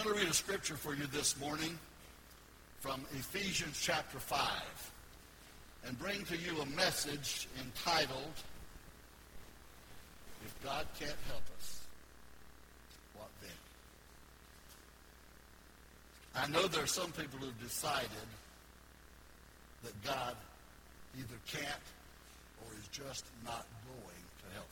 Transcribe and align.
I'm 0.00 0.06
going 0.06 0.16
to 0.16 0.22
read 0.22 0.30
a 0.30 0.34
scripture 0.34 0.76
for 0.76 0.94
you 0.94 1.04
this 1.12 1.38
morning 1.38 1.78
from 2.80 3.04
Ephesians 3.18 3.78
chapter 3.82 4.18
5 4.18 4.40
and 5.86 5.98
bring 5.98 6.24
to 6.24 6.38
you 6.38 6.58
a 6.58 6.66
message 6.74 7.48
entitled, 7.62 8.32
If 10.42 10.64
God 10.64 10.86
Can't 10.98 11.12
Help 11.28 11.42
Us, 11.58 11.80
What 13.14 13.28
Then? 13.42 13.50
I 16.34 16.48
know 16.48 16.66
there 16.66 16.84
are 16.84 16.86
some 16.86 17.12
people 17.12 17.38
who've 17.38 17.62
decided 17.62 18.08
that 19.84 20.02
God 20.02 20.34
either 21.18 21.36
can't 21.46 21.86
or 22.64 22.72
is 22.72 22.88
just 22.88 23.26
not 23.44 23.66
going 23.86 24.24
to 24.38 24.54
help 24.54 24.70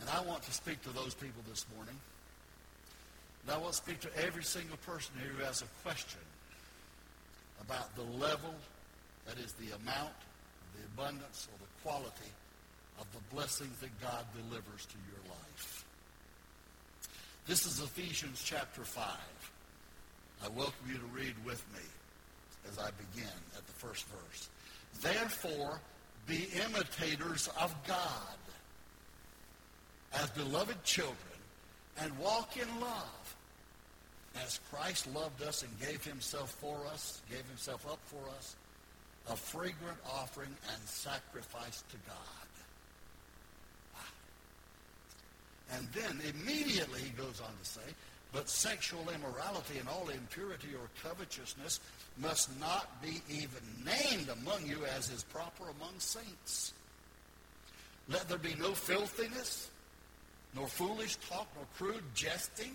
them. 0.00 0.08
And 0.08 0.08
I 0.08 0.22
want 0.26 0.42
to 0.44 0.52
speak 0.52 0.80
to 0.84 0.90
those 0.94 1.12
people 1.12 1.42
this 1.46 1.66
morning. 1.76 1.98
And 3.42 3.50
I 3.50 3.58
want 3.58 3.72
to 3.72 3.76
speak 3.76 4.00
to 4.00 4.24
every 4.24 4.44
single 4.44 4.76
person 4.78 5.14
here 5.20 5.30
who 5.36 5.44
has 5.44 5.62
a 5.62 5.66
question 5.82 6.20
about 7.60 7.94
the 7.96 8.02
level, 8.02 8.54
that 9.26 9.38
is 9.38 9.52
the 9.54 9.74
amount, 9.76 10.14
the 10.76 10.84
abundance, 10.94 11.48
or 11.52 11.58
the 11.58 11.88
quality 11.88 12.32
of 13.00 13.06
the 13.12 13.34
blessings 13.34 13.76
that 13.78 14.00
God 14.00 14.24
delivers 14.34 14.86
to 14.86 14.96
your 15.10 15.20
life. 15.28 15.84
This 17.46 17.66
is 17.66 17.80
Ephesians 17.80 18.42
chapter 18.44 18.84
5. 18.84 19.06
I 20.44 20.48
welcome 20.48 20.86
you 20.88 20.94
to 20.94 21.06
read 21.06 21.34
with 21.44 21.64
me 21.74 21.82
as 22.70 22.78
I 22.78 22.90
begin 23.12 23.32
at 23.56 23.66
the 23.66 23.72
first 23.72 24.06
verse. 24.06 24.48
Therefore, 25.00 25.80
be 26.26 26.48
imitators 26.64 27.48
of 27.60 27.74
God 27.86 28.36
as 30.14 30.30
beloved 30.30 30.82
children 30.84 31.16
and 31.98 32.16
walk 32.18 32.56
in 32.56 32.68
love 32.80 33.21
as 34.36 34.60
Christ 34.70 35.12
loved 35.14 35.42
us 35.42 35.62
and 35.62 35.80
gave 35.80 36.04
himself 36.04 36.50
for 36.50 36.86
us, 36.92 37.20
gave 37.30 37.44
himself 37.46 37.86
up 37.86 38.00
for 38.06 38.28
us, 38.36 38.56
a 39.30 39.36
fragrant 39.36 39.98
offering 40.10 40.54
and 40.72 40.82
sacrifice 40.84 41.84
to 41.90 41.96
God. 42.06 42.48
Ah. 43.96 44.12
And 45.76 45.88
then 45.92 46.20
immediately 46.34 47.00
he 47.00 47.10
goes 47.10 47.40
on 47.40 47.52
to 47.62 47.68
say, 47.68 47.94
but 48.32 48.48
sexual 48.48 49.04
immorality 49.14 49.78
and 49.78 49.88
all 49.88 50.08
impurity 50.08 50.68
or 50.74 50.88
covetousness 51.06 51.80
must 52.18 52.58
not 52.58 53.02
be 53.02 53.20
even 53.28 53.60
named 53.84 54.30
among 54.30 54.66
you 54.66 54.84
as 54.96 55.10
is 55.10 55.22
proper 55.24 55.64
among 55.64 55.98
saints. 55.98 56.72
Let 58.08 58.28
there 58.28 58.38
be 58.38 58.54
no 58.58 58.72
filthiness, 58.72 59.68
nor 60.54 60.66
foolish 60.66 61.16
talk, 61.28 61.46
nor 61.54 61.66
crude 61.76 62.02
jesting, 62.14 62.74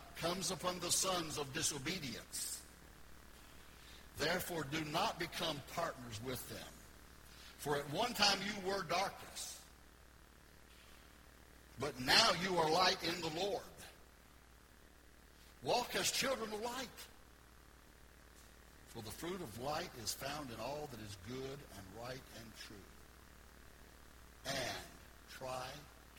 comes 0.21 0.51
upon 0.51 0.79
the 0.79 0.91
sons 0.91 1.37
of 1.37 1.51
disobedience. 1.53 2.61
Therefore, 4.19 4.65
do 4.71 4.83
not 4.91 5.17
become 5.17 5.59
partners 5.75 6.19
with 6.23 6.47
them. 6.49 6.67
For 7.57 7.75
at 7.75 7.91
one 7.91 8.13
time 8.13 8.37
you 8.45 8.69
were 8.69 8.83
darkness, 8.83 9.57
but 11.79 11.99
now 11.99 12.29
you 12.43 12.57
are 12.57 12.69
light 12.69 12.97
in 13.03 13.19
the 13.21 13.39
Lord. 13.39 13.61
Walk 15.63 15.95
as 15.95 16.11
children 16.11 16.51
of 16.53 16.61
light. 16.61 16.87
For 18.89 19.01
the 19.01 19.11
fruit 19.11 19.41
of 19.41 19.61
light 19.63 19.89
is 20.03 20.13
found 20.13 20.49
in 20.49 20.59
all 20.59 20.89
that 20.91 20.99
is 20.99 21.17
good 21.27 21.37
and 21.75 22.03
right 22.03 22.21
and 22.35 22.45
true. 22.67 22.75
And 24.47 25.37
try 25.39 25.67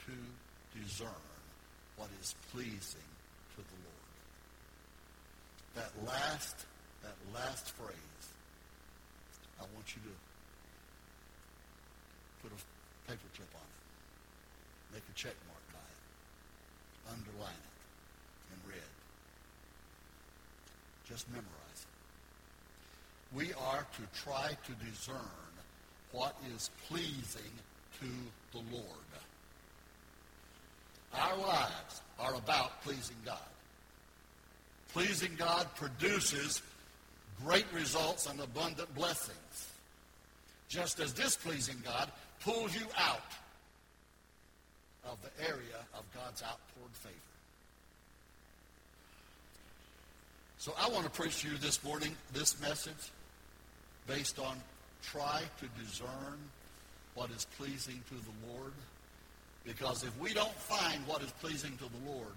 to 0.07 0.81
discern 0.81 1.09
what 1.97 2.09
is 2.21 2.35
pleasing 2.53 3.12
to 3.57 3.61
the 3.61 3.79
Lord. 3.85 4.09
That 5.75 5.93
last, 6.07 6.57
that 7.03 7.17
last 7.35 7.71
phrase, 7.71 8.25
I 9.61 9.65
want 9.75 9.87
you 9.95 10.03
to 10.03 10.15
put 12.43 12.53
a 12.53 12.61
paper 13.11 13.29
clip 13.37 13.53
on 13.55 13.63
it. 13.63 14.95
Make 14.95 15.05
a 15.09 15.15
check 15.15 15.35
mark 15.49 15.65
by 15.73 15.81
it. 15.81 16.01
Underline 17.17 17.57
it 17.57 17.77
in 18.53 18.59
red. 18.71 18.93
Just 21.09 21.29
memorize 21.31 21.49
it. 21.81 23.37
we 23.37 23.53
are 23.55 23.87
to 23.97 24.23
try 24.23 24.57
to 24.67 24.73
discern 24.85 25.17
what 26.13 26.37
is 26.55 26.71
pleasing 26.89 27.53
to 28.01 28.09
the 28.53 28.63
Lord. 28.75 28.87
Our 31.15 31.37
lives 31.37 32.01
are 32.19 32.35
about 32.35 32.83
pleasing 32.83 33.17
God. 33.25 33.39
Pleasing 34.93 35.35
God 35.39 35.67
produces 35.77 36.63
great 37.45 37.67
results 37.73 38.27
and 38.27 38.41
abundant 38.41 38.95
blessings. 38.95 39.69
Just 40.69 41.01
as 41.01 41.13
displeasing 41.13 41.77
God 41.85 42.11
pulls 42.41 42.75
you 42.75 42.87
out 42.97 43.21
of 45.05 45.19
the 45.23 45.45
area 45.45 45.81
of 45.95 46.05
God's 46.15 46.43
outpoured 46.43 46.93
favor. 46.93 47.15
So 50.59 50.73
I 50.79 50.89
want 50.91 51.05
to 51.05 51.11
preach 51.11 51.43
to 51.43 51.49
you 51.51 51.57
this 51.57 51.83
morning 51.83 52.15
this 52.33 52.61
message 52.61 53.11
based 54.07 54.39
on 54.39 54.57
try 55.03 55.43
to 55.59 55.83
discern 55.83 56.39
what 57.15 57.31
is 57.31 57.47
pleasing 57.59 58.01
to 58.09 58.15
the 58.15 58.53
Lord. 58.53 58.73
Because 59.65 60.03
if 60.03 60.19
we 60.19 60.35
don't 60.35 60.55
find 60.55 61.07
what 61.07 61.23
is 61.23 61.31
pleasing 61.41 61.77
to 61.79 61.85
the 61.85 62.11
Lord, 62.11 62.33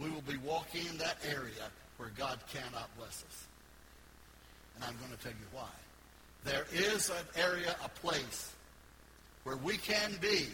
we 0.00 0.10
will 0.10 0.22
be 0.22 0.36
walking 0.38 0.86
in 0.86 0.98
that 0.98 1.16
area 1.28 1.70
where 1.96 2.10
God 2.18 2.38
cannot 2.52 2.88
bless 2.98 3.24
us. 3.28 3.46
And 4.74 4.84
I'm 4.84 4.96
going 4.98 5.16
to 5.16 5.22
tell 5.22 5.32
you 5.32 5.46
why. 5.52 5.68
There 6.44 6.66
is 6.72 7.08
an 7.10 7.24
area, 7.36 7.74
a 7.84 7.88
place, 7.88 8.52
where 9.44 9.56
we 9.56 9.76
can 9.76 10.16
be 10.20 10.48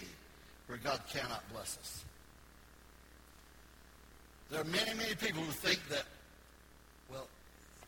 where 0.67 0.79
God 0.79 1.01
cannot 1.13 1.43
bless 1.53 1.79
us. 1.79 2.05
There 4.51 4.61
are 4.61 4.65
many, 4.65 4.95
many 4.95 5.15
people 5.15 5.43
who 5.43 5.51
think 5.51 5.81
that, 5.89 6.05
well, 7.11 7.27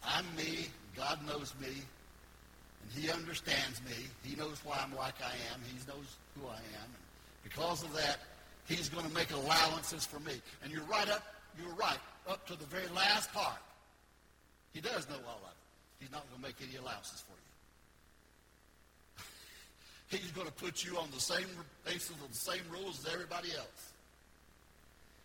I'm 0.02 0.24
me, 0.36 0.66
God 0.96 1.24
knows 1.26 1.54
me, 1.60 1.68
and 1.68 3.02
he 3.02 3.10
understands 3.10 3.80
me. 3.88 4.06
He 4.22 4.34
knows 4.36 4.60
why 4.64 4.80
I'm 4.82 4.96
like 4.96 5.14
I 5.22 5.32
am. 5.52 5.60
He 5.66 5.76
knows 5.86 6.16
who 6.38 6.48
I 6.48 6.56
am. 6.56 6.90
Because 7.44 7.84
of 7.84 7.94
that, 7.94 8.18
he's 8.66 8.88
going 8.88 9.06
to 9.06 9.14
make 9.14 9.30
allowances 9.30 10.04
for 10.04 10.18
me. 10.20 10.32
And 10.64 10.72
you're 10.72 10.82
right 10.84 11.08
up, 11.08 11.22
you're 11.56 11.74
right, 11.74 11.98
up 12.28 12.46
to 12.48 12.56
the 12.56 12.64
very 12.64 12.88
last 12.96 13.32
part. 13.32 13.60
He 14.72 14.80
does 14.80 15.08
know 15.08 15.16
all 15.28 15.40
of 15.44 15.50
it. 15.50 15.56
He's 16.00 16.10
not 16.10 16.28
going 16.28 16.42
to 16.42 16.48
make 16.48 16.56
any 16.66 16.76
allowances 16.76 17.22
for 17.22 17.36
you. 20.10 20.18
he's 20.18 20.32
going 20.32 20.48
to 20.48 20.52
put 20.52 20.84
you 20.84 20.98
on 20.98 21.08
the 21.14 21.20
same 21.20 21.46
basis 21.84 22.10
of 22.10 22.28
the 22.28 22.36
same 22.36 22.62
rules 22.72 23.06
as 23.06 23.12
everybody 23.12 23.50
else. 23.56 23.92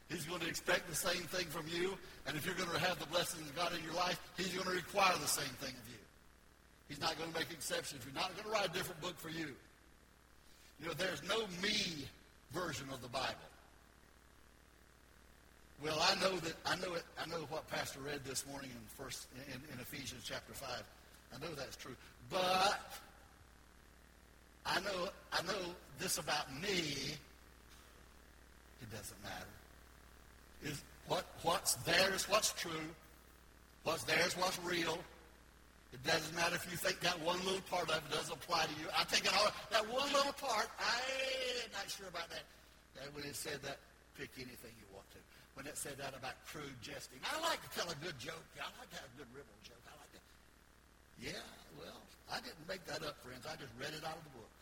He's 0.10 0.25
going 0.25 0.42
to 0.42 0.48
expect 0.48 0.89
the 0.89 0.95
same 0.95 1.22
thing 1.30 1.45
from 1.48 1.65
you, 1.68 1.95
and 2.27 2.36
if 2.36 2.45
you're 2.45 2.56
going 2.56 2.69
to 2.72 2.80
have 2.80 3.00
the 3.00 3.06
blessings 3.07 3.48
of 3.48 3.56
God 3.56 3.72
in 3.77 3.83
your 3.83 3.94
life, 3.94 4.19
he's 4.38 4.50
going 4.50 4.65
to 4.65 4.74
require 4.74 5.13
the 5.22 5.27
same 5.27 5.54
thing 5.62 5.69
of 5.69 5.88
you. 5.88 6.00
He's 6.88 7.00
not 7.00 7.18
going 7.18 7.31
to 7.31 7.39
make 7.39 7.51
exceptions. 7.51 8.04
He's 8.04 8.15
not 8.15 8.33
going 8.33 8.45
to 8.45 8.50
write 8.50 8.69
a 8.69 8.74
different 8.74 9.00
book 9.01 9.19
for 9.19 9.30
you. 9.30 9.54
You 10.79 10.87
know, 10.87 10.93
there's 10.97 11.21
no 11.27 11.39
me 11.61 12.07
version 12.51 12.87
of 12.93 13.01
the 13.01 13.09
Bible. 13.09 13.35
Well, 15.83 15.97
I 16.01 16.15
know 16.21 16.35
that 16.37 16.55
I 16.65 16.75
know 16.75 16.93
it. 16.95 17.03
I 17.21 17.27
know 17.29 17.45
what 17.49 17.69
Pastor 17.69 17.99
read 18.01 18.21
this 18.25 18.45
morning 18.45 18.69
in 18.71 19.03
first 19.03 19.27
in, 19.47 19.61
in 19.73 19.79
Ephesians 19.79 20.23
chapter 20.25 20.53
five. 20.53 20.83
I 21.33 21.39
know 21.39 21.53
that's 21.55 21.77
true, 21.77 21.95
but 22.29 22.79
I 24.65 24.79
know 24.81 25.09
I 25.31 25.41
know 25.43 25.73
this 25.99 26.17
about 26.17 26.53
me. 26.61 27.15
It 28.81 28.91
doesn't 28.91 29.23
matter. 29.23 29.45
Is 30.63 30.83
what 31.07 31.25
what's 31.43 31.75
theirs, 31.75 32.27
what's 32.27 32.51
true, 32.53 32.71
what's 33.83 34.03
theirs, 34.03 34.35
what's 34.37 34.59
real, 34.63 34.97
it 35.94 36.01
doesn't 36.06 36.36
matter 36.36 36.53
if 36.56 36.69
you 36.69 36.77
think 36.77 37.01
that 37.01 37.18
one 37.25 37.41
little 37.45 37.65
part 37.65 37.89
of 37.89 37.97
it 37.97 38.12
doesn't 38.13 38.33
apply 38.33 38.69
to 38.69 38.75
you. 38.77 38.86
I 38.94 39.03
take 39.09 39.25
it 39.25 39.33
all. 39.33 39.50
That 39.74 39.89
one 39.89 40.06
little 40.13 40.38
part, 40.38 40.69
I'm 40.77 41.74
not 41.74 41.89
sure 41.89 42.06
about 42.06 42.30
that. 42.30 42.45
that 42.95 43.09
when 43.18 43.25
it 43.25 43.36
said 43.36 43.57
that 43.65 43.81
pick 44.13 44.30
anything 44.38 44.69
you 44.77 44.86
want 44.94 45.09
to. 45.18 45.21
When 45.57 45.65
it 45.65 45.75
said 45.75 45.97
that 45.97 46.13
about 46.13 46.38
crude 46.45 46.77
jesting, 46.80 47.19
I 47.25 47.41
like 47.41 47.59
to 47.65 47.69
tell 47.74 47.89
a 47.89 47.97
good 48.06 48.15
joke. 48.21 48.45
I 48.62 48.69
like 48.77 48.89
to 48.94 49.00
have 49.01 49.09
a 49.09 49.18
good 49.18 49.31
riddle 49.33 49.59
joke. 49.65 49.81
I 49.89 49.97
like 49.97 50.13
to. 50.13 50.21
Yeah, 51.19 51.45
well, 51.75 52.00
I 52.31 52.38
didn't 52.39 52.63
make 52.69 52.86
that 52.86 53.01
up, 53.03 53.18
friends. 53.25 53.44
I 53.50 53.57
just 53.57 53.74
read 53.81 53.91
it 53.91 54.06
out 54.06 54.15
of 54.15 54.24
the 54.30 54.36
book. 54.38 54.53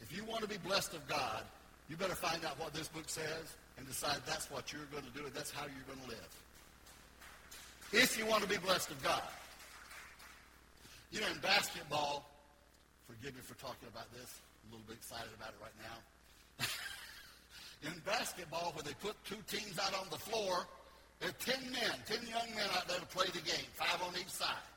If 0.00 0.14
you 0.14 0.24
want 0.24 0.46
to 0.46 0.48
be 0.48 0.56
blessed 0.62 0.94
of 0.94 1.02
God, 1.08 1.42
you 1.90 1.96
better 1.96 2.14
find 2.14 2.44
out 2.46 2.58
what 2.60 2.72
this 2.72 2.88
book 2.88 3.08
says 3.10 3.58
and 3.76 3.86
decide 3.86 4.22
that's 4.24 4.48
what 4.50 4.72
you're 4.72 4.88
going 4.94 5.04
to 5.04 5.14
do 5.16 5.26
and 5.26 5.34
that's 5.34 5.50
how 5.50 5.66
you're 5.66 5.88
going 5.90 6.00
to 6.06 6.10
live. 6.14 6.32
If 7.92 8.18
you 8.18 8.26
want 8.26 8.42
to 8.42 8.48
be 8.48 8.56
blessed 8.56 8.90
of 8.90 9.02
God. 9.02 9.22
You 11.16 11.22
know, 11.24 11.32
in 11.32 11.40
basketball, 11.40 12.28
forgive 13.08 13.32
me 13.32 13.40
for 13.40 13.56
talking 13.56 13.88
about 13.88 14.04
this, 14.12 14.28
I'm 14.36 14.68
a 14.68 14.76
little 14.76 14.84
bit 14.84 15.00
excited 15.00 15.32
about 15.32 15.56
it 15.56 15.60
right 15.64 15.78
now. 15.80 15.96
in 17.88 17.96
basketball, 18.04 18.76
where 18.76 18.84
they 18.84 18.92
put 19.00 19.16
two 19.24 19.40
teams 19.48 19.80
out 19.80 19.96
on 19.96 20.12
the 20.12 20.20
floor, 20.20 20.68
there 21.24 21.32
are 21.32 21.40
10 21.40 21.72
men, 21.72 21.96
10 22.04 22.20
young 22.28 22.44
men 22.52 22.68
out 22.76 22.84
there 22.84 23.00
to 23.00 23.08
play 23.16 23.24
the 23.32 23.40
game, 23.48 23.64
five 23.72 23.96
on 24.04 24.12
each 24.20 24.28
side. 24.28 24.68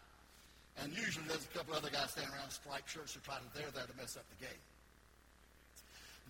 And 0.80 0.96
usually 0.96 1.28
there's 1.28 1.44
a 1.44 1.52
couple 1.52 1.76
other 1.76 1.92
guys 1.92 2.16
standing 2.16 2.32
around 2.32 2.56
striped 2.56 2.88
shirts 2.88 3.12
who 3.12 3.20
try 3.20 3.36
to, 3.36 3.44
they're 3.52 3.76
there 3.76 3.92
to 3.92 3.98
mess 4.00 4.16
up 4.16 4.24
the 4.32 4.48
game. 4.48 4.64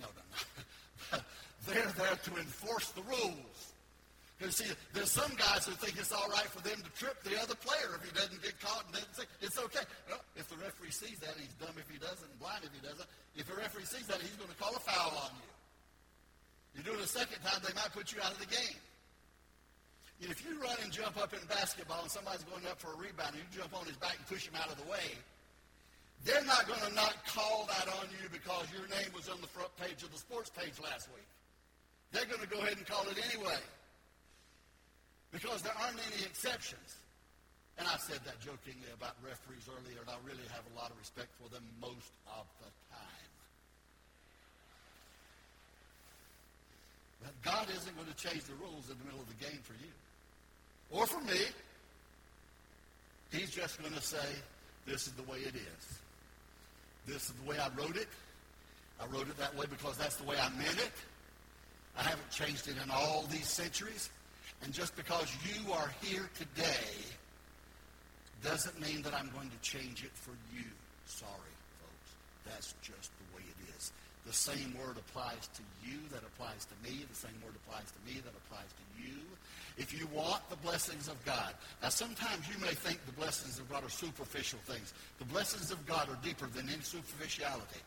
No, 0.02 0.10
no, 0.10 0.26
no. 0.26 1.22
they're 1.70 1.94
there 1.94 2.18
to 2.18 2.32
enforce 2.42 2.90
the 2.98 3.06
rules. 3.06 3.78
Because 4.40 4.56
see, 4.56 4.72
there's 4.96 5.12
some 5.12 5.36
guys 5.36 5.68
who 5.68 5.76
think 5.84 6.00
it's 6.00 6.16
all 6.16 6.32
right 6.32 6.48
for 6.48 6.64
them 6.64 6.80
to 6.80 6.92
trip 6.96 7.20
the 7.28 7.36
other 7.44 7.60
player 7.60 7.92
if 8.00 8.08
he 8.08 8.12
doesn't 8.16 8.40
get 8.40 8.56
caught 8.64 8.88
and 8.88 8.96
doesn't 8.96 9.12
say 9.12 9.28
it's 9.44 9.60
okay. 9.60 9.84
Well, 10.08 10.24
if 10.40 10.48
the 10.48 10.56
referee 10.64 10.96
sees 10.96 11.20
that, 11.20 11.36
he's 11.36 11.52
dumb 11.60 11.76
if 11.76 11.92
he 11.92 12.00
doesn't, 12.00 12.32
blind 12.40 12.64
if 12.64 12.72
he 12.72 12.80
doesn't. 12.80 13.04
If 13.36 13.52
the 13.52 13.60
referee 13.60 13.84
sees 13.84 14.08
that, 14.08 14.24
he's 14.24 14.40
going 14.40 14.48
to 14.48 14.56
call 14.56 14.72
a 14.72 14.80
foul 14.80 15.12
on 15.28 15.36
you. 15.36 15.52
You 16.80 16.82
do 16.88 16.96
it 16.96 17.04
a 17.04 17.12
second 17.12 17.44
time, 17.44 17.60
they 17.68 17.76
might 17.76 17.92
put 17.92 18.16
you 18.16 18.24
out 18.24 18.32
of 18.32 18.40
the 18.40 18.48
game. 18.48 18.80
If 20.24 20.40
you 20.48 20.56
run 20.56 20.80
and 20.88 20.92
jump 20.92 21.20
up 21.20 21.36
in 21.36 21.44
basketball 21.52 22.08
and 22.08 22.12
somebody's 22.12 22.48
going 22.48 22.64
up 22.72 22.80
for 22.80 22.96
a 22.96 23.00
rebound 23.00 23.36
and 23.36 23.44
you 23.44 23.50
jump 23.52 23.76
on 23.76 23.84
his 23.92 24.00
back 24.00 24.16
and 24.16 24.24
push 24.32 24.48
him 24.48 24.56
out 24.56 24.72
of 24.72 24.80
the 24.80 24.88
way, 24.88 25.20
they're 26.24 26.48
not 26.48 26.64
going 26.64 26.84
to 26.88 26.96
not 26.96 27.16
call 27.28 27.68
that 27.68 27.92
on 28.00 28.08
you 28.16 28.32
because 28.32 28.72
your 28.72 28.88
name 28.88 29.12
was 29.12 29.28
on 29.28 29.40
the 29.44 29.52
front 29.52 29.72
page 29.76 30.00
of 30.00 30.16
the 30.16 30.20
sports 30.20 30.48
page 30.48 30.80
last 30.80 31.12
week. 31.12 31.28
They're 32.16 32.28
going 32.28 32.44
to 32.44 32.52
go 32.52 32.64
ahead 32.64 32.80
and 32.80 32.88
call 32.88 33.04
it 33.12 33.20
anyway 33.20 33.60
because 35.32 35.62
there 35.62 35.76
aren't 35.82 36.00
any 36.00 36.26
exceptions. 36.26 36.98
And 37.78 37.88
I 37.88 37.96
said 37.98 38.20
that 38.26 38.40
jokingly 38.42 38.92
about 38.94 39.16
referees 39.24 39.70
earlier, 39.72 40.02
and 40.02 40.10
I 40.10 40.20
really 40.28 40.44
have 40.52 40.68
a 40.68 40.76
lot 40.76 40.92
of 40.92 40.98
respect 41.00 41.30
for 41.40 41.48
them 41.48 41.64
most 41.80 42.12
of 42.28 42.46
the 42.60 42.68
time. 42.92 43.32
But 47.24 47.34
God 47.42 47.68
isn't 47.76 47.96
going 47.96 48.08
to 48.08 48.16
change 48.16 48.44
the 48.44 48.56
rules 48.56 48.90
in 48.90 48.98
the 49.00 49.06
middle 49.06 49.20
of 49.20 49.28
the 49.28 49.40
game 49.44 49.60
for 49.64 49.74
you 49.74 49.92
or 50.92 51.06
for 51.06 51.22
me. 51.22 51.40
He's 53.32 53.52
just 53.52 53.80
going 53.82 53.94
to 53.94 54.02
say, 54.02 54.28
this 54.86 55.08
is 55.08 55.14
the 55.14 55.24
way 55.24 55.40
it 55.40 55.56
is. 55.56 56.00
This 57.06 57.30
is 57.30 57.34
the 57.44 57.50
way 57.50 57.58
I 57.60 57.70
wrote 57.78 57.96
it. 57.96 58.08
I 59.00 59.06
wrote 59.08 59.28
it 59.28 59.38
that 59.38 59.56
way 59.56 59.66
because 59.70 59.98
that's 59.98 60.16
the 60.18 60.26
way 60.26 60.36
I 60.38 60.50
meant 60.58 60.80
it. 60.80 60.92
I 61.98 62.04
haven't 62.04 62.30
changed 62.30 62.68
it 62.68 62.76
in 62.84 62.90
all 62.92 63.26
these 63.30 63.48
centuries. 63.48 64.10
And 64.64 64.74
just 64.74 64.96
because 64.96 65.32
you 65.46 65.72
are 65.74 65.92
here 66.02 66.30
today 66.38 66.94
doesn't 68.44 68.80
mean 68.82 69.02
that 69.04 69.14
I'm 69.14 69.30
going 69.36 69.50
to 69.50 69.60
change 69.62 70.04
it 70.04 70.12
for 70.14 70.32
you. 70.54 70.66
Sorry, 71.06 71.56
folks. 71.82 72.12
That's 72.46 72.74
just 72.82 73.12
the 73.18 73.38
way 73.38 73.44
it 73.44 73.76
is. 73.78 73.92
The 74.26 74.34
same 74.34 74.76
word 74.78 74.98
applies 74.98 75.48
to 75.56 75.62
you 75.84 75.98
that 76.12 76.22
applies 76.24 76.66
to 76.66 76.76
me. 76.84 77.06
The 77.10 77.16
same 77.16 77.36
word 77.44 77.56
applies 77.66 77.88
to 77.92 78.14
me 78.14 78.20
that 78.22 78.34
applies 78.46 78.68
to 78.68 79.04
you. 79.04 79.18
If 79.78 79.98
you 79.98 80.08
want 80.14 80.48
the 80.50 80.58
blessings 80.58 81.08
of 81.08 81.24
God, 81.26 81.54
now 81.82 81.90
sometimes 81.90 82.48
you 82.50 82.60
may 82.62 82.74
think 82.74 83.04
the 83.06 83.14
blessings 83.14 83.60
of 83.60 83.70
God 83.70 83.84
are 83.84 83.90
superficial 83.90 84.60
things. 84.66 84.94
The 85.20 85.26
blessings 85.26 85.72
of 85.72 85.86
God 85.88 86.10
are 86.10 86.18
deeper 86.22 86.48
than 86.48 86.70
any 86.70 86.82
superficiality. 86.82 87.80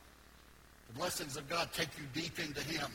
The 0.89 0.99
blessings 0.99 1.37
of 1.37 1.49
God 1.49 1.69
take 1.73 1.89
you 1.99 2.05
deep 2.21 2.39
into 2.39 2.63
Him. 2.63 2.91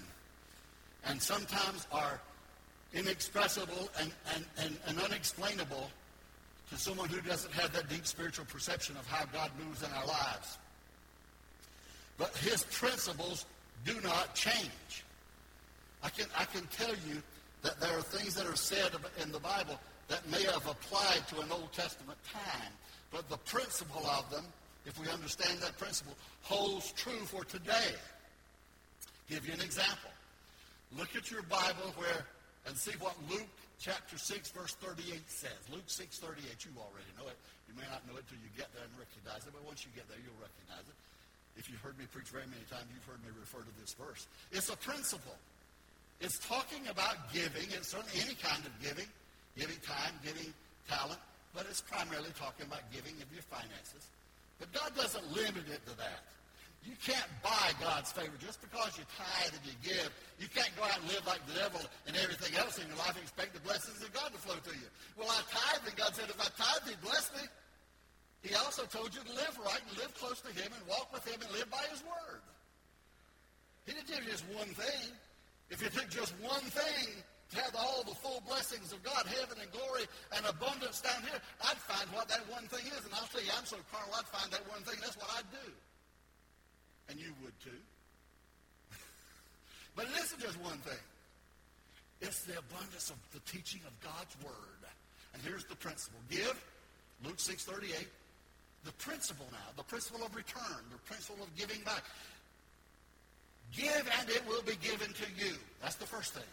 And 1.06 1.22
sometimes 1.22 1.88
are 1.92 2.20
inexpressible 2.94 3.90
and, 4.00 4.12
and, 4.34 4.46
and, 4.60 4.78
and 4.88 5.00
unexplainable 5.00 5.90
to 6.70 6.78
someone 6.78 7.10
who 7.10 7.22
doesn't 7.22 7.54
have 7.54 7.72
that 7.74 7.90
deep 7.90 8.06
spiritual 8.06 8.46
perception 8.46 8.96
of 8.98 9.08
how 9.08 9.26
God 9.26 9.52
moves 9.64 9.84
in 9.84 9.90
our 9.92 10.06
lives. 10.06 10.58
But 12.18 12.36
his 12.38 12.64
principles 12.64 13.46
do 13.86 13.96
not 14.04 14.36
change. 14.36 15.06
I 16.04 16.10
can, 16.10 16.26
I 16.38 16.46
can 16.46 16.66
tell 16.68 16.94
you 17.08 17.22
that 17.62 17.80
there 17.80 17.98
are 17.98 18.02
things 18.02 18.36
that 18.36 18.46
are 18.46 18.56
said 18.56 18.92
in 19.22 19.32
the 19.32 19.40
Bible 19.40 19.80
that 20.08 20.30
may 20.30 20.44
have 20.44 20.68
applied 20.68 21.28
to 21.30 21.42
an 21.42 21.52
Old 21.52 21.72
Testament 21.74 22.18
time, 22.32 22.72
but 23.12 23.30
the 23.30 23.38
principle 23.38 24.06
of 24.08 24.30
them, 24.30 24.46
if 24.86 25.00
we 25.00 25.08
understand 25.10 25.60
that 25.60 25.78
principle, 25.78 26.16
holds 26.42 26.92
true 26.94 27.26
for 27.26 27.44
today. 27.44 27.96
Give 29.30 29.46
you 29.46 29.54
an 29.54 29.62
example. 29.62 30.12
Look 30.98 31.16
at 31.16 31.30
your 31.30 31.42
Bible 31.44 31.94
where 31.98 32.26
and 32.68 32.76
see 32.76 32.94
what 33.00 33.16
Luke 33.32 33.48
chapter 33.80 34.20
6, 34.20 34.52
verse 34.52 34.76
38 34.84 35.24
says. 35.32 35.58
Luke 35.72 35.88
6, 35.88 36.20
38, 36.20 36.68
you 36.68 36.72
already 36.76 37.10
know 37.16 37.26
it. 37.32 37.40
You 37.72 37.74
may 37.80 37.88
not 37.88 38.04
know 38.06 38.20
it 38.20 38.28
till 38.28 38.40
you 38.44 38.52
get 38.60 38.68
there 38.76 38.84
and 38.84 38.94
recognize 39.00 39.48
it, 39.48 39.56
but 39.56 39.64
once 39.64 39.88
you 39.88 39.92
get 39.96 40.06
there, 40.12 40.20
you'll 40.20 40.38
recognize 40.38 40.84
it. 40.84 40.98
If 41.56 41.72
you've 41.72 41.82
heard 41.82 41.98
me 41.98 42.06
preach 42.12 42.30
very 42.30 42.46
many 42.46 42.62
times, 42.70 42.86
you've 42.94 43.08
heard 43.08 43.24
me 43.26 43.34
refer 43.34 43.66
to 43.66 43.74
this 43.82 43.98
verse. 43.98 44.30
It's 44.54 44.70
a 44.70 44.78
principle. 44.78 45.36
It's 46.22 46.38
talking 46.44 46.86
about 46.92 47.34
giving. 47.34 47.66
It's 47.74 47.90
certainly 47.94 48.20
any 48.22 48.38
kind 48.38 48.62
of 48.62 48.74
giving, 48.84 49.10
giving 49.58 49.80
time, 49.82 50.14
giving 50.22 50.54
talent, 50.86 51.20
but 51.56 51.66
it's 51.70 51.82
primarily 51.82 52.30
talking 52.38 52.68
about 52.68 52.86
giving 52.94 53.14
of 53.22 53.30
your 53.34 53.46
finances. 53.50 54.06
But 54.60 54.74
God 54.74 54.94
doesn't 54.94 55.26
limit 55.34 55.66
it 55.70 55.82
to 55.90 55.94
that. 55.98 56.26
You 56.86 56.96
can't 57.04 57.28
buy 57.44 57.74
God's 57.82 58.16
favor 58.16 58.38
just 58.40 58.62
because 58.62 58.96
you 58.96 59.04
tithe 59.18 59.52
and 59.52 59.66
you 59.66 59.76
give. 59.84 60.08
You 60.40 60.48
can't 60.48 60.72
go 60.80 60.88
out 60.88 60.96
and 61.02 61.10
live 61.12 61.26
like 61.26 61.44
the 61.50 61.60
devil 61.60 61.82
and 62.06 62.16
everything 62.16 62.56
else 62.56 62.78
in 62.80 62.88
your 62.88 62.96
life 63.02 63.18
and 63.18 63.26
expect 63.26 63.58
the 63.58 63.64
blessings 63.66 64.00
of 64.00 64.14
God 64.14 64.32
to 64.32 64.40
flow 64.40 64.56
to 64.56 64.74
you. 64.78 64.88
Well, 65.20 65.28
I 65.28 65.42
tithe, 65.52 65.84
and 65.90 65.96
God 65.98 66.14
said, 66.14 66.30
if 66.30 66.40
I 66.40 66.48
tithe, 66.56 66.88
He'd 66.88 67.02
bless 67.04 67.34
me. 67.36 67.44
He 68.46 68.56
also 68.56 68.86
told 68.88 69.12
you 69.12 69.20
to 69.26 69.34
live 69.34 69.58
right 69.60 69.82
and 69.84 69.98
live 69.98 70.14
close 70.16 70.40
to 70.46 70.52
Him 70.54 70.70
and 70.72 70.84
walk 70.88 71.12
with 71.12 71.28
Him 71.28 71.42
and 71.42 71.52
live 71.52 71.68
by 71.68 71.84
His 71.92 72.00
Word. 72.06 72.46
He 73.84 73.92
didn't 73.92 74.08
give 74.08 74.24
you 74.24 74.32
just 74.32 74.48
one 74.54 74.72
thing. 74.78 75.12
If 75.68 75.84
you 75.84 75.90
took 75.92 76.08
just 76.08 76.32
one 76.40 76.64
thing 76.72 77.20
to 77.52 77.56
have 77.68 77.76
all 77.76 78.08
the 78.08 78.16
full 78.16 78.40
blessings 78.48 78.96
of 78.96 79.04
God, 79.04 79.28
heaven 79.28 79.60
and 79.60 79.68
glory 79.76 80.08
and 80.40 80.46
abundance 80.48 81.04
down 81.04 81.20
here, 81.28 81.40
I'd 81.68 81.82
find 81.84 82.08
what 82.16 82.32
that 82.32 82.48
one 82.48 82.70
thing 82.72 82.86
is. 82.88 83.04
And 83.04 83.12
I'll 83.12 83.28
tell 83.28 83.44
you, 83.44 83.52
I'm 83.58 83.68
so 83.68 83.76
carnal, 83.92 84.16
I'd 84.16 84.32
find 84.32 84.48
that 84.56 84.64
one 84.72 84.84
thing. 84.88 84.96
That's 85.04 85.20
what 85.20 85.28
I'd 85.36 85.52
do 85.52 85.68
and 87.10 87.20
you 87.20 87.34
would 87.44 87.54
too. 87.64 87.82
but 89.96 90.06
isn't 90.20 90.42
just 90.42 90.60
one 90.62 90.78
thing. 90.80 91.04
It's 92.22 92.44
the 92.44 92.58
abundance 92.58 93.10
of 93.10 93.18
the 93.34 93.40
teaching 93.52 93.82
of 93.86 93.94
God's 94.02 94.36
Word. 94.44 94.82
And 95.34 95.42
here's 95.44 95.66
the 95.66 95.76
principle. 95.76 96.20
Give, 96.30 96.58
Luke 97.24 97.38
6.38, 97.38 98.06
the 98.86 98.92
principle 98.94 99.46
now, 99.52 99.70
the 99.76 99.84
principle 99.84 100.26
of 100.26 100.36
return, 100.36 100.82
the 100.92 100.98
principle 101.06 101.44
of 101.44 101.56
giving 101.56 101.82
back. 101.84 102.04
Give 103.76 104.10
and 104.20 104.30
it 104.30 104.42
will 104.48 104.64
be 104.64 104.76
given 104.82 105.14
to 105.14 105.26
you. 105.38 105.54
That's 105.82 105.96
the 105.96 106.06
first 106.06 106.34
thing. 106.34 106.50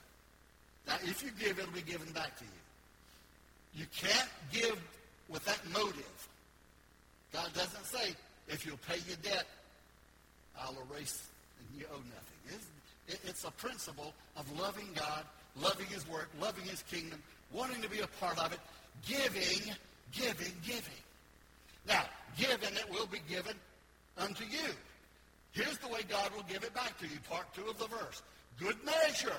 Now, 0.87 0.97
if 1.05 1.23
you 1.23 1.31
give, 1.39 1.59
it'll 1.59 1.73
be 1.73 1.81
given 1.81 2.11
back 2.13 2.37
to 2.39 2.45
you. 2.45 3.81
You 3.81 3.87
can't 3.97 4.29
give 4.53 4.79
with 5.29 5.45
that 5.47 5.61
motive. 5.73 6.29
God 7.33 7.53
doesn't 7.55 7.85
say, 7.87 8.15
if 8.49 8.67
you'll 8.67 8.79
pay 8.89 8.99
your 9.09 9.17
debt, 9.23 9.47
I'll 10.61 10.77
erase 10.91 11.29
and 11.59 11.81
you 11.81 11.87
owe 11.93 11.97
nothing. 11.97 12.61
It's, 13.07 13.45
a 13.45 13.51
principle 13.51 14.15
of 14.37 14.59
loving 14.59 14.89
God, 14.95 15.25
loving 15.61 15.87
His 15.87 16.09
work, 16.09 16.31
loving 16.41 16.65
His 16.65 16.83
kingdom, 16.85 17.23
wanting 17.53 17.83
to 17.83 17.91
be 17.91 18.01
a 18.01 18.07
part 18.07 18.39
of 18.39 18.53
it, 18.53 18.61
giving, 19.07 19.75
giving, 20.13 20.53
giving. 20.65 21.03
Now, 21.87 22.05
give 22.39 22.63
and 22.63 22.77
it 22.77 22.91
will 22.91 23.07
be 23.07 23.21
given 23.29 23.55
unto 24.17 24.45
you. 24.45 24.73
Here's 25.53 25.79
the 25.79 25.89
way 25.89 26.01
God 26.09 26.33
will 26.35 26.45
give 26.45 26.65
it 26.65 26.75
back 26.75 26.99
to 26.99 27.07
you. 27.07 27.19
Part 27.29 27.53
two 27.55 27.67
of 27.69 27.79
the 27.79 27.87
verse. 27.87 28.23
Good 28.59 28.77
measure. 28.85 29.37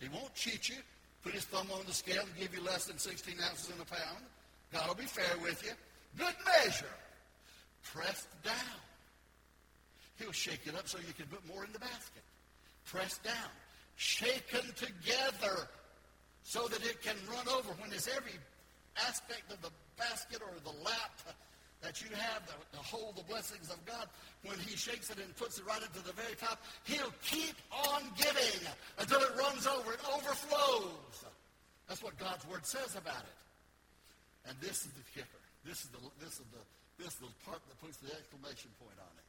He 0.00 0.08
won't 0.08 0.34
cheat 0.34 0.68
you, 0.68 0.76
put 1.22 1.34
his 1.34 1.44
thumb 1.44 1.66
on 1.72 1.84
the 1.86 1.92
scale 1.92 2.22
and 2.22 2.36
give 2.38 2.54
you 2.54 2.62
less 2.62 2.86
than 2.86 2.98
16 2.98 3.34
ounces 3.48 3.70
in 3.74 3.80
a 3.80 3.84
pound. 3.84 4.24
God 4.72 4.88
will 4.88 4.94
be 4.94 5.04
fair 5.04 5.36
with 5.42 5.62
you. 5.64 5.72
Good 6.18 6.34
measure. 6.44 6.86
Pressed 7.82 8.28
down 8.42 8.54
He'll 10.18 10.32
shake 10.32 10.66
it 10.66 10.74
up 10.74 10.88
so 10.88 10.98
you 10.98 11.12
can 11.12 11.26
put 11.26 11.46
more 11.46 11.64
in 11.64 11.72
the 11.72 11.78
basket. 11.78 12.22
Press 12.86 13.18
down, 13.18 13.52
shaken 13.96 14.64
together 14.76 15.68
so 16.42 16.68
that 16.68 16.84
it 16.84 17.02
can 17.02 17.16
run 17.28 17.48
over 17.48 17.72
when 17.80 17.92
it's 17.92 18.08
every 18.08 18.38
aspect 19.06 19.52
of 19.52 19.60
the 19.62 19.70
basket 19.98 20.40
or 20.40 20.54
the 20.64 20.76
lap 20.84 21.20
that 21.82 22.00
you 22.00 22.08
have 22.16 22.46
to, 22.46 22.54
hold 22.78 23.16
the 23.16 23.22
blessings 23.24 23.68
of 23.70 23.78
God, 23.84 24.08
when 24.44 24.58
he 24.60 24.76
shakes 24.76 25.10
it 25.10 25.18
and 25.18 25.34
puts 25.36 25.58
it 25.58 25.66
right 25.66 25.82
into 25.82 26.02
the 26.02 26.12
very 26.12 26.34
top, 26.34 26.58
he'll 26.84 27.12
keep 27.22 27.54
on 27.70 28.02
giving 28.16 28.62
until 28.98 29.20
it 29.20 29.36
runs 29.36 29.66
over 29.66 29.92
and 29.92 30.02
overflows. 30.14 31.26
That's 31.88 32.02
what 32.02 32.18
God's 32.18 32.46
word 32.48 32.64
says 32.64 32.96
about 32.96 33.22
it. 33.22 33.38
And 34.48 34.56
this 34.60 34.86
is 34.86 34.92
the 34.94 35.04
kicker. 35.14 35.42
This 35.64 35.84
is 35.84 35.90
the, 35.90 35.98
this 36.18 36.38
is 36.38 36.46
the, 36.54 36.62
this 36.98 37.12
is 37.12 37.20
the 37.20 37.32
part 37.44 37.60
that 37.68 37.76
puts 37.82 37.98
the 37.98 38.10
exclamation 38.14 38.70
point 38.78 38.98
on 38.98 39.12
it. 39.18 39.25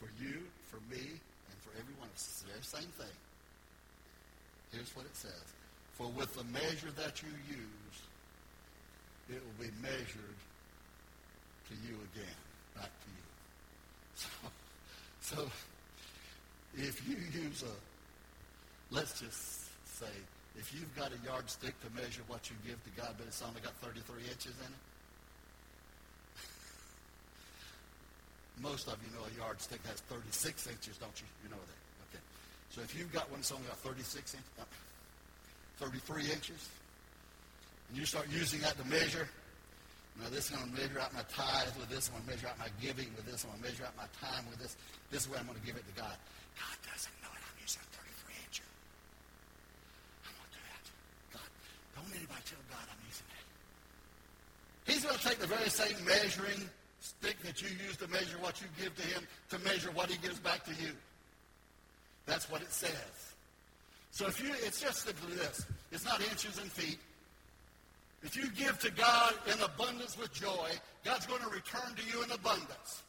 For 0.00 0.08
you, 0.16 0.40
for 0.72 0.80
me, 0.88 1.04
and 1.04 1.56
for 1.60 1.70
everyone, 1.78 2.08
it's 2.14 2.40
the 2.40 2.48
very 2.48 2.64
same 2.64 2.90
thing. 2.96 3.16
Here's 4.72 4.94
what 4.96 5.04
it 5.04 5.14
says. 5.14 5.44
For 5.92 6.08
with 6.08 6.34
the 6.34 6.44
measure 6.44 6.90
that 6.96 7.22
you 7.22 7.28
use, 7.48 7.98
it 9.28 9.42
will 9.44 9.66
be 9.66 9.70
measured 9.82 10.38
to 11.68 11.74
you 11.86 11.94
again, 12.14 12.40
back 12.74 12.90
to 12.90 13.08
you. 13.12 13.24
So, 15.20 15.36
so 15.36 15.50
if 16.76 17.06
you 17.08 17.16
use 17.32 17.62
a, 17.62 18.94
let's 18.94 19.20
just 19.20 19.68
say, 19.86 20.12
if 20.58 20.74
you've 20.74 20.94
got 20.96 21.12
a 21.12 21.26
yardstick 21.26 21.74
to 21.82 21.88
measure 21.94 22.22
what 22.26 22.50
you 22.50 22.56
give 22.66 22.82
to 22.84 22.90
God, 23.00 23.14
but 23.18 23.26
it's 23.26 23.42
only 23.42 23.60
got 23.60 23.74
33 23.76 24.22
inches 24.24 24.56
in 24.58 24.72
it, 24.72 24.82
most 28.70 28.86
of 28.86 28.94
you 29.02 29.10
know 29.18 29.26
a 29.26 29.32
yardstick 29.34 29.82
has 29.90 29.98
36 30.06 30.30
inches, 30.70 30.94
don't 31.02 31.18
you? 31.18 31.26
You 31.42 31.50
know 31.50 31.58
that. 31.58 31.80
Okay. 32.06 32.22
So 32.70 32.78
if 32.86 32.94
you've 32.94 33.10
got 33.10 33.26
one 33.26 33.42
that's 33.42 33.50
only 33.50 33.66
got 33.66 33.82
36 33.82 33.98
inches, 34.14 34.46
uh, 34.62 35.82
33 35.82 36.30
inches, 36.30 36.70
and 37.90 37.98
you 37.98 38.06
start 38.06 38.30
using 38.30 38.62
that 38.62 38.78
to 38.78 38.86
measure, 38.86 39.26
now 40.22 40.30
this 40.30 40.46
is 40.46 40.54
going 40.54 40.70
to 40.70 40.74
measure 40.78 41.02
out 41.02 41.10
my 41.10 41.26
tithe 41.26 41.74
with 41.82 41.90
this. 41.90 42.14
I'm 42.14 42.22
going 42.22 42.30
to 42.30 42.30
measure 42.30 42.46
out 42.46 42.62
my 42.62 42.70
giving 42.78 43.10
with 43.18 43.26
this. 43.26 43.42
I'm 43.42 43.58
going 43.58 43.66
to 43.66 43.74
measure 43.74 43.82
out 43.90 43.96
my 43.98 44.06
time 44.22 44.46
with 44.46 44.62
this. 44.62 44.78
This 45.10 45.26
is 45.26 45.30
I'm 45.34 45.50
going 45.50 45.58
to 45.58 45.66
give 45.66 45.74
it 45.74 45.82
to 45.90 45.94
God. 45.98 46.14
God 46.54 46.76
doesn't 46.86 47.16
know 47.26 47.32
it. 47.34 47.42
I'm 47.42 47.58
using 47.58 47.82
a 47.82 47.90
33 47.90 48.38
inch. 48.38 48.62
I'm 50.22 50.30
going 50.30 50.46
to 50.46 50.54
do 50.54 50.62
that. 50.62 50.84
God, 51.34 51.50
don't 51.98 52.12
anybody 52.14 52.42
tell 52.46 52.62
God 52.70 52.86
I'm 52.86 53.02
using 53.02 53.26
that. 53.34 53.44
He's 54.86 55.02
going 55.02 55.18
to 55.18 55.24
take 55.26 55.42
the 55.42 55.50
very 55.50 55.66
same 55.74 55.98
measuring 56.06 56.70
stick 57.00 57.40
that 57.42 57.60
you 57.62 57.68
use 57.86 57.96
to 57.96 58.08
measure 58.08 58.36
what 58.40 58.60
you 58.60 58.68
give 58.80 58.94
to 58.96 59.02
him 59.02 59.26
to 59.50 59.58
measure 59.60 59.90
what 59.92 60.10
he 60.10 60.16
gives 60.18 60.38
back 60.38 60.64
to 60.64 60.70
you. 60.72 60.92
That's 62.26 62.50
what 62.50 62.62
it 62.62 62.72
says. 62.72 63.34
So 64.10 64.26
if 64.26 64.42
you, 64.42 64.50
it's 64.66 64.80
just 64.80 65.06
simply 65.06 65.34
this. 65.34 65.64
It's 65.90 66.04
not 66.04 66.20
inches 66.20 66.58
and 66.58 66.70
feet. 66.70 66.98
If 68.22 68.36
you 68.36 68.50
give 68.50 68.78
to 68.80 68.90
God 68.90 69.34
in 69.46 69.60
abundance 69.62 70.18
with 70.18 70.32
joy, 70.32 70.68
God's 71.04 71.26
going 71.26 71.40
to 71.42 71.48
return 71.48 71.94
to 71.96 72.02
you 72.04 72.22
in 72.22 72.30
abundance. 72.30 73.02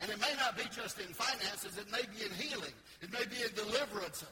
And 0.00 0.10
it 0.10 0.20
may 0.20 0.32
not 0.38 0.56
be 0.56 0.64
just 0.74 1.00
in 1.00 1.06
finances. 1.06 1.78
It 1.78 1.90
may 1.90 2.02
be 2.14 2.24
in 2.24 2.32
healing. 2.32 2.74
It 3.02 3.12
may 3.12 3.24
be 3.26 3.42
in 3.42 3.54
deliverance. 3.56 4.24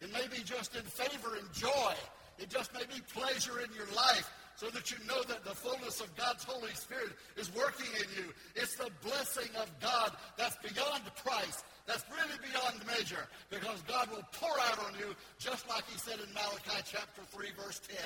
It 0.00 0.12
may 0.12 0.26
be 0.28 0.42
just 0.42 0.76
in 0.76 0.82
favor 0.82 1.36
and 1.36 1.50
joy. 1.52 1.94
It 2.38 2.50
just 2.50 2.72
may 2.74 2.84
be 2.84 3.00
pleasure 3.14 3.60
in 3.60 3.72
your 3.74 3.86
life 3.94 4.30
so 4.60 4.68
that 4.68 4.90
you 4.90 4.98
know 5.08 5.22
that 5.24 5.42
the 5.42 5.56
fullness 5.56 6.02
of 6.02 6.14
God's 6.16 6.44
Holy 6.44 6.74
Spirit 6.74 7.16
is 7.38 7.48
working 7.56 7.88
in 7.96 8.04
you. 8.12 8.28
It's 8.54 8.76
the 8.76 8.90
blessing 9.02 9.48
of 9.56 9.72
God 9.80 10.12
that's 10.36 10.60
beyond 10.60 11.00
price, 11.24 11.64
that's 11.86 12.04
really 12.12 12.36
beyond 12.44 12.84
measure, 12.84 13.24
because 13.48 13.80
God 13.88 14.10
will 14.10 14.26
pour 14.36 14.52
out 14.68 14.78
on 14.84 14.92
you, 15.00 15.16
just 15.38 15.66
like 15.66 15.88
he 15.88 15.96
said 15.96 16.20
in 16.20 16.28
Malachi 16.34 16.84
chapter 16.84 17.22
3, 17.32 17.48
verse 17.56 17.80
10. 17.88 17.96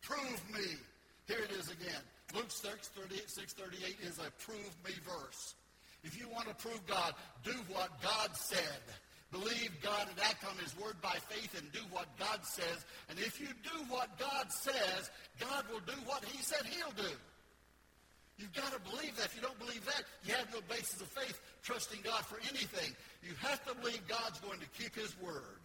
Prove 0.00 0.40
me. 0.54 0.78
Here 1.26 1.42
it 1.42 1.50
is 1.58 1.72
again. 1.72 2.02
Luke 2.32 2.46
6, 2.46 2.86
38, 2.94 3.28
638 3.28 4.06
is 4.06 4.20
a 4.22 4.30
prove 4.38 4.76
me 4.86 4.94
verse. 5.02 5.56
If 6.04 6.16
you 6.16 6.28
want 6.28 6.46
to 6.46 6.54
prove 6.54 6.86
God, 6.86 7.14
do 7.42 7.50
what 7.74 7.90
God 8.00 8.30
said. 8.36 8.78
Believe 9.32 9.72
God 9.82 10.06
and 10.08 10.18
act 10.22 10.44
on 10.44 10.56
his 10.62 10.76
word 10.78 10.94
by 11.02 11.16
faith 11.28 11.58
and 11.58 11.70
do 11.72 11.80
what 11.90 12.06
God 12.18 12.44
says. 12.44 12.86
And 13.10 13.18
if 13.18 13.40
you 13.40 13.48
do 13.64 13.84
what 13.88 14.18
God 14.18 14.52
says, 14.52 15.10
God 15.40 15.64
will 15.70 15.82
do 15.84 15.98
what 16.06 16.24
he 16.24 16.40
said 16.42 16.62
he'll 16.64 16.94
do. 16.96 17.12
You've 18.38 18.54
got 18.54 18.72
to 18.72 18.80
believe 18.90 19.16
that. 19.16 19.26
If 19.26 19.36
you 19.36 19.42
don't 19.42 19.58
believe 19.58 19.84
that, 19.86 20.04
you 20.24 20.34
have 20.34 20.52
no 20.52 20.60
basis 20.68 21.00
of 21.00 21.08
faith 21.08 21.40
trusting 21.62 22.00
God 22.04 22.24
for 22.24 22.38
anything. 22.50 22.94
You 23.22 23.32
have 23.40 23.64
to 23.66 23.74
believe 23.74 24.06
God's 24.06 24.38
going 24.40 24.60
to 24.60 24.68
keep 24.78 24.94
his 24.94 25.14
word. 25.20 25.64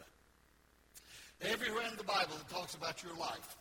Everywhere 1.41 1.85
in 1.89 1.97
the 1.97 2.03
Bible 2.03 2.33
that 2.37 2.49
talks 2.49 2.75
about 2.75 3.03
your 3.03 3.15
life, 3.15 3.57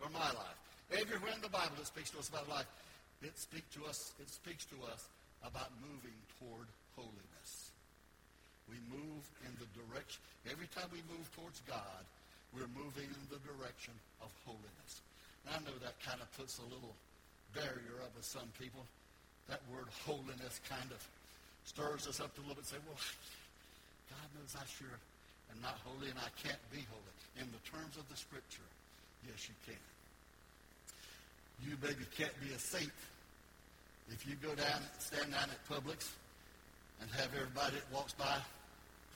or 0.00 0.08
my 0.10 0.30
life. 0.30 0.60
Everywhere 0.92 1.32
in 1.34 1.40
the 1.40 1.48
Bible 1.48 1.74
that 1.78 1.86
speaks 1.86 2.10
to 2.10 2.18
us 2.18 2.28
about 2.28 2.48
life, 2.48 2.66
it 3.22 3.36
speaks 3.38 3.74
to 3.74 3.84
us, 3.86 4.12
it 4.20 4.30
speaks 4.30 4.64
to 4.66 4.76
us 4.92 5.08
about 5.42 5.70
moving 5.80 6.14
toward 6.38 6.68
holiness. 6.94 7.65
We 8.66 8.78
move 8.90 9.22
in 9.46 9.52
the 9.62 9.68
direction, 9.78 10.18
every 10.50 10.66
time 10.74 10.90
we 10.90 11.02
move 11.06 11.26
towards 11.38 11.62
God, 11.70 12.02
we're 12.50 12.70
moving 12.74 13.06
in 13.06 13.24
the 13.30 13.38
direction 13.46 13.94
of 14.22 14.30
holiness. 14.42 15.02
And 15.46 15.54
I 15.54 15.58
know 15.62 15.76
that 15.82 15.94
kind 16.02 16.18
of 16.18 16.26
puts 16.34 16.58
a 16.58 16.66
little 16.66 16.94
barrier 17.54 18.02
up 18.02 18.10
with 18.16 18.26
some 18.26 18.50
people. 18.58 18.82
That 19.46 19.62
word 19.70 19.86
holiness 20.02 20.58
kind 20.66 20.90
of 20.90 20.98
stirs 21.62 22.10
us 22.10 22.18
up 22.18 22.34
a 22.34 22.42
little 22.42 22.58
bit 22.58 22.66
say, 22.66 22.82
well, 22.82 22.98
God 24.10 24.26
knows 24.34 24.54
I 24.58 24.66
sure 24.66 24.98
am 25.54 25.62
not 25.62 25.78
holy 25.86 26.10
and 26.10 26.18
I 26.18 26.30
can't 26.42 26.62
be 26.74 26.82
holy. 26.90 27.14
In 27.38 27.46
the 27.54 27.62
terms 27.70 27.94
of 27.94 28.08
the 28.10 28.18
scripture, 28.18 28.66
Yes, 29.26 29.48
you 29.48 29.54
can. 29.66 29.82
You 31.64 31.76
maybe 31.82 32.04
can't 32.16 32.34
be 32.40 32.54
a 32.54 32.58
saint. 32.58 32.92
If 34.10 34.26
you 34.26 34.36
go 34.36 34.54
down, 34.54 34.82
stand 34.98 35.32
down 35.32 35.48
at 35.50 35.60
Publix 35.68 36.10
and 37.00 37.10
have 37.10 37.30
everybody 37.34 37.76
that 37.76 37.92
walks 37.92 38.12
by 38.12 38.38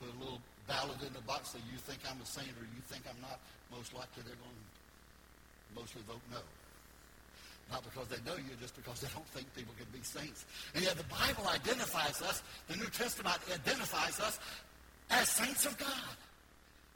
put 0.00 0.08
a 0.08 0.18
little 0.18 0.40
ballot 0.66 0.96
in 1.04 1.12
the 1.12 1.20
box 1.28 1.52
that 1.52 1.60
you 1.68 1.76
think 1.76 2.00
I'm 2.08 2.16
a 2.16 2.26
saint 2.26 2.50
or 2.56 2.64
you 2.64 2.82
think 2.88 3.04
I'm 3.04 3.20
not, 3.20 3.36
most 3.68 3.92
likely 3.92 4.24
they're 4.24 4.40
going 4.40 4.56
to 4.56 4.68
mostly 5.76 6.02
vote 6.08 6.24
no. 6.32 6.40
Not 7.70 7.84
because 7.84 8.08
they 8.08 8.18
know 8.26 8.34
you, 8.34 8.56
just 8.58 8.74
because 8.74 8.98
they 8.98 9.12
don't 9.14 9.28
think 9.30 9.46
people 9.54 9.74
can 9.78 9.86
be 9.94 10.02
saints. 10.02 10.44
And 10.74 10.82
yet 10.82 10.96
the 10.96 11.06
Bible 11.06 11.46
identifies 11.46 12.18
us, 12.22 12.42
the 12.66 12.76
New 12.76 12.90
Testament 12.90 13.38
identifies 13.46 14.18
us 14.18 14.40
as 15.10 15.28
saints 15.28 15.66
of 15.66 15.78
God. 15.78 16.16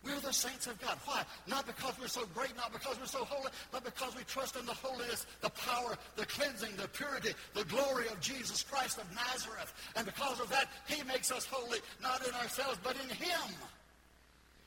We're 0.05 0.21
the 0.21 0.33
saints 0.33 0.67
of 0.67 0.79
God. 0.81 0.99
Why? 1.07 1.23
Not 1.47 1.67
because 1.67 1.95
we're 1.99 2.09
so 2.09 2.27
great, 2.35 2.55
not 2.57 2.73
because 2.73 2.99
we're 3.01 3.07
so 3.07 3.25
holy, 3.25 3.51
but 3.73 3.85
because 3.85 4.15
we 4.15 4.23
trust 4.25 4.57
in 4.57 4.67
the 4.67 4.75
holiness, 4.75 5.27
the 5.41 5.51
power, 5.51 5.97
the 6.17 6.27
cleansing, 6.27 6.77
the 6.77 6.89
purity, 6.89 7.31
the 7.55 7.65
glory 7.65 8.09
of 8.09 8.21
Jesus 8.21 8.63
Christ 8.63 8.99
of 8.99 9.07
Nazareth. 9.15 9.73
And 9.97 10.05
because 10.05 10.41
of 10.41 10.51
that, 10.51 10.69
he 10.87 11.03
makes 11.05 11.33
us 11.33 11.47
holy, 11.47 11.79
not 12.03 12.27
in 12.27 12.35
ourselves, 12.35 12.79
but 12.85 12.97
in 13.03 13.09
him. 13.17 13.55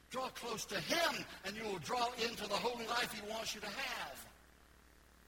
Draw 0.10 0.29
close 0.29 0.65
to 0.65 0.79
him, 0.79 1.25
and 1.46 1.56
you 1.56 1.63
will 1.63 1.79
draw 1.79 2.10
into 2.24 2.48
the 2.48 2.56
holy 2.56 2.88
life 2.88 3.13
he 3.13 3.22
wants 3.29 3.53
you 3.53 3.62
to 3.62 3.67
have. 3.67 4.25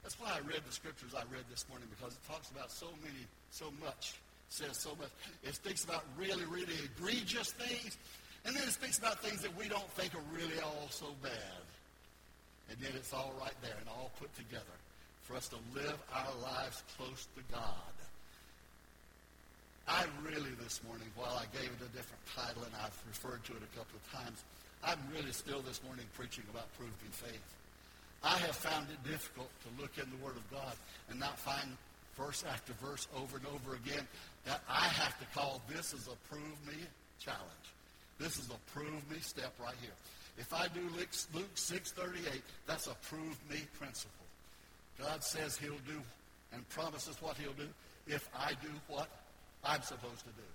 That's 0.01 0.19
why 0.19 0.31
I 0.33 0.39
read 0.47 0.61
the 0.65 0.71
scriptures 0.71 1.13
I 1.13 1.21
read 1.31 1.43
this 1.51 1.65
morning, 1.69 1.87
because 1.89 2.13
it 2.13 2.19
talks 2.27 2.49
about 2.49 2.71
so 2.71 2.87
many, 3.03 3.27
so 3.51 3.65
much, 3.83 4.13
says 4.47 4.77
so 4.77 4.95
much. 4.95 5.11
It 5.43 5.53
speaks 5.53 5.83
about 5.83 6.05
really, 6.17 6.45
really 6.45 6.73
egregious 6.83 7.51
things, 7.51 7.97
and 8.45 8.55
then 8.55 8.63
it 8.63 8.71
speaks 8.71 8.97
about 8.97 9.19
things 9.19 9.41
that 9.41 9.55
we 9.57 9.67
don't 9.67 9.89
think 9.91 10.15
are 10.15 10.27
really 10.33 10.59
all 10.63 10.87
so 10.89 11.07
bad. 11.21 11.63
And 12.69 12.77
yet 12.81 12.91
it's 12.95 13.13
all 13.13 13.33
right 13.39 13.55
there 13.61 13.75
and 13.79 13.89
all 13.89 14.11
put 14.19 14.33
together 14.35 14.77
for 15.23 15.35
us 15.35 15.47
to 15.49 15.57
live 15.75 15.97
our 16.13 16.33
lives 16.41 16.83
close 16.97 17.27
to 17.35 17.41
God. 17.51 17.93
I 19.87 20.05
really 20.21 20.53
this 20.61 20.81
morning, 20.85 21.07
while 21.15 21.33
I 21.33 21.49
gave 21.49 21.65
it 21.65 21.81
a 21.81 21.91
different 21.97 22.21
title 22.35 22.61
and 22.61 22.73
I've 22.77 22.97
referred 23.07 23.43
to 23.45 23.53
it 23.53 23.63
a 23.65 23.71
couple 23.77 23.97
of 23.97 24.05
times, 24.13 24.43
I'm 24.83 24.99
really 25.11 25.31
still 25.31 25.61
this 25.61 25.81
morning 25.83 26.05
preaching 26.13 26.43
about 26.53 26.69
proving 26.77 26.93
faith. 27.11 27.49
I 28.23 28.37
have 28.37 28.55
found 28.55 28.87
it 28.93 29.01
difficult 29.09 29.49
to 29.65 29.81
look 29.81 29.97
in 29.97 30.05
the 30.11 30.23
Word 30.23 30.35
of 30.35 30.45
God 30.51 30.73
and 31.09 31.19
not 31.19 31.39
find 31.39 31.75
verse 32.15 32.43
after 32.47 32.73
verse 32.73 33.07
over 33.17 33.37
and 33.37 33.47
over 33.47 33.75
again 33.75 34.05
that 34.45 34.61
I 34.69 34.85
have 34.85 35.17
to 35.19 35.25
call 35.33 35.61
this 35.67 35.93
as 35.93 36.07
a 36.07 36.15
prove 36.29 36.67
me 36.67 36.85
challenge. 37.19 37.67
This 38.19 38.37
is 38.37 38.49
a 38.49 38.77
prove 38.77 39.09
me 39.09 39.17
step 39.21 39.53
right 39.59 39.75
here. 39.81 39.95
If 40.37 40.53
I 40.53 40.67
do 40.67 40.81
Luke 40.95 41.55
6.38, 41.55 42.41
that's 42.67 42.87
a 42.87 42.95
prove 43.09 43.37
me 43.49 43.61
principle. 43.77 44.25
God 44.99 45.23
says 45.23 45.57
he'll 45.57 45.83
do 45.87 46.01
and 46.53 46.67
promises 46.69 47.15
what 47.21 47.37
he'll 47.37 47.53
do 47.53 47.67
if 48.07 48.29
I 48.37 48.51
do 48.61 48.69
what 48.87 49.07
I'm 49.63 49.81
supposed 49.81 50.19
to 50.19 50.33
do. 50.35 50.47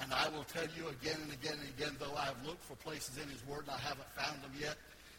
And 0.00 0.12
I 0.12 0.28
will 0.28 0.44
tell 0.44 0.68
you 0.76 0.88
again 0.88 1.16
and 1.22 1.32
again 1.32 1.56
and 1.60 1.68
again, 1.78 1.96
though 1.98 2.14
I 2.16 2.26
have 2.26 2.44
looked 2.46 2.64
for 2.64 2.76
places 2.76 3.16
in 3.16 3.28
his 3.28 3.46
word 3.46 3.62
and 3.62 3.70
I 3.70 3.78
haven't 3.78 4.08
found 4.16 4.42
them 4.42 4.52
yet. 4.58 4.76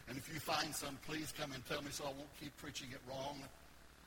And 0.08 0.16
if 0.16 0.32
you 0.32 0.40
find 0.40 0.74
some, 0.74 0.98
please 1.06 1.32
come 1.38 1.52
and 1.52 1.64
tell 1.66 1.82
me 1.82 1.90
so 1.90 2.04
I 2.04 2.08
won't 2.08 2.34
keep 2.40 2.56
preaching 2.58 2.88
it 2.92 3.00
wrong. 3.08 3.42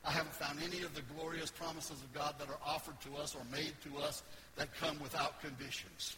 I 0.03 0.11
haven't 0.11 0.33
found 0.33 0.59
any 0.63 0.83
of 0.83 0.95
the 0.95 1.01
glorious 1.15 1.51
promises 1.51 2.01
of 2.01 2.11
God 2.13 2.35
that 2.39 2.49
are 2.49 2.59
offered 2.65 2.99
to 3.01 3.21
us 3.21 3.35
or 3.35 3.43
made 3.51 3.73
to 3.83 4.01
us 4.01 4.23
that 4.55 4.73
come 4.79 4.99
without 4.99 5.39
conditions. 5.41 6.15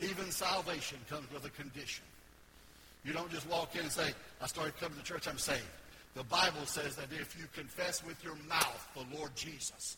Even 0.00 0.30
salvation 0.30 0.98
comes 1.08 1.30
with 1.32 1.44
a 1.44 1.50
condition. 1.50 2.04
You 3.04 3.12
don't 3.12 3.30
just 3.30 3.48
walk 3.48 3.74
in 3.74 3.82
and 3.82 3.92
say, 3.92 4.12
I 4.40 4.46
started 4.46 4.76
coming 4.78 4.98
to 4.98 5.04
church, 5.04 5.28
I'm 5.28 5.38
saved. 5.38 5.64
The 6.14 6.24
Bible 6.24 6.66
says 6.66 6.96
that 6.96 7.08
if 7.12 7.36
you 7.38 7.46
confess 7.54 8.04
with 8.04 8.22
your 8.24 8.36
mouth 8.48 8.88
the 8.94 9.16
Lord 9.16 9.34
Jesus 9.36 9.96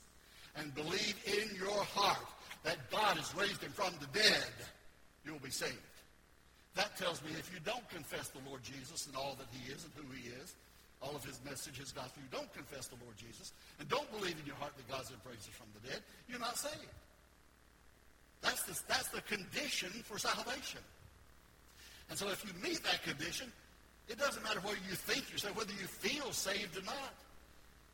and 0.57 0.75
believe 0.75 1.17
in 1.25 1.57
your 1.57 1.83
heart 1.85 2.27
that 2.65 2.91
God 2.91 3.17
has 3.17 3.35
raised 3.35 3.63
him 3.63 3.73
from 3.73 3.93
the 3.99 4.07
dead, 4.19 4.53
you 5.25 5.33
will 5.33 5.41
be 5.41 5.51
saved. 5.51 5.79
That 6.75 6.97
tells 6.97 7.23
me 7.23 7.31
if 7.39 7.51
you 7.53 7.61
don't 7.65 7.87
confess 7.89 8.29
the 8.29 8.41
Lord 8.49 8.63
Jesus 8.63 9.07
and 9.07 9.17
all 9.17 9.37
that 9.39 9.49
he 9.51 9.73
is 9.73 9.85
and 9.85 9.93
who 9.97 10.07
he 10.15 10.29
is, 10.43 10.55
all 11.01 11.17
of 11.17 11.25
his 11.25 11.41
message, 11.45 11.79
his 11.79 11.93
gospel, 11.93 12.23
you 12.23 12.31
don't 12.31 12.53
confess 12.55 12.87
the 12.87 13.01
Lord 13.03 13.17
Jesus 13.17 13.53
and 13.81 13.89
don't 13.89 14.11
believe 14.13 14.37
in 14.39 14.47
your 14.47 14.57
heart 14.57 14.73
that 14.77 14.89
God's 14.89 15.11
raised 15.27 15.47
him 15.47 15.55
from 15.57 15.69
the 15.75 15.89
dead, 15.89 16.01
you're 16.29 16.39
not 16.39 16.57
saved. 16.57 16.93
That's 18.43 18.63
the, 18.65 18.79
that's 18.89 19.09
the 19.09 19.21
condition 19.23 19.91
for 20.05 20.19
salvation. 20.19 20.81
And 22.11 22.19
so 22.19 22.29
if 22.29 22.45
you 22.45 22.51
meet 22.63 22.83
that 22.85 23.03
condition, 23.03 23.51
it 24.09 24.19
doesn't 24.19 24.43
matter 24.43 24.61
whether 24.61 24.79
you 24.89 24.95
think 24.95 25.25
you're 25.31 25.53
whether 25.53 25.73
you 25.73 25.87
feel 25.87 26.33
saved 26.33 26.77
or 26.77 26.83
not. 26.83 27.15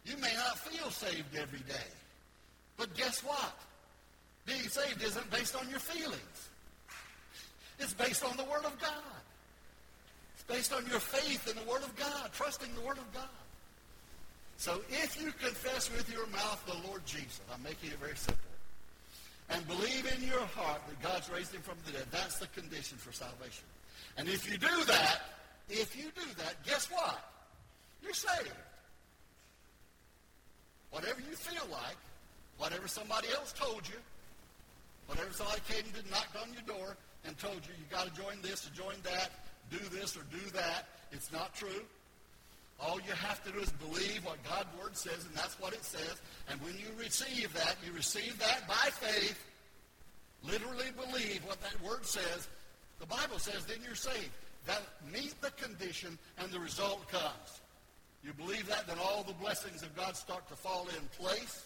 You 0.05 0.17
may 0.17 0.33
not 0.35 0.59
feel 0.59 0.91
saved 0.91 1.37
every 1.37 1.61
day. 1.61 1.91
But 2.77 2.97
guess 2.97 3.23
what? 3.23 3.55
Being 4.47 4.69
saved 4.69 5.03
isn't 5.03 5.31
based 5.31 5.55
on 5.55 5.69
your 5.69 5.81
feelings. 5.81 6.49
It's 7.79 7.93
based 7.93 8.25
on 8.25 8.37
the 8.37 8.45
Word 8.45 8.65
of 8.65 8.81
God. 8.81 9.21
It's 10.35 10.45
based 10.45 10.73
on 10.73 10.87
your 10.87 11.01
faith 11.01 11.47
in 11.49 11.63
the 11.63 11.71
Word 11.71 11.83
of 11.83 11.95
God, 11.97 12.31
trusting 12.33 12.75
the 12.75 12.81
Word 12.81 12.99
of 12.99 13.13
God. 13.13 13.29
So 14.57 14.81
if 14.89 15.21
you 15.21 15.31
confess 15.33 15.91
with 15.93 16.11
your 16.11 16.27
mouth 16.29 16.65
the 16.67 16.89
Lord 16.89 17.05
Jesus, 17.07 17.41
I'm 17.53 17.63
making 17.63 17.91
it 17.91 17.99
very 17.99 18.17
simple, 18.17 18.48
and 19.51 19.67
believe 19.67 20.11
in 20.17 20.27
your 20.27 20.41
heart 20.41 20.81
that 20.89 21.03
God's 21.03 21.31
raised 21.31 21.55
him 21.55 21.63
from 21.63 21.77
the 21.87 21.93
dead, 21.93 22.07
that's 22.11 22.39
the 22.39 22.47
condition 22.49 22.99
for 22.99 23.13
salvation. 23.13 23.65
And 24.17 24.29
if 24.29 24.51
you 24.51 24.59
do 24.59 24.85
that, 24.87 25.21
if 25.69 25.97
you 25.97 26.05
do 26.15 26.27
that, 26.39 26.65
guess 26.67 26.91
what? 26.91 27.19
You're 28.03 28.15
saved. 28.15 28.53
Whatever 30.91 31.21
you 31.21 31.37
feel 31.37 31.67
like, 31.71 31.97
whatever 32.59 32.89
somebody 32.89 33.29
else 33.35 33.53
told 33.53 33.89
you, 33.89 33.97
whatever 35.07 35.33
somebody 35.33 35.61
came 35.69 35.85
and 35.97 36.11
knocked 36.11 36.37
on 36.37 36.53
your 36.53 36.63
door, 36.63 36.97
and 37.25 37.37
told 37.39 37.57
you 37.67 37.75
you 37.79 37.85
got 37.91 38.07
to 38.07 38.21
join 38.21 38.41
this 38.43 38.67
or 38.67 38.71
join 38.71 38.97
that, 39.03 39.31
do 39.71 39.79
this 39.97 40.17
or 40.17 40.23
do 40.31 40.51
that. 40.55 40.87
It's 41.13 41.33
not 41.33 41.55
true. 41.55 41.85
All 42.81 43.01
you 43.01 43.13
have 43.13 43.43
to 43.45 43.51
do 43.51 43.59
is 43.59 43.71
believe 43.73 44.25
what 44.25 44.43
God's 44.45 44.69
Word 44.81 44.97
says, 44.97 45.25
and 45.25 45.35
that's 45.35 45.59
what 45.61 45.73
it 45.73 45.85
says. 45.85 46.21
And 46.49 46.61
when 46.63 46.75
you 46.75 46.87
receive 46.99 47.53
that, 47.55 47.77
you 47.85 47.93
receive 47.93 48.39
that 48.39 48.69
by 48.69 48.91
faith. 48.93 49.45
Literally 50.45 50.93
believe 50.97 51.43
what 51.45 51.61
that 51.63 51.83
Word 51.83 52.07
says. 52.07 52.49
The 53.01 53.07
Bible 53.07 53.39
says 53.39 53.65
then 53.65 53.79
you're 53.85 53.97
saved. 53.97 54.31
That 54.67 54.83
meet 55.13 55.35
the 55.41 55.51
condition, 55.53 56.19
and 56.39 56.51
the 56.53 56.61
result 56.61 57.09
comes. 57.09 57.61
You 58.23 58.33
believe 58.33 58.69
that, 58.69 58.87
then 58.87 58.99
all 59.03 59.25
the 59.25 59.33
blessings 59.35 59.83
of 59.83 59.97
God 59.97 60.17
start 60.17 60.49
to 60.49 60.57
fall 60.57 60.87
in 60.97 61.09
place. 61.19 61.65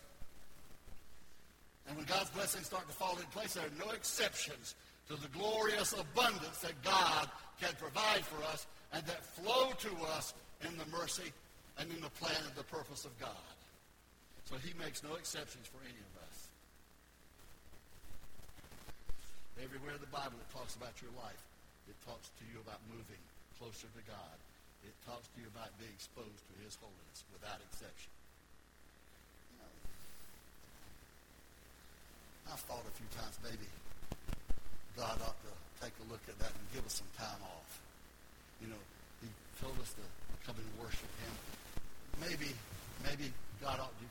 And 1.89 1.97
when 1.97 2.07
God's 2.07 2.31
blessings 2.31 2.67
start 2.67 2.87
to 2.89 2.95
fall 2.95 3.19
in 3.19 3.27
place, 3.27 3.55
there 3.55 3.65
are 3.65 3.87
no 3.87 3.93
exceptions 3.93 4.75
to 5.09 5.17
the 5.17 5.29
glorious 5.29 5.93
abundance 5.93 6.59
that 6.61 6.81
God 6.83 7.29
can 7.61 7.73
provide 7.79 8.25
for 8.25 8.43
us 8.45 8.67
and 8.93 9.05
that 9.07 9.25
flow 9.25 9.73
to 9.79 10.07
us 10.15 10.35
in 10.67 10.75
the 10.79 10.89
mercy 10.95 11.33
and 11.79 11.91
in 11.91 12.01
the 12.01 12.13
plan 12.21 12.39
and 12.47 12.55
the 12.55 12.67
purpose 12.69 13.05
of 13.05 13.13
God. 13.19 13.47
So 14.47 14.57
he 14.59 14.75
makes 14.79 15.03
no 15.03 15.15
exceptions 15.15 15.67
for 15.67 15.81
any 15.83 15.97
of 15.97 16.15
us. 16.29 16.39
Everywhere 19.63 19.95
in 19.95 20.03
the 20.03 20.11
Bible 20.11 20.37
it 20.41 20.51
talks 20.51 20.75
about 20.75 20.93
your 21.01 21.15
life, 21.17 21.43
it 21.87 21.97
talks 22.07 22.31
to 22.41 22.45
you 22.51 22.59
about 22.63 22.83
moving 22.91 23.21
closer 23.59 23.87
to 23.87 24.03
God. 24.05 24.37
It 24.83 24.95
talks 25.07 25.31
to 25.33 25.37
you 25.39 25.47
about 25.55 25.71
being 25.79 25.95
exposed 25.95 26.43
to 26.51 26.55
his 26.67 26.75
holiness 26.83 27.23
without 27.31 27.63
exception. 27.63 28.11
I've 32.51 32.61
thought 32.67 32.83
a 32.85 32.95
few 32.99 33.07
times 33.15 33.39
maybe 33.41 33.65
God 34.99 35.17
ought 35.25 35.39
to 35.47 35.53
take 35.81 35.95
a 36.03 36.07
look 36.11 36.21
at 36.29 36.37
that 36.43 36.51
and 36.53 36.65
give 36.75 36.85
us 36.85 37.01
some 37.01 37.09
time 37.17 37.41
off. 37.41 37.71
You 38.61 38.69
know, 38.69 38.83
he 39.23 39.31
told 39.63 39.79
us 39.81 39.95
to 39.97 40.05
come 40.47 40.57
and 40.59 40.69
worship 40.79 41.11
him. 41.23 41.33
Maybe, 42.21 42.51
maybe 43.03 43.33
God 43.63 43.79
ought 43.81 43.95
to. 43.95 44.07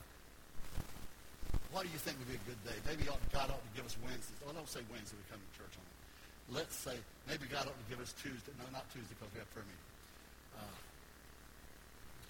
What 1.72 1.88
do 1.88 1.90
you 1.92 2.00
think 2.00 2.20
would 2.20 2.28
be 2.28 2.36
a 2.36 2.46
good 2.48 2.60
day? 2.68 2.76
Maybe 2.84 3.08
God 3.08 3.48
ought 3.52 3.64
to 3.64 3.74
give 3.76 3.86
us 3.88 3.96
Wednesdays. 4.04 4.40
Oh, 4.44 4.52
don't 4.52 4.68
say 4.68 4.84
Wednesday 4.92 5.16
we 5.16 5.24
come 5.32 5.40
to 5.40 5.52
church 5.56 5.76
on. 5.80 5.88
Let's 6.52 6.76
say 6.76 6.96
maybe 7.28 7.48
God 7.48 7.68
ought 7.68 7.80
to 7.80 7.88
give 7.88 8.04
us 8.04 8.12
Tuesday. 8.20 8.52
No, 8.60 8.68
not 8.76 8.88
Tuesday 8.92 9.16
because 9.16 9.32
we 9.32 9.40
have 9.40 9.52
prayer 9.56 9.64
meeting. 9.64 9.88
Uh, 10.60 10.76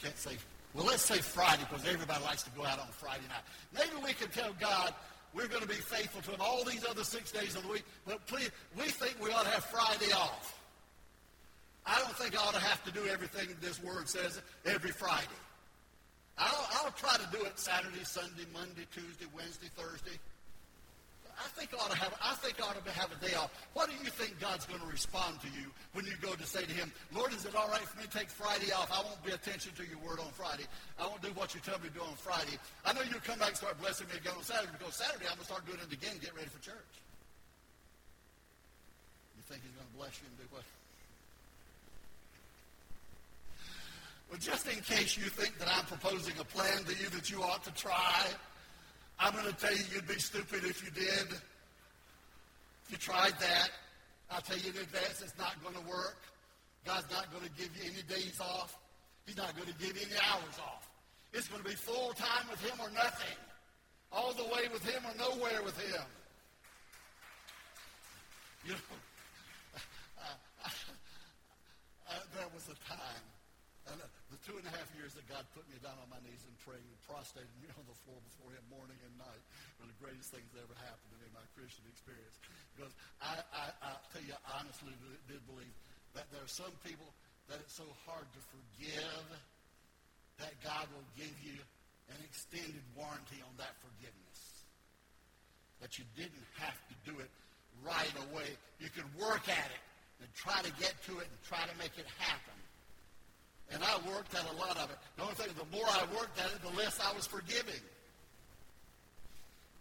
can't 0.02 0.18
say. 0.18 0.38
Well, 0.74 0.86
let's 0.86 1.04
say 1.04 1.18
Friday 1.18 1.66
because 1.70 1.86
everybody 1.86 2.24
likes 2.24 2.44
to 2.44 2.52
go 2.52 2.66
out 2.66 2.80
on 2.80 2.88
Friday 2.94 3.26
night. 3.30 3.46
Maybe 3.74 3.98
we 4.06 4.14
can 4.14 4.30
tell 4.30 4.54
God, 4.60 4.94
we're 5.34 5.48
going 5.48 5.62
to 5.62 5.68
be 5.68 5.82
faithful 5.82 6.22
to 6.22 6.32
him 6.32 6.42
all 6.42 6.64
these 6.64 6.86
other 6.86 7.04
six 7.04 7.32
days 7.32 7.56
of 7.56 7.64
the 7.64 7.70
week. 7.70 7.84
But 8.06 8.26
please, 8.28 8.52
we 8.78 8.84
think 8.84 9.18
we 9.22 9.32
ought 9.32 9.44
to 9.44 9.52
have 9.52 9.66
Friday 9.66 10.14
off. 10.14 10.61
I 11.86 12.00
don't 12.00 12.16
think 12.16 12.38
I 12.38 12.46
ought 12.46 12.54
to 12.54 12.62
have 12.62 12.84
to 12.86 12.92
do 12.92 13.08
everything 13.08 13.50
this 13.62 13.82
word 13.84 14.08
says 14.08 14.42
every 14.66 14.92
Friday. 14.92 15.40
I'll, 16.38 16.68
I'll 16.82 16.92
try 16.92 17.16
to 17.18 17.28
do 17.32 17.44
it 17.44 17.58
Saturday, 17.60 18.04
Sunday, 18.04 18.46
Monday, 18.54 18.86
Tuesday, 18.94 19.26
Wednesday, 19.36 19.68
Thursday. 19.76 20.18
I 21.42 21.50
think 21.58 21.74
I 21.74 21.82
ought 21.82 21.90
to 21.90 21.98
have 21.98 22.14
I 22.22 22.38
think 22.38 22.62
I 22.62 22.70
ought 22.70 22.78
to 22.78 22.94
have 22.94 23.10
a 23.10 23.18
day 23.18 23.34
off. 23.34 23.50
What 23.74 23.90
do 23.90 23.98
you 23.98 24.14
think 24.14 24.38
God's 24.38 24.70
going 24.70 24.82
to 24.82 24.86
respond 24.86 25.42
to 25.42 25.50
you 25.50 25.74
when 25.98 26.06
you 26.06 26.14
go 26.22 26.38
to 26.38 26.46
say 26.46 26.62
to 26.62 26.74
him, 26.74 26.94
Lord, 27.10 27.34
is 27.34 27.46
it 27.50 27.56
all 27.58 27.66
right 27.70 27.82
for 27.82 27.98
me 27.98 28.06
to 28.06 28.14
take 28.14 28.30
Friday 28.30 28.70
off? 28.70 28.94
I 28.94 29.02
won't 29.02 29.18
pay 29.26 29.34
attention 29.34 29.74
to 29.74 29.84
your 29.90 29.98
word 30.06 30.22
on 30.22 30.30
Friday. 30.38 30.70
I 31.02 31.10
won't 31.10 31.22
do 31.26 31.34
what 31.34 31.58
you 31.58 31.62
tell 31.66 31.82
me 31.82 31.90
to 31.90 31.96
do 31.98 32.06
on 32.06 32.14
Friday. 32.14 32.62
I 32.86 32.94
know 32.94 33.02
you'll 33.02 33.26
come 33.26 33.42
back 33.42 33.58
and 33.58 33.58
start 33.58 33.82
blessing 33.82 34.06
me 34.14 34.22
again 34.22 34.38
on 34.38 34.46
Saturday 34.46 34.70
because 34.78 34.94
Saturday 34.94 35.26
I'm 35.26 35.42
going 35.42 35.50
to 35.50 35.50
start 35.50 35.66
doing 35.66 35.82
it 35.82 35.90
again, 35.90 36.22
get 36.22 36.38
ready 36.38 36.50
for 36.50 36.62
church. 36.62 36.94
You 39.34 39.42
think 39.50 39.66
he's 39.66 39.74
going 39.74 39.90
to 39.90 39.98
bless 39.98 40.14
you 40.22 40.30
and 40.30 40.38
do 40.38 40.46
what? 40.54 40.66
Well, 44.32 44.40
just 44.40 44.66
in 44.66 44.80
case 44.80 45.16
you 45.18 45.26
think 45.26 45.60
that 45.60 45.68
I'm 45.68 45.84
proposing 45.84 46.34
a 46.40 46.46
plan 46.46 46.86
to 46.86 46.96
you 46.96 47.10
that 47.10 47.30
you 47.30 47.44
ought 47.44 47.66
to 47.66 47.74
try, 47.74 48.26
I'm 49.20 49.34
going 49.34 49.46
to 49.46 49.54
tell 49.54 49.76
you 49.76 49.84
you'd 49.94 50.08
be 50.08 50.20
stupid 50.20 50.64
if 50.64 50.82
you 50.86 50.92
did. 50.92 51.28
If 52.86 52.92
you 52.92 52.96
tried 52.96 53.38
that, 53.40 53.72
I'll 54.32 54.40
tell 54.40 54.58
you 54.58 54.70
in 54.70 54.78
advance 54.78 55.22
it's 55.22 55.38
not 55.38 55.62
going 55.62 55.76
to 55.76 55.82
work. 55.82 56.16
God's 56.86 57.12
not 57.12 57.30
going 57.30 57.44
to 57.44 57.50
give 57.60 57.76
you 57.76 57.92
any 57.92 58.04
days 58.08 58.40
off. 58.40 58.80
He's 59.26 59.36
not 59.36 59.54
going 59.54 59.68
to 59.68 59.74
give 59.74 59.98
you 60.00 60.08
any 60.08 60.16
hours 60.32 60.58
off. 60.64 60.88
It's 61.34 61.50
going 61.50 61.62
to 61.62 61.68
be 61.68 61.76
full 61.76 62.14
time 62.14 62.48
with 62.50 62.64
him 62.64 62.80
or 62.80 62.90
nothing. 62.92 63.36
All 64.14 64.32
the 64.32 64.46
way 64.46 64.70
with 64.72 64.88
him 64.88 65.04
or 65.04 65.14
nowhere 65.18 65.62
with 65.62 65.78
him. 65.78 66.06
You 68.64 68.72
know, 68.72 68.78
there 72.34 72.48
was 72.56 72.70
a 72.70 72.76
time 72.88 73.26
two 74.52 74.60
and 74.60 74.68
a 74.68 74.76
half 74.76 74.92
years 75.00 75.16
that 75.16 75.24
God 75.32 75.48
put 75.56 75.64
me 75.72 75.80
down 75.80 75.96
on 76.04 76.12
my 76.12 76.20
knees 76.28 76.44
and 76.44 76.52
praying 76.68 76.84
and 76.84 77.00
prostrated 77.08 77.56
me 77.64 77.72
on 77.80 77.88
the 77.88 77.96
floor 78.04 78.20
before 78.28 78.52
Him 78.52 78.60
morning 78.68 79.00
and 79.00 79.16
night 79.16 79.40
were 79.80 79.88
the 79.88 79.96
greatest 80.04 80.28
things 80.28 80.44
that 80.52 80.68
ever 80.68 80.76
happened 80.76 81.08
to 81.16 81.18
me 81.24 81.32
in 81.32 81.32
my 81.32 81.48
Christian 81.56 81.88
experience. 81.88 82.36
Because 82.76 82.92
I, 83.24 83.40
I, 83.56 83.66
I 83.80 83.90
tell 84.12 84.20
you, 84.20 84.36
I 84.36 84.60
honestly 84.60 84.92
did 85.32 85.40
believe 85.48 85.72
that 86.20 86.28
there 86.36 86.44
are 86.44 86.52
some 86.52 86.76
people 86.84 87.08
that 87.48 87.64
it's 87.64 87.80
so 87.80 87.88
hard 88.04 88.28
to 88.28 88.42
forgive 88.52 89.24
that 90.44 90.52
God 90.60 90.84
will 90.92 91.08
give 91.16 91.32
you 91.40 91.56
an 92.12 92.20
extended 92.28 92.84
warranty 92.92 93.40
on 93.48 93.56
that 93.56 93.72
forgiveness. 93.80 94.68
That 95.80 95.96
you 95.96 96.04
didn't 96.20 96.48
have 96.60 96.76
to 96.92 96.96
do 97.08 97.16
it 97.24 97.32
right 97.88 98.16
away. 98.28 98.52
You 98.84 98.92
could 98.92 99.08
work 99.16 99.48
at 99.48 99.70
it 99.72 99.84
and 100.20 100.28
try 100.36 100.60
to 100.60 100.72
get 100.76 100.92
to 101.08 101.24
it 101.24 101.32
and 101.32 101.40
try 101.48 101.64
to 101.64 101.76
make 101.80 101.96
it 101.96 102.06
happen. 102.20 102.60
And 103.72 103.80
I 103.84 103.96
worked 104.04 104.36
at 104.36 104.44
a 104.52 104.56
lot 104.60 104.76
of 104.78 104.92
it. 104.92 105.00
The 105.16 105.24
only 105.24 105.36
thing, 105.36 105.48
the 105.56 105.70
more 105.72 105.88
I 105.88 106.04
worked 106.12 106.36
at 106.40 106.52
it, 106.52 106.60
the 106.60 106.76
less 106.76 107.00
I 107.00 107.16
was 107.16 107.26
forgiving. 107.26 107.80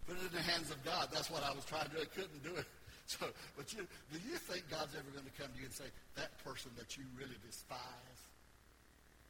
Put 0.07 0.16
it 0.18 0.31
in 0.31 0.35
the 0.35 0.46
hands 0.46 0.70
of 0.70 0.79
God. 0.87 1.11
That's 1.11 1.31
what 1.31 1.42
I 1.42 1.50
was 1.50 1.66
trying 1.66 1.90
to 1.90 1.94
do. 1.94 2.03
I 2.03 2.11
couldn't 2.14 2.42
do 2.42 2.55
it. 2.57 2.66
So, 3.11 3.26
but 3.59 3.66
you, 3.74 3.83
do 4.14 4.22
you 4.22 4.38
think 4.38 4.70
God's 4.70 4.94
ever 4.94 5.11
going 5.11 5.26
to 5.26 5.35
come 5.35 5.50
to 5.50 5.59
you 5.59 5.66
and 5.66 5.74
say, 5.74 5.90
that 6.14 6.31
person 6.46 6.70
that 6.79 6.94
you 6.94 7.03
really 7.18 7.35
despise? 7.42 8.20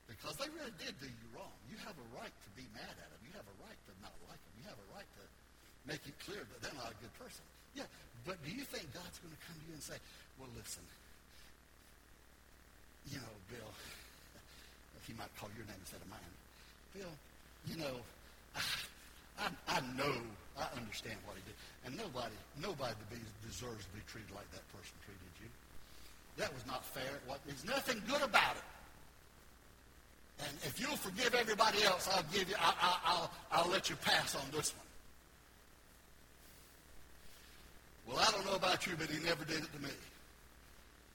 Because 0.05 0.37
they 0.37 0.53
really 0.53 0.77
did 0.77 0.93
do 1.01 1.09
you 1.09 1.27
wrong. 1.33 1.57
You 1.65 1.81
have 1.89 1.97
a 1.97 2.09
right 2.13 2.29
to 2.29 2.51
be 2.61 2.69
mad 2.77 2.93
at 2.93 3.09
them. 3.09 3.21
You 3.25 3.33
have 3.41 3.49
a 3.49 3.57
right 3.65 3.81
to 3.89 3.93
not 4.05 4.13
like 4.29 4.37
them. 4.37 4.53
You 4.61 4.69
have 4.69 4.77
a 4.77 4.89
right 4.93 5.09
to 5.17 5.25
make 5.89 6.05
it 6.05 6.13
clear 6.29 6.45
that 6.45 6.59
they're 6.61 6.77
not 6.77 6.93
a 6.93 6.99
good 7.01 7.15
person. 7.17 7.41
Yeah, 7.73 7.89
but 8.29 8.37
do 8.45 8.53
you 8.53 8.69
think 8.69 8.85
God's 8.93 9.17
going 9.25 9.33
to 9.33 9.43
come 9.49 9.57
to 9.57 9.65
you 9.65 9.75
and 9.79 9.81
say, 9.81 9.97
well, 10.37 10.53
listen, 10.53 10.85
you 13.09 13.17
know, 13.17 13.37
Bill, 13.49 13.73
he 15.07 15.13
might 15.15 15.31
call 15.37 15.49
your 15.57 15.67
name 15.67 15.81
instead 15.81 16.01
of 16.01 16.09
mine. 16.11 16.33
Bill, 16.95 17.15
you 17.67 17.77
know, 17.77 17.97
I, 18.57 18.63
I, 19.39 19.47
I 19.77 19.81
know, 19.97 20.15
I 20.59 20.67
understand 20.77 21.17
what 21.25 21.37
he 21.37 21.43
did. 21.47 21.57
And 21.87 21.97
nobody, 21.97 22.37
nobody 22.61 22.95
deserves 23.47 23.85
to 23.87 23.93
be 23.97 24.03
treated 24.07 24.31
like 24.35 24.51
that 24.53 24.65
person 24.73 24.95
treated 25.05 25.33
you. 25.41 25.49
That 26.37 26.53
was 26.53 26.67
not 26.67 26.85
fair. 26.85 27.21
What, 27.27 27.41
there's 27.47 27.65
nothing 27.65 28.03
good 28.09 28.23
about 28.23 28.57
it. 28.57 28.69
And 30.47 30.57
if 30.65 30.81
you'll 30.81 30.97
forgive 30.97 31.35
everybody 31.35 31.83
else, 31.85 32.09
I'll 32.13 32.25
give 32.33 32.49
you, 32.49 32.57
I, 32.59 32.73
I, 32.81 32.99
I'll, 33.05 33.31
I'll 33.53 33.71
let 33.71 33.91
you 33.91 33.97
pass 33.97 34.35
on 34.35 34.43
this 34.53 34.73
one. 34.75 34.87
Well, 38.09 38.27
I 38.27 38.31
don't 38.33 38.47
know 38.47 38.57
about 38.57 38.87
you, 38.87 38.95
but 38.99 39.11
he 39.11 39.23
never 39.23 39.45
did 39.45 39.59
it 39.59 39.73
to 39.73 39.79
me. 39.83 39.91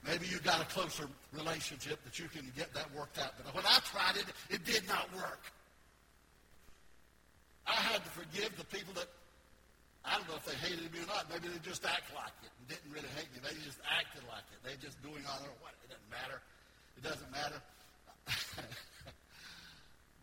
Maybe 0.06 0.26
you 0.26 0.38
got 0.38 0.62
a 0.62 0.64
closer 0.70 1.08
relationship 1.34 1.98
that 2.04 2.18
you 2.18 2.28
can 2.28 2.46
get 2.56 2.72
that 2.74 2.86
worked 2.94 3.18
out. 3.18 3.34
But 3.42 3.54
when 3.54 3.66
I 3.66 3.78
tried 3.90 4.16
it, 4.16 4.26
it 4.48 4.64
did 4.64 4.86
not 4.86 5.10
work. 5.16 5.42
I 7.66 7.74
had 7.74 8.04
to 8.04 8.10
forgive 8.14 8.54
the 8.56 8.64
people 8.70 8.94
that, 8.94 9.10
I 10.06 10.14
don't 10.14 10.28
know 10.30 10.38
if 10.38 10.46
they 10.46 10.54
hated 10.62 10.86
me 10.94 11.02
or 11.02 11.10
not. 11.10 11.26
Maybe 11.26 11.50
they 11.50 11.58
just 11.66 11.82
act 11.84 12.14
like 12.14 12.30
it 12.46 12.54
and 12.54 12.70
didn't 12.70 12.86
really 12.94 13.10
hate 13.18 13.26
me. 13.34 13.42
They 13.42 13.58
just 13.66 13.82
acted 13.90 14.22
like 14.30 14.46
it. 14.54 14.62
They 14.62 14.78
just 14.78 15.02
doing 15.02 15.26
all 15.26 15.42
their 15.42 15.50
what. 15.58 15.74
It 15.82 15.90
doesn't 15.90 16.10
matter. 16.14 16.38
It 16.94 17.02
doesn't 17.02 17.32
matter. 17.34 17.58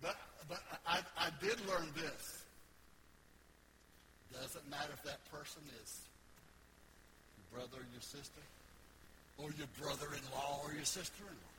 but 0.01 0.15
but 0.47 0.63
I, 0.87 1.03
I 1.19 1.29
did 1.43 1.59
learn 1.67 1.91
this. 1.95 2.43
Doesn't 4.31 4.67
matter 4.69 4.91
if 4.95 5.03
that 5.03 5.19
person 5.31 5.61
is 5.83 6.07
your 7.37 7.59
brother 7.59 7.83
or 7.83 7.87
your 7.91 8.01
sister, 8.01 8.41
or 9.37 9.49
your 9.57 9.67
brother-in-law 9.79 10.61
or 10.63 10.73
your 10.73 10.85
sister-in-law. 10.85 11.53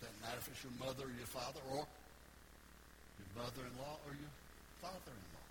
Doesn't 0.00 0.20
matter 0.20 0.38
if 0.38 0.48
it's 0.48 0.62
your 0.64 0.74
mother 0.82 1.06
or 1.06 1.14
your 1.14 1.30
father, 1.30 1.60
or 1.70 1.86
your 3.18 3.30
mother-in-law 3.36 3.96
or 4.06 4.12
your 4.14 4.32
father-in-law. 4.80 5.46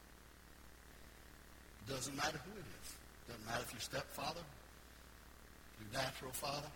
Doesn't 1.87 2.15
matter 2.15 2.39
who 2.43 2.59
it 2.59 2.67
is. 2.83 2.87
Doesn't 3.27 3.45
matter 3.45 3.63
if 3.65 3.71
your 3.73 3.81
stepfather, 3.81 4.43
your 5.79 6.01
natural 6.01 6.31
father. 6.31 6.67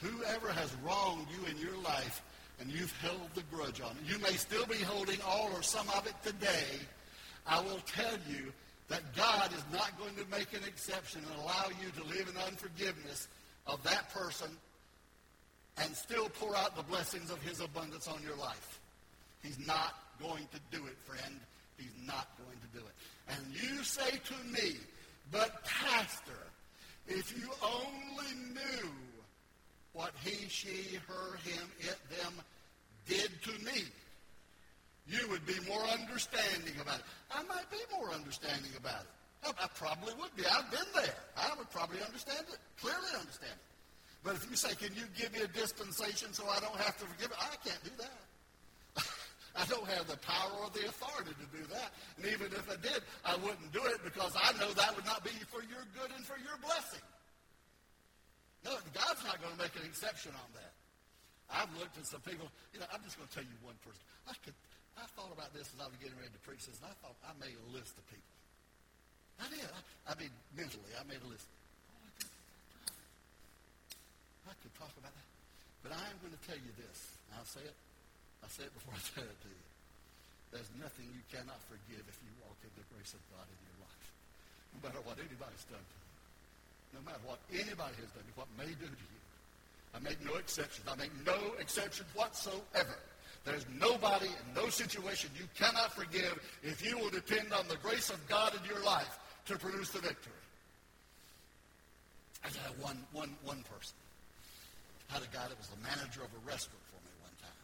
Whoever 0.00 0.52
has 0.52 0.74
wronged 0.84 1.26
you 1.30 1.46
in 1.46 1.58
your 1.58 1.76
life 1.82 2.22
and 2.60 2.70
you've 2.70 2.96
held 3.00 3.28
the 3.34 3.42
grudge 3.54 3.80
on 3.80 3.92
it, 3.92 4.12
you 4.12 4.18
may 4.18 4.32
still 4.32 4.66
be 4.66 4.78
holding 4.78 5.20
all 5.26 5.50
or 5.54 5.62
some 5.62 5.86
of 5.96 6.06
it 6.06 6.14
today. 6.24 6.78
I 7.46 7.60
will 7.60 7.80
tell 7.86 8.18
you 8.28 8.52
that 8.88 9.14
God 9.14 9.52
is 9.52 9.64
not 9.72 9.98
going 9.98 10.14
to 10.14 10.24
make 10.30 10.52
an 10.54 10.66
exception 10.66 11.22
and 11.30 11.40
allow 11.42 11.66
you 11.80 11.90
to 12.02 12.08
live 12.08 12.28
in 12.28 12.40
unforgiveness 12.42 13.28
of 13.66 13.82
that 13.82 14.12
person 14.12 14.48
and 15.76 15.94
still 15.94 16.28
pour 16.30 16.56
out 16.56 16.74
the 16.76 16.82
blessings 16.82 17.30
of 17.30 17.40
his 17.42 17.60
abundance 17.60 18.08
on 18.08 18.22
your 18.22 18.36
life. 18.36 18.80
He's 19.42 19.58
not 19.66 19.94
going 20.20 20.48
to 20.52 20.76
do 20.76 20.86
it, 20.86 20.96
friend. 21.04 21.38
He's 21.76 21.94
not 22.06 22.28
going 22.38 22.58
to 22.58 22.78
do 22.78 22.84
it. 22.84 22.94
And 23.28 23.54
you 23.54 23.84
say 23.84 24.10
to 24.10 24.34
me, 24.50 24.76
but 25.30 25.64
Pastor, 25.64 26.32
if 27.06 27.36
you 27.38 27.48
only 27.62 28.54
knew 28.54 28.90
what 29.92 30.12
he, 30.24 30.48
she, 30.48 30.98
her, 31.06 31.36
him, 31.44 31.68
it, 31.80 31.96
them 32.10 32.32
did 33.06 33.30
to 33.42 33.64
me, 33.64 33.82
you 35.06 35.28
would 35.30 35.46
be 35.46 35.54
more 35.68 35.84
understanding 36.18 36.74
about 36.82 36.98
it. 36.98 37.06
I 37.30 37.46
might 37.46 37.70
be 37.70 37.78
more 37.94 38.10
understanding 38.10 38.74
about 38.74 39.06
it. 39.06 39.12
I, 39.46 39.54
I 39.54 39.66
probably 39.78 40.14
would 40.18 40.34
be. 40.34 40.42
I've 40.50 40.66
been 40.66 40.90
there. 40.94 41.14
I 41.38 41.54
would 41.54 41.70
probably 41.70 42.02
understand 42.02 42.42
it, 42.50 42.58
clearly 42.82 43.14
understand 43.14 43.54
it. 43.54 43.66
But 44.26 44.34
if 44.34 44.42
you 44.50 44.58
say, 44.58 44.74
can 44.74 44.90
you 44.98 45.06
give 45.14 45.30
me 45.30 45.46
a 45.46 45.50
dispensation 45.54 46.34
so 46.34 46.42
I 46.50 46.58
don't 46.58 46.74
have 46.82 46.98
to 46.98 47.06
forgive 47.06 47.30
it? 47.30 47.38
I 47.38 47.54
can't 47.62 47.78
do 47.86 47.94
that. 48.02 48.18
I 49.62 49.62
don't 49.70 49.86
have 49.94 50.10
the 50.10 50.18
power 50.26 50.58
or 50.58 50.74
the 50.74 50.90
authority 50.90 51.38
to 51.38 51.46
do 51.54 51.62
that. 51.70 51.94
And 52.18 52.26
even 52.26 52.50
if 52.50 52.66
I 52.66 52.74
did, 52.82 52.98
I 53.22 53.38
wouldn't 53.38 53.70
do 53.70 53.86
it 53.86 54.02
because 54.02 54.34
I 54.34 54.50
know 54.58 54.74
that 54.74 54.90
would 54.98 55.06
not 55.06 55.22
be 55.22 55.30
for 55.46 55.62
your 55.70 55.86
good 55.94 56.10
and 56.10 56.26
for 56.26 56.34
your 56.42 56.58
blessing. 56.58 57.06
No, 58.66 58.74
God's 58.90 59.22
not 59.22 59.38
going 59.38 59.54
to 59.54 59.60
make 59.62 59.78
an 59.78 59.86
exception 59.86 60.34
on 60.34 60.50
that. 60.58 60.74
I've 61.46 61.70
looked 61.78 61.94
at 61.94 62.10
some 62.10 62.20
people, 62.26 62.50
you 62.74 62.82
know, 62.82 62.90
I'm 62.90 63.06
just 63.06 63.14
going 63.16 63.30
to 63.30 63.34
tell 63.38 63.46
you 63.46 63.54
one 63.62 63.78
person. 63.86 64.02
I 64.26 64.34
could, 64.44 64.52
I 64.98 65.06
thought 65.14 65.30
about 65.30 65.54
this 65.54 65.70
as 65.70 65.78
I 65.78 65.86
was 65.86 65.94
getting 66.02 66.18
ready 66.18 66.34
to 66.34 66.42
preach 66.42 66.66
this, 66.66 66.74
and 66.82 66.90
I 66.90 66.94
thought 66.98 67.14
I 67.22 67.30
made 67.38 67.54
a 67.54 67.68
list 67.70 67.94
of 67.94 68.02
people. 68.10 68.34
I 69.38 69.46
did. 69.46 69.62
I, 69.62 69.80
I 70.10 70.12
mean, 70.18 70.34
mentally, 70.58 70.90
I 70.98 71.06
made 71.06 71.22
a 71.22 71.30
list. 71.30 71.46
I, 74.50 74.54
could, 74.58 74.74
talk 74.74 74.90
about 74.98 75.14
that. 75.14 75.28
But 75.86 75.94
I 75.94 76.02
am 76.10 76.18
going 76.18 76.34
to 76.34 76.42
tell 76.42 76.58
you 76.58 76.72
this. 76.74 77.14
I'll 77.36 77.46
say 77.46 77.62
it 77.62 77.76
I 78.42 78.48
said 78.50 78.72
before 78.74 78.96
I 78.96 79.02
said 79.14 79.28
it 79.28 79.38
to 79.44 79.50
you. 79.50 79.66
There's 80.50 80.72
nothing 80.80 81.06
you 81.12 81.22
cannot 81.28 81.60
forgive 81.68 82.00
if 82.08 82.18
you 82.24 82.32
walk 82.42 82.56
in 82.64 82.72
the 82.74 82.86
grace 82.96 83.12
of 83.12 83.22
God 83.30 83.44
in 83.44 83.58
your 83.68 83.78
life. 83.84 84.06
No 84.72 84.78
matter 84.88 85.00
what 85.04 85.20
anybody's 85.20 85.66
done 85.68 85.84
to 85.84 85.96
you. 86.00 86.08
No 86.96 87.00
matter 87.04 87.22
what 87.28 87.38
anybody 87.52 87.94
has 88.00 88.10
done 88.16 88.24
to 88.24 88.30
you, 88.32 88.38
what 88.40 88.50
may 88.56 88.72
do 88.72 88.88
to 88.88 89.06
you. 89.12 89.20
I 89.92 90.00
make 90.00 90.18
no 90.24 90.40
exceptions. 90.40 90.88
I 90.88 90.96
make 90.96 91.12
no 91.22 91.36
exceptions 91.60 92.08
whatsoever. 92.16 92.96
There's 93.44 93.64
nobody 93.80 94.26
and 94.26 94.54
no 94.54 94.68
situation 94.68 95.30
you 95.38 95.46
cannot 95.58 95.94
forgive 95.94 96.38
if 96.62 96.84
you 96.84 96.98
will 96.98 97.10
depend 97.10 97.52
on 97.52 97.66
the 97.68 97.76
grace 97.76 98.10
of 98.10 98.26
God 98.28 98.52
in 98.54 98.68
your 98.68 98.82
life 98.84 99.18
to 99.46 99.56
produce 99.56 99.90
the 99.90 100.00
victory. 100.00 100.32
I 102.44 102.48
had 102.48 102.78
one, 102.80 102.98
one, 103.12 103.34
one 103.44 103.64
person. 103.64 103.96
I 105.10 105.14
had 105.14 105.22
a 105.22 105.32
guy 105.32 105.48
that 105.48 105.56
was 105.56 105.68
the 105.68 105.80
manager 105.82 106.20
of 106.20 106.28
a 106.28 106.42
restaurant 106.46 106.84
for 106.92 107.00
me 107.00 107.12
one 107.24 107.32
time. 107.40 107.62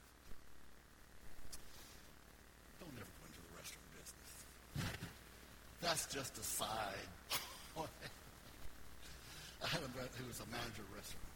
Don't 2.81 2.97
ever 2.97 3.13
go 3.21 3.25
into 3.29 3.41
the 3.45 3.53
restaurant 3.61 3.89
business. 3.93 4.33
That's 5.83 6.07
just 6.09 6.39
a 6.39 6.43
side. 6.43 7.09
I 9.65 9.69
had 9.69 9.81
a 9.81 9.93
guy 9.97 10.09
who 10.17 10.27
was 10.27 10.41
a 10.41 10.49
manager 10.49 10.81
of 10.81 10.93
a 10.93 10.97
restaurant. 10.97 11.34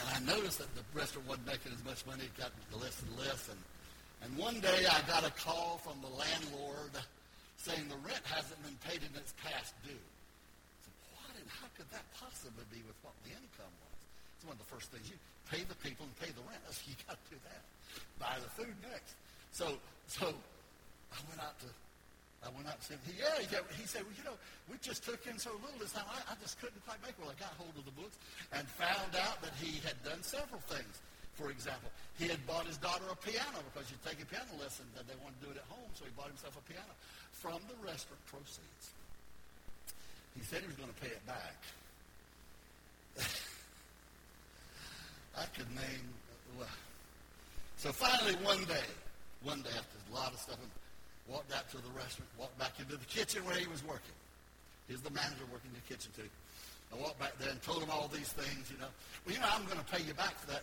And 0.00 0.06
I 0.12 0.18
noticed 0.36 0.58
that 0.58 0.68
the 0.76 0.84
restaurant 0.92 1.28
wasn't 1.28 1.46
making 1.46 1.72
as 1.72 1.82
much 1.84 2.04
money. 2.04 2.28
It 2.28 2.36
got 2.36 2.52
less 2.76 3.00
and 3.00 3.12
less. 3.16 3.48
And, 3.48 3.60
and 4.22 4.30
one 4.36 4.60
day 4.60 4.84
I 4.84 5.00
got 5.08 5.24
a 5.24 5.32
call 5.40 5.80
from 5.80 5.96
the 6.04 6.12
landlord 6.12 6.92
saying 7.56 7.88
the 7.88 8.00
rent 8.04 8.20
hasn't 8.28 8.60
been 8.62 8.76
paid 8.84 9.00
and 9.00 9.12
it's 9.16 9.32
past 9.40 9.72
due. 9.82 9.96
I 9.96 10.78
said, 10.84 10.96
what 11.16 11.32
and 11.34 11.48
how 11.48 11.68
could 11.74 11.88
that 11.90 12.04
possibly 12.12 12.64
be 12.68 12.84
with 12.84 12.96
what 13.00 13.16
the 13.24 13.32
income 13.32 13.72
was? 13.80 13.96
It's 14.36 14.44
one 14.44 14.60
of 14.60 14.62
the 14.62 14.70
first 14.70 14.92
things. 14.92 15.08
You 15.08 15.16
pay 15.48 15.64
the 15.64 15.78
people 15.80 16.04
and 16.04 16.14
pay 16.20 16.30
the 16.30 16.44
rent. 16.44 16.60
You 16.86 16.94
got 17.08 17.16
to 17.16 17.26
do 17.32 17.40
that. 17.48 17.62
Buy 18.20 18.36
the 18.36 18.52
food 18.52 18.76
next. 18.84 19.16
So, 19.56 19.80
so 20.06 20.28
I 20.28 21.18
went 21.32 21.40
out 21.40 21.56
to 21.64 21.68
I 22.44 22.52
went 22.52 22.68
out 22.68 22.78
and 22.78 22.84
said, 22.84 23.00
yeah, 23.16 23.40
he 23.40 23.48
he 23.80 23.86
said 23.88 24.04
well, 24.04 24.16
you 24.16 24.24
know, 24.24 24.36
we 24.70 24.76
just 24.78 25.02
took 25.02 25.24
in 25.26 25.38
so 25.38 25.50
little 25.64 25.80
this 25.80 25.92
time. 25.92 26.06
I, 26.06 26.20
I 26.32 26.34
just 26.42 26.60
couldn't 26.60 26.78
quite 26.84 27.00
make 27.02 27.16
it. 27.16 27.20
Well, 27.20 27.32
I 27.32 27.38
got 27.40 27.56
hold 27.56 27.74
of 27.74 27.84
the 27.88 27.96
books 27.96 28.16
and 28.52 28.68
found 28.76 29.16
out 29.16 29.40
that 29.42 29.56
he 29.58 29.80
had 29.82 29.96
done 30.04 30.22
several 30.22 30.60
things. 30.70 31.00
For 31.34 31.50
example, 31.52 31.92
he 32.16 32.28
had 32.28 32.40
bought 32.46 32.64
his 32.64 32.80
daughter 32.80 33.04
a 33.12 33.16
piano 33.16 33.60
because 33.68 33.88
she'd 33.88 34.00
taken 34.04 34.24
piano 34.24 34.48
lessons 34.56 34.88
and 34.96 35.04
they 35.04 35.16
wanted 35.20 35.36
to 35.44 35.44
do 35.48 35.52
it 35.52 35.60
at 35.60 35.68
home, 35.68 35.90
so 35.92 36.08
he 36.08 36.12
bought 36.16 36.32
himself 36.32 36.56
a 36.56 36.64
piano 36.64 36.92
from 37.32 37.60
the 37.68 37.76
restaurant 37.84 38.24
proceeds. 38.24 38.96
He 40.32 40.40
said 40.44 40.64
he 40.64 40.68
was 40.68 40.76
going 40.76 40.88
to 40.88 41.00
pay 41.00 41.12
it 41.12 41.24
back. 41.28 41.60
I 45.36 45.44
could 45.52 45.68
name, 45.76 46.08
well. 46.58 46.68
So 47.76 47.92
finally, 47.92 48.34
one 48.40 48.64
day, 48.64 48.88
one 49.42 49.60
day 49.60 49.76
after 49.76 49.98
a 50.10 50.14
lot 50.14 50.32
of 50.32 50.40
stuff, 50.40 50.56
walked 51.28 51.52
out 51.52 51.68
to 51.70 51.78
the 51.78 51.90
restaurant, 51.96 52.30
walked 52.38 52.58
back 52.58 52.72
into 52.78 52.96
the 52.96 53.04
kitchen 53.06 53.44
where 53.44 53.56
he 53.56 53.66
was 53.66 53.82
working. 53.84 54.14
He's 54.88 55.02
the 55.02 55.10
manager 55.10 55.42
working 55.50 55.70
in 55.74 55.78
the 55.82 55.86
kitchen 55.88 56.10
too. 56.14 56.30
I 56.94 56.96
walked 57.02 57.18
back 57.18 57.36
there 57.38 57.50
and 57.50 57.60
told 57.62 57.82
him 57.82 57.90
all 57.90 58.08
these 58.08 58.30
things, 58.30 58.70
you 58.70 58.78
know. 58.78 58.90
Well, 59.26 59.34
you 59.34 59.40
know, 59.40 59.50
I'm 59.50 59.66
going 59.66 59.78
to 59.82 59.88
pay 59.90 60.02
you 60.06 60.14
back 60.14 60.38
for 60.38 60.46
that, 60.54 60.62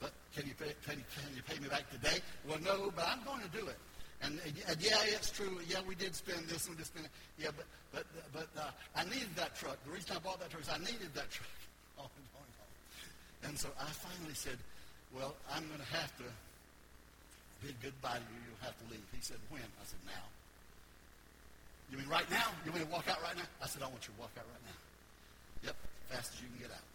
but 0.00 0.10
can 0.34 0.46
you 0.46 0.54
pay, 0.58 0.74
can 0.82 0.98
you, 0.98 1.06
can 1.14 1.30
you 1.36 1.42
pay 1.46 1.58
me 1.62 1.68
back 1.68 1.86
today? 1.90 2.18
Well, 2.48 2.58
no, 2.58 2.90
but 2.90 3.06
I'm 3.06 3.22
going 3.22 3.42
to 3.42 3.52
do 3.54 3.66
it. 3.70 3.78
And, 4.22 4.38
and 4.44 4.76
yeah, 4.82 4.98
it's 5.06 5.30
true. 5.30 5.60
Yeah, 5.68 5.78
we 5.86 5.94
did 5.94 6.14
spend 6.14 6.44
this 6.48 6.66
and 6.66 6.74
we 6.74 6.82
did 6.82 6.86
spend 6.86 7.06
it. 7.06 7.12
Yeah, 7.38 7.50
but 7.56 7.64
but 7.90 8.04
but 8.34 8.48
uh, 8.60 8.68
I 8.94 9.04
needed 9.04 9.32
that 9.36 9.56
truck. 9.56 9.82
The 9.86 9.92
reason 9.92 10.14
I 10.14 10.18
bought 10.20 10.40
that 10.40 10.50
truck 10.50 10.62
is 10.62 10.68
I 10.68 10.76
needed 10.78 11.14
that 11.14 11.30
truck. 11.34 11.48
on. 11.98 12.08
And 13.44 13.58
so 13.58 13.68
I 13.80 13.88
finally 13.88 14.34
said, 14.34 14.58
well, 15.16 15.34
I'm 15.50 15.66
going 15.68 15.80
to 15.80 15.96
have 15.96 16.14
to 16.18 16.24
bid 17.62 17.76
goodbye 17.80 18.18
to 18.18 18.28
you. 18.32 18.40
You'll 18.48 18.64
have 18.64 18.76
to 18.80 18.86
leave. 18.90 19.04
He 19.12 19.20
said, 19.20 19.38
when? 19.48 19.62
I 19.62 19.84
said, 19.84 20.00
now. 20.04 20.26
You 21.90 21.98
mean 21.98 22.08
right 22.08 22.28
now? 22.30 22.54
You 22.64 22.70
want 22.70 22.82
me 22.82 22.86
to 22.86 22.92
walk 22.92 23.08
out 23.10 23.20
right 23.22 23.36
now? 23.36 23.48
I 23.62 23.66
said, 23.66 23.82
I 23.82 23.88
want 23.90 24.06
you 24.06 24.14
to 24.14 24.20
walk 24.20 24.30
out 24.38 24.46
right 24.46 24.64
now. 24.64 24.78
Yep, 25.70 25.76
fast 26.08 26.34
as 26.34 26.38
you 26.40 26.48
can 26.54 26.70
get 26.70 26.72
out. 26.72 26.86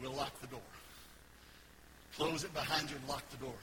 We'll 0.00 0.14
lock 0.14 0.34
the 0.42 0.50
door. 0.50 0.68
Close 2.18 2.42
it 2.42 2.52
behind 2.52 2.90
you 2.90 2.96
and 2.96 3.06
lock 3.08 3.22
the 3.30 3.38
door. 3.38 3.58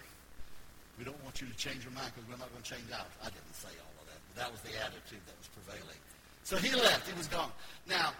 We 0.97 1.03
don't 1.03 1.19
want 1.23 1.41
you 1.41 1.47
to 1.47 1.55
change 1.55 1.83
your 1.83 1.91
mind 1.91 2.11
because 2.15 2.27
we're 2.27 2.39
not 2.39 2.51
going 2.51 2.63
to 2.63 2.71
change 2.71 2.87
out. 2.91 3.07
I 3.19 3.27
didn't 3.31 3.55
say 3.55 3.71
all 3.83 3.95
of 3.99 4.07
that, 4.07 4.19
but 4.31 4.35
that 4.43 4.49
was 4.51 4.61
the 4.63 4.75
attitude 4.79 5.23
that 5.27 5.35
was 5.39 5.49
prevailing. 5.55 5.99
So 6.43 6.55
he 6.57 6.71
left. 6.75 7.07
He 7.07 7.15
was 7.17 7.27
gone. 7.27 7.51
Now, 7.87 8.11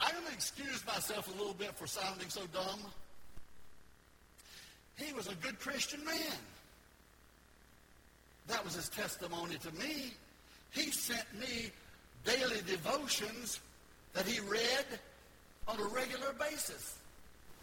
I'm 0.00 0.12
going 0.12 0.26
to 0.26 0.32
excuse 0.32 0.84
myself 0.86 1.28
a 1.28 1.36
little 1.36 1.54
bit 1.54 1.74
for 1.76 1.86
sounding 1.86 2.28
so 2.28 2.42
dumb. 2.52 2.80
He 5.02 5.12
was 5.12 5.28
a 5.28 5.34
good 5.36 5.58
Christian 5.58 6.04
man. 6.04 6.38
That 8.48 8.64
was 8.64 8.74
his 8.74 8.88
testimony 8.88 9.56
to 9.56 9.72
me. 9.72 10.12
He 10.70 10.90
sent 10.90 11.24
me 11.38 11.70
daily 12.24 12.60
devotions 12.66 13.60
that 14.12 14.26
he 14.26 14.40
read 14.40 14.86
on 15.68 15.78
a 15.80 15.84
regular 15.84 16.32
basis. 16.38 16.96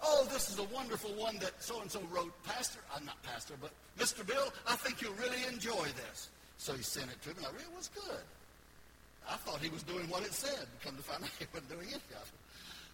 Oh, 0.02 0.28
this 0.32 0.50
is 0.50 0.60
a 0.60 0.64
wonderful 0.66 1.12
one 1.12 1.38
that 1.40 1.62
so-and-so 1.62 2.02
wrote. 2.12 2.32
Pastor, 2.44 2.80
I'm 2.96 3.06
not 3.06 3.22
pastor, 3.24 3.56
but 3.60 3.72
Mr. 3.98 4.26
Bill, 4.26 4.54
I 4.68 4.76
think 4.76 5.02
you'll 5.02 5.14
really 5.14 5.44
enjoy 5.52 5.86
this. 5.96 6.30
So 6.58 6.74
he 6.74 6.84
sent 6.84 7.10
it 7.12 7.22
to 7.24 7.30
me. 7.30 7.46
I 7.48 7.52
read 7.52 7.62
it 7.62 7.76
was 7.76 7.90
good. 7.90 8.24
I 9.30 9.36
thought 9.36 9.60
he 9.60 9.70
was 9.70 9.84
doing 9.84 10.08
what 10.08 10.24
it 10.24 10.34
said. 10.34 10.68
Come 10.84 10.96
to 10.96 11.04
find 11.04 11.24
out 11.24 11.30
he 11.40 11.46
wasn't 11.54 11.70
doing 11.70 11.88
any 11.88 11.96
of 11.96 12.02
it. 12.02 12.40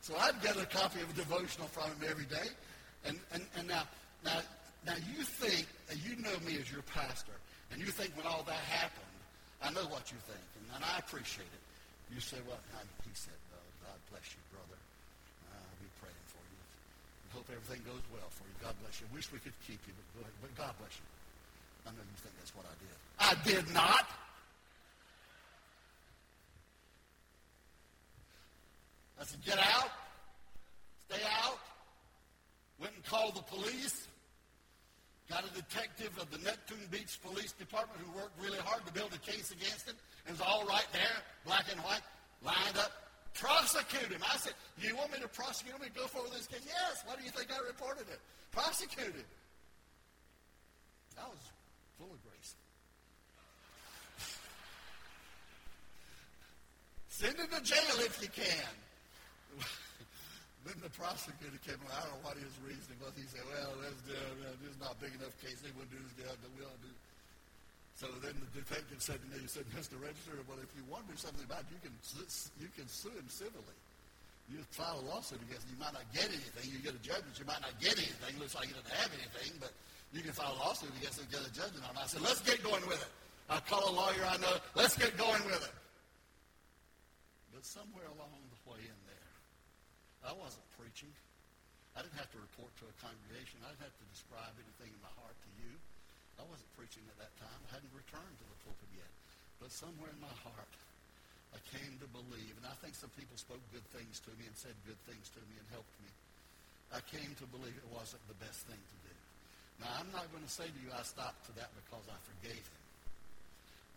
So 0.02 0.16
I'd 0.18 0.42
get 0.42 0.58
a 0.58 0.66
copy 0.66 1.02
of 1.02 1.10
a 1.10 1.14
devotional 1.14 1.68
from 1.68 1.92
him 1.92 2.10
every 2.10 2.26
day. 2.26 2.50
And, 3.06 3.20
and, 3.34 3.44
and 3.58 3.68
now, 3.68 3.84
now, 4.24 4.40
now 4.86 4.98
you 5.12 5.24
think, 5.24 5.68
you 6.04 6.16
know 6.22 6.34
me 6.48 6.58
as 6.60 6.72
your 6.72 6.84
pastor, 6.96 7.36
and 7.72 7.80
you 7.80 7.88
think 7.88 8.16
when 8.16 8.26
all 8.26 8.44
that 8.44 8.64
happened, 8.72 9.16
I 9.62 9.72
know 9.72 9.88
what 9.88 10.12
you 10.12 10.20
think, 10.28 10.44
and, 10.60 10.66
and 10.76 10.84
I 10.84 11.00
appreciate 11.00 11.48
it. 11.48 11.64
You 12.12 12.20
say, 12.20 12.38
well, 12.48 12.60
he 13.04 13.14
said, 13.16 13.36
uh, 13.52 13.58
God 13.88 13.98
bless 14.12 14.28
you, 14.36 14.42
brother. 14.52 14.78
Uh, 15.48 15.56
I'll 15.56 15.80
be 15.82 15.90
praying 16.04 16.26
for 16.30 16.44
you. 16.52 16.60
I 16.60 17.30
hope 17.34 17.48
everything 17.50 17.82
goes 17.88 18.04
well 18.12 18.28
for 18.30 18.44
you. 18.46 18.56
God 18.60 18.76
bless 18.84 19.00
you. 19.00 19.08
Wish 19.16 19.32
we 19.32 19.40
could 19.40 19.56
keep 19.66 19.80
you, 19.88 19.94
but, 20.20 20.28
but 20.44 20.52
God 20.54 20.76
bless 20.78 20.94
you. 21.00 21.08
I 21.88 21.92
know 21.92 22.04
you 22.04 22.20
think 22.20 22.36
that's 22.40 22.54
what 22.56 22.68
I 22.68 22.76
did. 22.80 22.96
I 23.20 23.34
did 23.44 23.66
not. 23.74 24.08
I 29.20 29.24
said, 29.26 29.44
get 29.46 29.58
out, 29.58 29.92
stay 31.08 31.24
out. 31.44 31.60
Went 32.80 32.94
and 32.96 33.06
called 33.06 33.36
the 33.36 33.44
police. 33.44 34.08
Got 35.34 35.50
a 35.50 35.56
detective 35.56 36.14
of 36.22 36.30
the 36.30 36.38
Neptune 36.46 36.86
Beach 36.92 37.18
Police 37.26 37.54
Department 37.54 38.00
who 38.06 38.14
worked 38.16 38.40
really 38.40 38.60
hard 38.60 38.86
to 38.86 38.94
build 38.94 39.10
a 39.16 39.18
case 39.18 39.50
against 39.50 39.90
him. 39.90 39.96
It 40.28 40.32
was 40.32 40.42
all 40.42 40.64
right 40.70 40.86
there, 40.94 41.18
black 41.44 41.66
and 41.72 41.82
white, 41.82 42.06
lined 42.46 42.78
up. 42.78 42.92
Prosecute 43.34 44.12
him. 44.14 44.22
I 44.22 44.38
said, 44.38 44.54
do 44.80 44.88
you 44.88 44.96
want 44.96 45.12
me 45.12 45.18
to 45.22 45.28
prosecute 45.28 45.74
him 45.76 45.82
and 45.82 45.92
go 45.96 46.06
forward 46.06 46.30
with 46.30 46.38
this 46.38 46.48
case? 46.48 46.62
Yes. 46.68 47.02
Why 47.08 47.16
do 47.16 47.24
you 47.24 47.32
think 47.32 47.50
I 47.50 47.58
reported 47.66 48.06
it? 48.14 48.20
Prosecute 48.52 49.08
him. 49.08 49.26
I 51.18 51.26
was 51.26 51.42
full 51.98 52.14
of 52.14 52.22
grace. 52.22 52.54
Send 57.10 57.38
him 57.40 57.48
to 57.58 57.64
jail 57.64 58.06
if 58.06 58.22
you 58.22 58.30
can. 58.30 59.66
Then 60.64 60.80
the 60.80 60.92
prosecutor 60.96 61.60
came 61.64 61.80
along. 61.84 61.96
I 61.96 62.02
don't 62.08 62.16
know 62.20 62.24
what 62.24 62.40
his 62.40 62.56
reasoning 62.64 63.00
was. 63.04 63.12
He 63.20 63.28
said, 63.28 63.44
well, 63.52 63.76
this, 63.84 64.00
uh, 64.08 64.56
this 64.64 64.72
is 64.76 64.80
not 64.80 64.96
big 65.04 65.12
enough 65.16 65.36
case. 65.44 65.60
They 65.60 65.72
wouldn't 65.76 65.92
do 65.92 66.00
this 66.00 66.16
job, 66.24 66.40
but 66.40 66.52
we 66.56 66.64
ought 66.64 66.76
to 66.76 66.88
do 66.88 66.94
so 67.96 68.10
then 68.26 68.34
the 68.42 68.50
detective 68.58 69.00
said 69.02 69.22
to 69.22 69.28
me, 69.30 69.38
he 69.38 69.48
said, 69.48 69.70
Mr. 69.78 70.02
Register, 70.02 70.34
well, 70.50 70.58
if 70.58 70.74
you 70.74 70.82
want 70.90 71.06
to 71.06 71.14
do 71.14 71.20
something 71.20 71.46
about 71.46 71.70
it, 71.70 71.78
you 71.78 71.82
can, 71.86 71.94
you 72.58 72.70
can 72.74 72.90
sue 72.90 73.14
him 73.14 73.30
civilly. 73.30 73.78
You 74.50 74.60
file 74.74 75.00
a 75.00 75.06
lawsuit 75.08 75.40
against 75.46 75.70
him. 75.70 75.78
You 75.78 75.80
might 75.80 75.94
not 75.94 76.04
get 76.12 76.28
anything. 76.28 76.68
You 76.68 76.82
get 76.82 76.98
a 76.98 77.04
judgment. 77.06 77.38
You 77.38 77.46
might 77.46 77.62
not 77.62 77.78
get 77.78 77.96
anything. 77.96 78.34
Looks 78.42 78.58
like 78.58 78.68
you 78.68 78.76
didn't 78.76 78.92
have 78.98 79.14
anything, 79.14 79.56
but 79.62 79.72
you 80.12 80.26
can 80.26 80.34
file 80.34 80.58
a 80.58 80.60
lawsuit 80.60 80.92
against 81.00 81.22
him 81.22 81.30
and 81.30 81.38
get 81.38 81.46
a 81.46 81.54
judgment 81.54 81.86
on 81.86 81.96
it. 81.96 82.02
I 82.02 82.10
said, 82.10 82.26
let's 82.26 82.42
get 82.42 82.60
going 82.66 82.84
with 82.90 83.00
it. 83.00 83.12
I 83.48 83.62
call 83.62 83.86
a 83.88 83.94
lawyer 83.94 84.26
I 84.26 84.42
know. 84.42 84.58
Let's 84.74 84.98
get 84.98 85.16
going 85.16 85.44
with 85.46 85.62
it. 85.62 85.76
But 87.54 87.64
somewhere 87.64 88.10
along 88.10 88.42
the 88.50 88.60
way 88.68 88.82
in 88.84 89.00
there, 89.06 89.32
I 90.24 90.32
wasn't 90.40 90.64
preaching. 90.80 91.12
I 91.94 92.02
didn't 92.02 92.18
have 92.18 92.32
to 92.34 92.42
report 92.42 92.72
to 92.82 92.90
a 92.90 92.96
congregation. 93.04 93.62
I 93.62 93.76
didn't 93.76 93.86
have 93.92 94.00
to 94.00 94.08
describe 94.10 94.56
anything 94.58 94.90
in 94.90 95.02
my 95.04 95.14
heart 95.20 95.36
to 95.36 95.50
you. 95.62 95.72
I 96.42 96.44
wasn't 96.50 96.72
preaching 96.74 97.06
at 97.12 97.18
that 97.22 97.34
time. 97.38 97.60
I 97.70 97.78
hadn't 97.78 97.94
returned 97.94 98.34
to 98.42 98.46
the 98.50 98.58
pulpit 98.66 98.92
yet. 98.98 99.12
But 99.62 99.70
somewhere 99.70 100.10
in 100.10 100.18
my 100.18 100.34
heart, 100.42 100.74
I 101.54 101.62
came 101.70 102.02
to 102.02 102.10
believe, 102.10 102.58
and 102.58 102.66
I 102.66 102.74
think 102.82 102.98
some 102.98 103.14
people 103.14 103.38
spoke 103.38 103.62
good 103.70 103.86
things 103.94 104.18
to 104.26 104.34
me 104.42 104.50
and 104.50 104.58
said 104.58 104.74
good 104.90 104.98
things 105.06 105.30
to 105.38 105.42
me 105.46 105.54
and 105.62 105.68
helped 105.70 105.94
me. 106.02 106.10
I 106.90 107.02
came 107.14 107.38
to 107.38 107.46
believe 107.54 107.78
it 107.78 107.90
wasn't 107.94 108.26
the 108.26 108.38
best 108.42 108.66
thing 108.66 108.80
to 108.80 108.98
do. 109.06 109.16
Now, 109.86 110.02
I'm 110.02 110.10
not 110.10 110.26
going 110.34 110.46
to 110.46 110.50
say 110.50 110.66
to 110.66 110.80
you 110.82 110.90
I 110.90 111.06
stopped 111.06 111.46
to 111.50 111.54
that 111.62 111.70
because 111.78 112.06
I 112.10 112.18
forgave 112.26 112.66
him. 112.66 112.84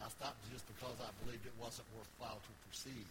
I 0.05 0.13
stopped 0.13 0.41
just 0.53 0.69
because 0.69 0.97
I 1.01 1.09
believed 1.25 1.49
it 1.49 1.57
wasn't 1.57 1.89
worthwhile 1.97 2.41
to 2.41 2.53
proceed. 2.69 3.09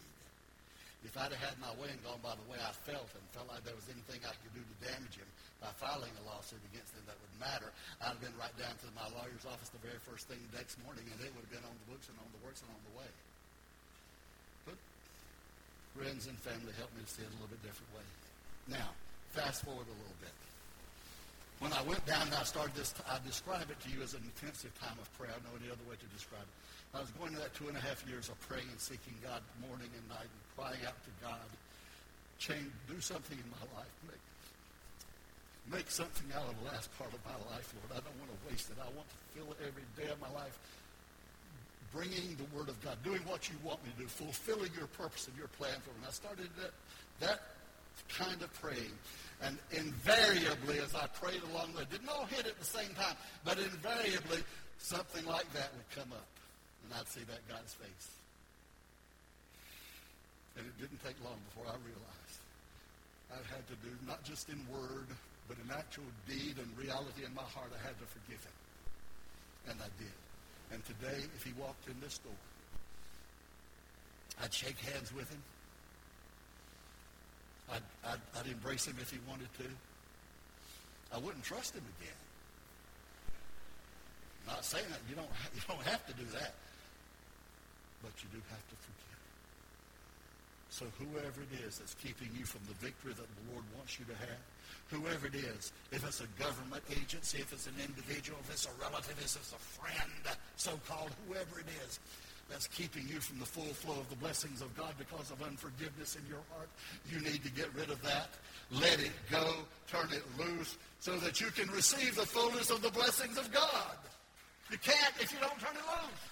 If 1.04 1.14
I'd 1.20 1.32
have 1.32 1.44
had 1.44 1.56
my 1.60 1.72
way 1.82 1.92
and 1.92 2.02
gone 2.02 2.22
by 2.24 2.34
the 2.34 2.48
way 2.48 2.58
I 2.58 2.72
felt 2.88 3.12
and 3.14 3.24
felt 3.36 3.52
like 3.52 3.62
there 3.68 3.76
was 3.76 3.86
anything 3.92 4.24
I 4.26 4.34
could 4.42 4.54
do 4.56 4.64
to 4.64 4.76
damage 4.84 5.20
him 5.20 5.30
by 5.60 5.70
filing 5.76 6.12
a 6.18 6.24
lawsuit 6.30 6.62
against 6.72 6.96
him 6.96 7.04
that 7.06 7.18
would 7.20 7.36
matter, 7.38 7.70
I'd 8.02 8.18
have 8.18 8.24
been 8.24 8.36
right 8.40 8.54
down 8.56 8.74
to 8.82 8.88
my 8.96 9.06
lawyer's 9.14 9.46
office 9.46 9.70
the 9.70 9.82
very 9.84 10.00
first 10.08 10.32
thing 10.32 10.40
the 10.50 10.58
next 10.58 10.80
morning, 10.82 11.06
and 11.12 11.18
it 11.22 11.30
would 11.36 11.46
have 11.46 11.54
been 11.54 11.68
on 11.68 11.76
the 11.86 11.88
books 11.94 12.08
and 12.08 12.18
on 12.18 12.30
the 12.32 12.42
works 12.42 12.64
and 12.66 12.70
on 12.74 12.82
the 12.90 12.96
way. 12.98 13.12
But 14.66 14.78
friends 15.94 16.26
and 16.26 16.38
family 16.42 16.74
helped 16.80 16.96
me 16.98 17.06
to 17.06 17.12
see 17.12 17.22
it 17.22 17.32
a 17.32 17.36
little 17.38 17.54
bit 17.54 17.62
different 17.62 17.92
way. 17.94 18.08
Now, 18.72 18.96
fast 19.36 19.62
forward 19.62 19.86
a 19.86 19.98
little 20.00 20.20
bit. 20.24 20.34
When 21.66 21.74
I 21.74 21.82
went 21.82 22.06
down 22.06 22.30
and 22.30 22.38
I 22.38 22.46
started 22.46 22.78
this, 22.78 22.94
I 23.10 23.18
describe 23.26 23.66
it 23.74 23.82
to 23.82 23.90
you 23.90 24.06
as 24.06 24.14
an 24.14 24.22
intensive 24.22 24.70
time 24.78 24.94
of 25.02 25.10
prayer. 25.18 25.34
I 25.34 25.42
know 25.42 25.58
any 25.58 25.74
other 25.74 25.82
way 25.90 25.98
to 25.98 26.10
describe 26.14 26.46
it. 26.46 26.56
I 26.94 27.02
was 27.02 27.10
going 27.18 27.34
to 27.34 27.42
that 27.42 27.58
two 27.58 27.66
and 27.66 27.74
a 27.74 27.82
half 27.82 28.06
years 28.06 28.30
of 28.30 28.38
praying 28.46 28.70
and 28.70 28.78
seeking 28.78 29.18
God 29.26 29.42
morning 29.66 29.90
and 29.90 30.06
night 30.06 30.30
and 30.30 30.44
crying 30.54 30.78
out 30.86 30.94
to 30.94 31.12
God. 31.26 31.50
Change, 32.38 32.70
do 32.86 33.02
something 33.02 33.34
in 33.34 33.50
my 33.50 33.66
life. 33.74 33.90
Make, 34.06 34.22
make 35.82 35.90
something 35.90 36.30
out 36.38 36.46
of 36.46 36.54
the 36.62 36.70
last 36.70 36.94
part 37.02 37.10
of 37.10 37.18
my 37.26 37.34
life, 37.50 37.66
Lord. 37.82 37.98
I 37.98 38.02
don't 38.06 38.20
want 38.22 38.30
to 38.30 38.40
waste 38.46 38.70
it. 38.70 38.78
I 38.78 38.86
want 38.94 39.10
to 39.10 39.18
fill 39.34 39.50
every 39.58 39.90
day 39.98 40.14
of 40.14 40.22
my 40.22 40.30
life 40.38 40.54
bringing 41.90 42.38
the 42.38 42.46
Word 42.54 42.70
of 42.70 42.78
God, 42.86 43.02
doing 43.02 43.26
what 43.26 43.50
you 43.50 43.58
want 43.66 43.82
me 43.82 43.90
to 43.98 44.06
do, 44.06 44.08
fulfilling 44.08 44.70
your 44.78 44.86
purpose 45.02 45.26
and 45.26 45.34
your 45.34 45.50
plan 45.58 45.82
for 45.82 45.98
me. 45.98 46.06
And 46.06 46.14
I 46.14 46.14
started 46.14 46.54
that, 46.62 46.78
that 47.26 47.55
kind 48.10 48.42
of 48.42 48.54
praying. 48.62 48.94
And 49.44 49.58
invariably, 49.72 50.80
as 50.80 50.96
I 50.96 51.08
prayed 51.08 51.42
along 51.52 51.74
the 51.74 51.80
way, 51.80 51.86
didn't 51.92 52.10
all 52.10 52.26
hit 52.26 52.48
at 52.48 52.58
the 52.58 52.66
same 52.66 52.90
time, 52.96 53.16
but 53.44 53.60
invariably, 53.60 54.40
something 54.78 55.26
like 55.26 55.52
that 55.54 55.72
would 55.76 55.90
come 55.92 56.12
up. 56.14 56.28
And 56.84 56.94
I'd 56.94 57.08
see 57.08 57.22
that 57.28 57.44
guy's 57.50 57.74
face. 57.74 58.10
And 60.58 60.66
it 60.66 60.76
didn't 60.80 61.04
take 61.04 61.20
long 61.24 61.36
before 61.52 61.68
I 61.68 61.76
realized 61.84 62.40
I 63.34 63.42
had 63.52 63.68
to 63.68 63.76
do, 63.84 63.92
not 64.08 64.24
just 64.24 64.48
in 64.48 64.60
word, 64.72 65.12
but 65.48 65.58
in 65.60 65.68
actual 65.72 66.08
deed 66.28 66.56
and 66.58 66.70
reality 66.80 67.26
in 67.26 67.34
my 67.36 67.44
heart, 67.44 67.70
I 67.76 67.82
had 67.84 67.98
to 68.00 68.08
forgive 68.08 68.40
him. 68.40 68.58
And 69.70 69.78
I 69.82 69.90
did. 70.00 70.16
And 70.72 70.80
today, 70.86 71.26
if 71.36 71.44
he 71.44 71.52
walked 71.60 71.88
in 71.90 72.00
this 72.00 72.18
door, 72.20 72.40
I'd 74.42 74.54
shake 74.54 74.80
hands 74.80 75.14
with 75.14 75.30
him. 75.30 75.42
I'd, 77.72 77.86
I'd, 78.06 78.22
I'd 78.40 78.48
embrace 78.48 78.86
him 78.86 78.96
if 79.02 79.12
he 79.12 79.18
wanted 79.28 79.50
to. 79.60 79.66
I 81.14 81.18
wouldn't 81.18 81.44
trust 81.44 81.74
him 81.74 81.84
again. 82.00 82.20
I'm 84.46 84.56
not 84.56 84.66
saying 84.66 84.86
that 84.90 85.02
you 85.10 85.16
don't 85.16 85.30
you 85.56 85.62
don't 85.68 85.82
have 85.86 86.06
to 86.08 86.14
do 86.14 86.26
that, 86.38 86.54
but 88.04 88.12
you 88.22 88.30
do 88.32 88.42
have 88.50 88.66
to 88.70 88.76
forgive. 88.78 89.06
So 90.70 90.86
whoever 91.00 91.40
it 91.40 91.66
is 91.66 91.80
that's 91.80 91.96
keeping 91.96 92.28
you 92.38 92.44
from 92.44 92.60
the 92.68 92.76
victory 92.84 93.14
that 93.16 93.24
the 93.24 93.46
Lord 93.54 93.64
wants 93.80 93.98
you 93.98 94.04
to 94.12 94.18
have, 94.28 94.44
whoever 94.92 95.28
it 95.28 95.36
is, 95.36 95.72
if 95.96 96.04
it's 96.04 96.20
a 96.20 96.28
government 96.36 96.84
agency, 96.92 97.40
if 97.40 97.54
it's 97.54 97.66
an 97.66 97.80
individual, 97.80 98.38
if 98.44 98.52
it's 98.52 98.68
a 98.68 98.76
relative, 98.84 99.16
if 99.16 99.40
it's 99.40 99.56
a 99.56 99.64
friend, 99.80 100.36
so-called, 100.58 101.16
whoever 101.26 101.64
it 101.64 101.72
is, 101.88 102.00
that's 102.50 102.68
keeping 102.68 103.08
you 103.08 103.20
from 103.20 103.40
the 103.40 103.46
full 103.46 103.74
flow 103.74 104.00
of 104.00 104.10
the 104.10 104.16
blessings 104.18 104.62
of 104.62 104.76
God 104.78 104.94
because 104.98 105.32
of 105.32 105.42
unforgiveness 105.42 106.16
in 106.16 106.22
your 106.30 106.46
heart. 106.54 106.70
You 107.10 107.20
need 107.20 107.44
to 107.44 107.52
get 107.52 107.74
rid 107.74 107.90
of 107.90 108.02
that. 108.04 108.30
Let 108.72 109.00
it 109.02 109.14
go. 109.32 109.66
Turn 109.88 110.10
it 110.14 110.24
loose 110.38 110.78
so 111.00 111.18
that 111.18 111.42
you 111.42 111.48
can 111.48 111.70
receive 111.74 112.16
the 112.16 112.26
fullness 112.26 112.70
of 112.70 112.82
the 112.82 112.92
blessings 112.92 113.38
of 113.38 113.52
God. 113.52 113.98
You 114.70 114.78
can't 114.78 115.14
if 115.20 115.34
you 115.34 115.40
don't 115.42 115.58
turn 115.60 115.74
it 115.74 115.86
loose. 115.86 116.26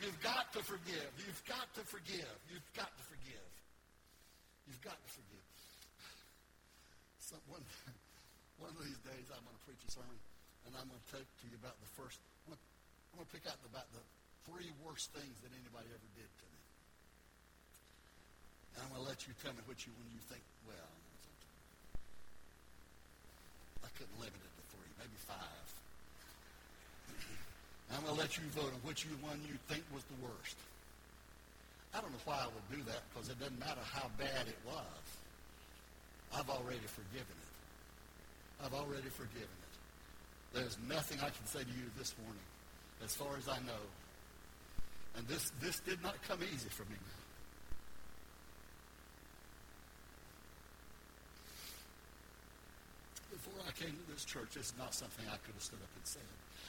You've 0.00 0.20
got 0.24 0.52
to 0.56 0.60
forgive. 0.64 1.12
You've 1.20 1.44
got 1.44 1.68
to 1.76 1.84
forgive. 1.84 2.36
You've 2.48 2.72
got 2.72 2.88
to 2.88 3.04
forgive. 3.04 3.50
You've 4.68 4.80
got 4.80 4.96
to 4.96 5.10
forgive. 5.12 5.44
One, 7.46 7.62
one 8.58 8.72
of 8.74 8.82
these 8.82 8.98
days 9.06 9.28
I'm 9.30 9.44
going 9.44 9.54
to 9.54 9.64
preach 9.68 9.78
a 9.86 9.90
sermon, 9.92 10.18
and 10.66 10.74
I'm 10.74 10.88
going 10.88 10.98
to 10.98 11.10
talk 11.14 11.22
to 11.22 11.44
you 11.46 11.54
about 11.60 11.78
the 11.78 11.90
first 11.94 12.18
I'm 13.10 13.22
going 13.22 13.26
to 13.26 13.34
pick 13.34 13.46
out 13.50 13.58
about 13.66 13.90
the 13.90 14.02
three 14.46 14.70
worst 14.86 15.10
things 15.12 15.34
that 15.42 15.50
anybody 15.50 15.90
ever 15.90 16.10
did 16.14 16.30
to 16.30 16.46
me. 16.46 16.62
And 18.74 18.78
I'm 18.86 18.90
going 18.94 19.02
to 19.02 19.08
let 19.10 19.26
you 19.26 19.34
tell 19.42 19.52
me 19.52 19.62
which 19.66 19.84
you, 19.84 19.92
when 19.98 20.08
you 20.14 20.22
think, 20.30 20.42
well, 20.64 20.92
I 23.82 23.90
couldn't 23.98 24.14
limit 24.22 24.38
it 24.38 24.52
to 24.56 24.64
three, 24.72 24.90
maybe 24.96 25.18
five. 25.26 25.66
I'm 27.90 28.06
going 28.06 28.14
to 28.14 28.20
let 28.22 28.38
you 28.38 28.46
vote 28.54 28.70
on 28.70 28.80
which 28.86 29.02
one 29.18 29.42
you 29.42 29.58
think 29.66 29.82
was 29.90 30.06
the 30.06 30.18
worst. 30.22 30.54
I 31.90 31.98
don't 31.98 32.14
know 32.14 32.22
why 32.22 32.38
I 32.38 32.46
would 32.46 32.68
do 32.70 32.78
that 32.86 33.02
because 33.10 33.28
it 33.28 33.38
doesn't 33.42 33.58
matter 33.58 33.82
how 33.82 34.06
bad 34.14 34.46
it 34.46 34.58
was. 34.62 35.04
I've 36.30 36.48
already 36.48 36.86
forgiven 36.86 37.34
it. 37.34 37.52
I've 38.62 38.74
already 38.74 39.10
forgiven 39.10 39.50
it. 39.50 39.74
There's 40.54 40.78
nothing 40.86 41.18
I 41.18 41.34
can 41.34 41.46
say 41.46 41.66
to 41.66 41.74
you 41.74 41.90
this 41.98 42.14
morning 42.22 42.46
as 43.04 43.14
far 43.14 43.36
as 43.38 43.48
I 43.48 43.58
know. 43.64 43.84
And 45.16 45.26
this, 45.26 45.50
this 45.60 45.80
did 45.80 46.02
not 46.02 46.22
come 46.22 46.40
easy 46.42 46.68
for 46.68 46.84
me. 46.84 46.96
Before 53.30 53.62
I 53.66 53.72
came 53.72 53.96
to 53.96 54.12
this 54.12 54.24
church, 54.24 54.56
it's 54.56 54.74
not 54.78 54.94
something 54.94 55.24
I 55.26 55.38
could 55.42 55.54
have 55.54 55.62
stood 55.62 55.82
up 55.82 55.90
and 55.96 56.06
said. 56.06 56.22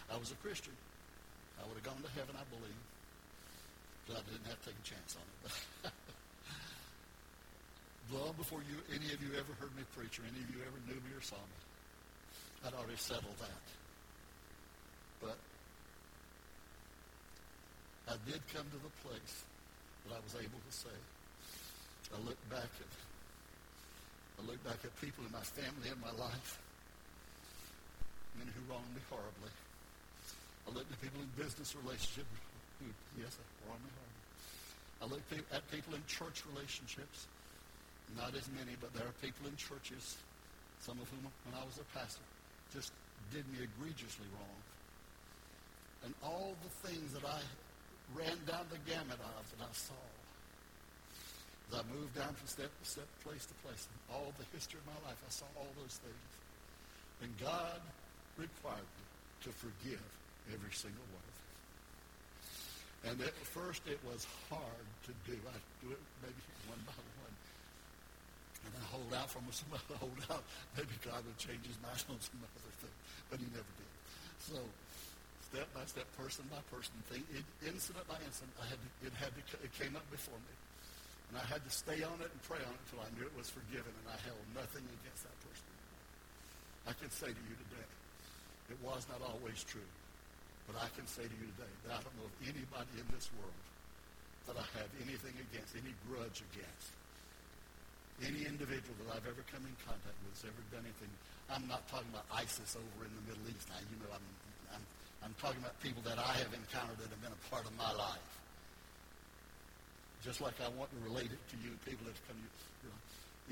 I 0.10 0.18
was 0.18 0.32
a 0.32 0.36
Christian. 0.40 0.74
I 1.60 1.68
would 1.68 1.76
have 1.76 1.84
gone 1.84 2.02
to 2.02 2.10
heaven, 2.18 2.34
I 2.34 2.46
believe. 2.50 2.82
glad 4.08 4.24
I 4.26 4.32
didn't 4.32 4.48
have 4.50 4.58
to 4.64 4.70
take 4.72 4.80
a 4.80 4.88
chance 4.88 5.18
on 5.20 5.28
it. 5.46 5.92
Long 8.16 8.34
before 8.36 8.64
you, 8.66 8.82
any 8.90 9.14
of 9.14 9.22
you 9.22 9.30
ever 9.38 9.54
heard 9.62 9.76
me 9.78 9.84
preach 9.96 10.20
or 10.20 10.24
any 10.26 10.42
of 10.42 10.50
you 10.50 10.58
ever 10.66 10.80
knew 10.88 10.98
me 11.06 11.14
or 11.16 11.22
saw 11.22 11.38
me, 11.38 11.60
I'd 12.66 12.74
already 12.74 12.98
settled 12.98 13.38
that. 13.40 13.66
But 15.22 15.38
I 18.12 18.20
did 18.28 18.44
come 18.52 18.68
to 18.68 18.80
the 18.84 18.92
place 19.08 19.48
that 20.04 20.12
I 20.12 20.20
was 20.20 20.36
able 20.36 20.60
to 20.60 20.74
say, 20.76 20.92
I 22.12 22.20
look 22.28 22.36
back 22.52 22.68
at 22.68 22.92
I 24.36 24.44
look 24.44 24.60
back 24.68 24.84
at 24.84 24.92
people 25.00 25.24
in 25.24 25.32
my 25.32 25.46
family 25.46 25.88
and 25.88 25.96
my 26.04 26.12
life, 26.20 26.60
men 28.36 28.52
who 28.52 28.60
wronged 28.68 28.90
me 28.92 29.00
horribly. 29.08 29.54
I 30.68 30.76
look 30.76 30.84
at 30.92 30.98
people 31.00 31.24
in 31.24 31.30
business 31.40 31.72
relationships 31.78 32.28
who, 32.82 32.90
yes, 33.16 33.38
wronged 33.64 33.86
me 33.86 33.94
horribly. 33.96 34.26
I 35.00 35.06
look 35.08 35.24
at 35.54 35.64
people 35.72 35.94
in 35.96 36.04
church 36.10 36.44
relationships, 36.52 37.32
not 38.18 38.36
as 38.36 38.50
many, 38.52 38.76
but 38.82 38.92
there 38.92 39.08
are 39.08 39.16
people 39.24 39.48
in 39.48 39.56
churches, 39.56 40.20
some 40.84 41.00
of 41.00 41.08
whom, 41.14 41.32
when 41.48 41.56
I 41.56 41.64
was 41.64 41.80
a 41.80 41.88
pastor, 41.96 42.26
just 42.76 42.92
did 43.32 43.48
me 43.54 43.64
egregiously 43.64 44.28
wrong. 44.36 44.60
And 46.04 46.12
all 46.26 46.58
the 46.66 46.74
things 46.90 47.14
that 47.14 47.24
I 47.24 47.40
ran 48.16 48.38
down 48.48 48.66
the 48.70 48.80
gamut 48.90 49.20
of 49.20 49.44
that 49.58 49.62
I 49.64 49.74
saw 49.74 49.98
as 51.72 51.80
I 51.80 51.84
moved 51.88 52.12
down 52.20 52.36
from 52.36 52.48
step 52.52 52.68
to 52.68 52.84
step, 52.84 53.08
place 53.24 53.48
to 53.48 53.56
place, 53.64 53.88
in 53.88 53.96
all 54.12 54.36
the 54.36 54.44
history 54.52 54.76
of 54.84 54.92
my 54.92 55.00
life, 55.08 55.16
I 55.24 55.32
saw 55.32 55.48
all 55.56 55.72
those 55.80 56.04
things. 56.04 56.32
And 57.24 57.32
God 57.40 57.80
required 58.36 58.84
me 59.00 59.06
to 59.48 59.50
forgive 59.56 60.04
every 60.52 60.76
single 60.76 61.08
one 61.16 61.24
of 61.24 61.36
them. 61.40 61.50
And 63.08 63.16
at 63.24 63.36
first 63.56 63.88
it 63.88 64.04
was 64.04 64.28
hard 64.52 64.88
to 65.08 65.12
do. 65.24 65.40
I 65.48 65.58
do 65.80 65.96
it 65.96 66.04
maybe 66.20 66.44
one 66.68 66.84
by 66.84 67.00
one. 67.24 67.36
And 68.68 68.72
I 68.76 68.84
hold 68.92 69.12
out 69.16 69.32
from 69.32 69.48
some 69.56 69.72
other 69.72 69.96
hold 69.96 70.20
out. 70.28 70.44
Maybe 70.76 70.92
God 71.08 71.24
would 71.24 71.40
change 71.40 71.64
his 71.64 71.80
mind 71.80 72.04
on 72.12 72.20
some 72.20 72.44
other 72.44 72.74
thing. 72.84 72.96
But 73.32 73.40
he 73.40 73.48
never 73.56 73.72
did. 73.80 73.92
So 74.44 74.60
step 75.52 75.68
by 75.76 75.84
step, 75.84 76.08
person 76.16 76.48
by 76.48 76.64
person, 76.72 76.96
thing, 77.12 77.20
incident 77.68 78.08
by 78.08 78.16
incident, 78.24 78.56
I 78.56 78.72
had 78.72 78.80
to, 78.80 78.88
it 79.04 79.14
had 79.20 79.36
to, 79.36 79.44
it 79.60 79.72
came 79.76 80.00
up 80.00 80.08
before 80.08 80.40
me. 80.48 80.56
And 81.32 81.40
I 81.40 81.46
had 81.48 81.60
to 81.68 81.72
stay 81.72 82.00
on 82.08 82.18
it 82.24 82.32
and 82.32 82.40
pray 82.48 82.60
on 82.64 82.72
it 82.72 82.80
until 82.88 83.04
I 83.04 83.12
knew 83.16 83.28
it 83.28 83.36
was 83.36 83.52
forgiven, 83.52 83.92
and 83.92 84.08
I 84.08 84.18
held 84.24 84.40
nothing 84.56 84.84
against 85.04 85.28
that 85.28 85.36
person. 85.44 85.68
I 86.88 86.96
can 86.96 87.12
say 87.12 87.30
to 87.30 87.44
you 87.48 87.56
today, 87.68 87.88
it 88.72 88.80
was 88.80 89.04
not 89.12 89.20
always 89.20 89.60
true. 89.68 89.86
But 90.72 90.80
I 90.80 90.88
can 90.96 91.04
say 91.04 91.28
to 91.28 91.36
you 91.36 91.48
today 91.60 91.74
that 91.84 92.00
I 92.00 92.00
don't 92.00 92.16
know 92.16 92.32
of 92.32 92.36
anybody 92.48 92.96
in 92.96 93.08
this 93.12 93.28
world 93.36 93.60
that 94.48 94.56
I 94.56 94.66
have 94.80 94.90
anything 95.04 95.36
against, 95.52 95.76
any 95.76 95.92
grudge 96.08 96.42
against. 96.56 96.90
Any 98.24 98.46
individual 98.46 98.94
that 99.04 99.18
I've 99.18 99.28
ever 99.28 99.42
come 99.50 99.66
in 99.66 99.74
contact 99.82 100.14
with 100.24 100.38
has 100.38 100.46
ever 100.48 100.62
done 100.70 100.86
anything. 100.86 101.10
I'm 101.50 101.66
not 101.66 101.84
talking 101.90 102.10
about 102.14 102.30
ISIS 102.30 102.78
over 102.78 103.04
in 103.04 103.12
the 103.18 103.26
Middle 103.34 103.46
East. 103.50 103.66
Now, 103.68 103.82
you 103.82 103.98
know, 104.00 104.14
I'm, 104.14 104.28
I'm, 105.22 105.34
talking 105.40 105.62
about 105.62 105.78
people 105.82 106.02
that 106.06 106.18
I 106.18 106.34
have 106.38 106.54
encountered 106.54 106.98
that 107.02 107.10
have 107.10 107.24
been 107.24 107.34
a 107.34 107.44
part 107.50 107.66
of 107.66 107.74
my 107.78 107.90
life. 107.94 108.32
Just 110.22 110.42
like 110.42 110.54
I 110.62 110.70
want 110.78 110.94
to 110.94 111.00
relate 111.02 111.34
it 111.34 111.42
to 111.50 111.58
you, 111.66 111.74
people 111.82 112.06
that 112.06 112.14
have 112.14 112.28
come 112.30 112.38
to 112.38 112.50
you. 112.86 112.94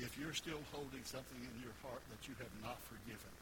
If 0.06 0.14
you're 0.14 0.34
still 0.34 0.62
holding 0.70 1.02
something 1.02 1.40
in 1.42 1.54
your 1.58 1.74
heart 1.82 2.02
that 2.14 2.22
you 2.30 2.34
have 2.38 2.54
not 2.62 2.78
forgiven, 2.86 3.34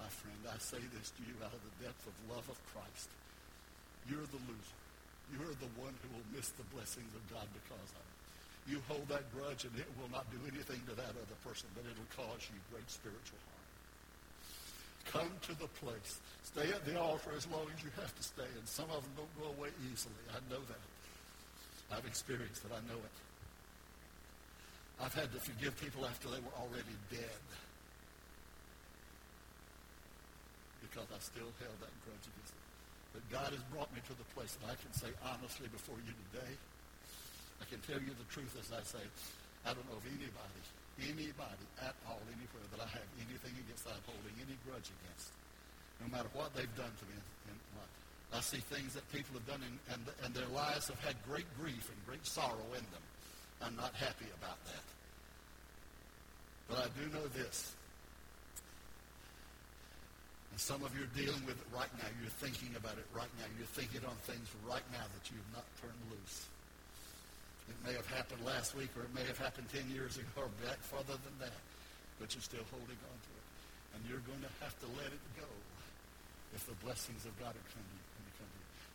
my 0.00 0.08
friend, 0.08 0.40
I 0.48 0.56
say 0.56 0.80
this 0.96 1.12
to 1.14 1.22
you 1.22 1.36
out 1.44 1.52
of 1.52 1.60
the 1.60 1.74
depth 1.84 2.02
of 2.08 2.14
love 2.32 2.48
of 2.48 2.56
Christ. 2.72 3.12
You're 4.08 4.26
the 4.32 4.42
loser. 4.48 4.80
You're 5.36 5.56
the 5.62 5.70
one 5.78 5.94
who 6.02 6.08
will 6.16 6.28
miss 6.32 6.50
the 6.56 6.66
blessings 6.74 7.12
of 7.14 7.22
God 7.30 7.46
because 7.54 7.90
of 7.92 8.02
it. 8.02 8.18
You 8.66 8.78
hold 8.86 9.06
that 9.10 9.26
grudge 9.34 9.62
and 9.62 9.74
it 9.78 9.88
will 9.98 10.10
not 10.10 10.26
do 10.30 10.38
anything 10.46 10.82
to 10.86 10.94
that 10.94 11.14
other 11.14 11.38
person, 11.46 11.70
but 11.74 11.86
it'll 11.86 12.12
cause 12.14 12.42
you 12.50 12.58
great 12.70 12.86
spiritual 12.90 13.38
harm. 13.50 13.61
Come 15.10 15.30
to 15.48 15.54
the 15.58 15.68
place. 15.82 16.20
Stay 16.44 16.68
at 16.68 16.84
the 16.84 16.98
altar 16.98 17.30
as 17.36 17.46
long 17.48 17.66
as 17.74 17.82
you 17.82 17.90
have 18.00 18.14
to 18.14 18.22
stay, 18.22 18.48
and 18.58 18.66
some 18.68 18.88
of 18.90 19.02
them 19.02 19.12
don't 19.24 19.34
go 19.40 19.48
away 19.58 19.70
easily. 19.92 20.22
I 20.30 20.40
know 20.52 20.60
that. 20.60 21.96
I've 21.96 22.06
experienced 22.06 22.64
it. 22.64 22.72
I 22.72 22.80
know 22.88 22.98
it. 22.98 23.16
I've 25.00 25.14
had 25.14 25.32
to 25.32 25.40
forgive 25.40 25.74
people 25.80 26.06
after 26.06 26.28
they 26.28 26.38
were 26.38 26.56
already 26.60 26.96
dead 27.10 27.42
because 30.92 31.08
I 31.08 31.18
still 31.24 31.48
held 31.58 31.78
that 31.80 31.94
grudge 32.04 32.26
against 32.28 32.52
them. 32.52 32.66
But 33.16 33.24
God 33.32 33.50
has 33.56 33.64
brought 33.72 33.88
me 33.96 34.04
to 34.04 34.14
the 34.14 34.28
place 34.36 34.54
that 34.60 34.68
I 34.70 34.76
can 34.76 34.92
say 34.92 35.08
honestly 35.24 35.66
before 35.72 35.96
you 36.04 36.12
today, 36.30 36.52
I 37.60 37.64
can 37.66 37.80
tell 37.82 37.98
you 37.98 38.12
the 38.12 38.28
truth 38.28 38.52
as 38.60 38.68
I 38.70 38.84
say, 38.84 39.02
I 39.64 39.72
don't 39.72 39.86
know 39.88 39.96
of 39.96 40.06
anybody, 40.06 40.62
anybody 41.00 41.66
at 41.80 41.96
all, 42.08 42.20
anywhere 42.28 42.66
that 42.74 42.80
I 42.84 42.88
have 42.88 43.08
anything 43.16 43.54
against 43.64 43.88
I'm 43.88 44.02
holding 44.04 44.36
any 44.40 44.56
grudge 44.66 44.90
against, 45.02 45.32
no 46.02 46.08
matter 46.12 46.28
what 46.36 46.52
they've 46.52 46.76
done 46.76 46.92
to 46.92 47.04
me 47.08 47.16
in 47.48 47.56
life. 47.78 47.96
I 48.32 48.40
see 48.40 48.60
things 48.72 48.94
that 48.94 49.04
people 49.12 49.36
have 49.36 49.46
done, 49.46 49.60
in, 49.64 49.74
and, 49.92 50.02
and 50.24 50.30
their 50.32 50.48
lives 50.52 50.88
have 50.88 51.00
had 51.04 51.16
great 51.28 51.48
grief 51.60 51.88
and 51.88 51.98
great 52.06 52.24
sorrow 52.24 52.68
in 52.72 52.84
them. 52.92 53.04
I'm 53.60 53.76
not 53.76 53.94
happy 53.94 54.28
about 54.40 54.58
that. 54.66 54.86
But 56.68 56.78
I 56.78 56.88
do 56.96 57.04
know 57.12 57.26
this. 57.36 57.76
And 60.52 60.60
some 60.60 60.84
of 60.84 60.92
you 60.96 61.04
are 61.04 61.14
dealing 61.16 61.44
with 61.46 61.56
it 61.56 61.68
right 61.72 61.92
now. 61.96 62.08
You're 62.20 62.36
thinking 62.40 62.76
about 62.76 62.96
it 63.00 63.08
right 63.16 63.30
now. 63.40 63.48
You're 63.56 63.72
thinking 63.72 64.04
on 64.04 64.16
things 64.28 64.48
right 64.68 64.84
now 64.92 65.04
that 65.04 65.24
you 65.30 65.36
have 65.40 65.64
not 65.64 65.66
turned 65.80 66.02
loose. 66.12 66.48
It 67.72 67.80
may 67.80 67.96
have 67.96 68.08
happened 68.12 68.44
last 68.44 68.76
week 68.76 68.92
or 69.00 69.08
it 69.08 69.12
may 69.16 69.24
have 69.24 69.40
happened 69.40 69.72
10 69.72 69.88
years 69.88 70.20
ago 70.20 70.44
or 70.44 70.52
back 70.60 70.76
farther 70.84 71.16
than 71.24 71.36
that. 71.40 71.56
But 72.20 72.36
you're 72.36 72.44
still 72.44 72.68
holding 72.68 73.00
on 73.00 73.16
to 73.16 73.32
it. 73.32 73.46
And 73.96 74.00
you're 74.04 74.24
going 74.28 74.44
to 74.44 74.52
have 74.60 74.76
to 74.84 74.88
let 75.00 75.08
it 75.08 75.24
go 75.40 75.48
if 76.52 76.68
the 76.68 76.76
blessings 76.84 77.24
of 77.24 77.32
God 77.40 77.56
are 77.56 77.68
coming. 77.72 78.02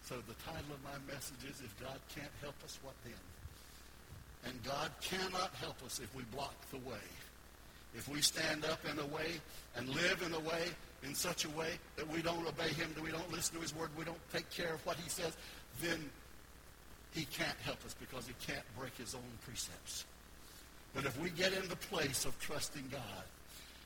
So 0.07 0.15
the 0.25 0.39
title 0.45 0.71
of 0.71 0.81
my 0.87 0.95
message 1.11 1.43
is 1.43 1.59
If 1.59 1.75
God 1.81 1.99
Can't 2.15 2.31
Help 2.39 2.55
Us, 2.63 2.79
What 2.81 2.95
Then? 3.03 3.19
And 4.45 4.63
God 4.63 4.89
cannot 5.01 5.51
help 5.59 5.83
us 5.83 5.99
if 5.99 6.15
we 6.15 6.23
block 6.31 6.55
the 6.71 6.77
way. 6.89 7.03
If 7.93 8.07
we 8.07 8.21
stand 8.21 8.63
up 8.63 8.79
in 8.89 8.99
a 8.99 9.05
way 9.07 9.41
and 9.75 9.89
live 9.89 10.23
in 10.25 10.33
a 10.33 10.39
way, 10.39 10.63
in 11.03 11.13
such 11.13 11.43
a 11.43 11.49
way 11.49 11.71
that 11.97 12.07
we 12.07 12.21
don't 12.21 12.47
obey 12.47 12.69
him, 12.69 12.89
that 12.95 13.03
we 13.03 13.11
don't 13.11 13.29
listen 13.33 13.55
to 13.55 13.61
his 13.61 13.75
word, 13.75 13.89
we 13.97 14.05
don't 14.05 14.31
take 14.31 14.49
care 14.49 14.75
of 14.75 14.85
what 14.85 14.95
he 14.95 15.09
says, 15.09 15.35
then 15.81 16.09
he 17.13 17.25
can't 17.25 17.57
help 17.63 17.83
us 17.85 17.95
because 17.99 18.27
he 18.27 18.33
can't 18.45 18.65
break 18.77 18.95
his 18.97 19.15
own 19.15 19.37
precepts. 19.45 20.05
But 20.93 21.05
if 21.05 21.19
we 21.19 21.29
get 21.29 21.53
in 21.53 21.67
the 21.69 21.75
place 21.75 22.25
of 22.25 22.37
trusting 22.39 22.85
God, 22.91 23.23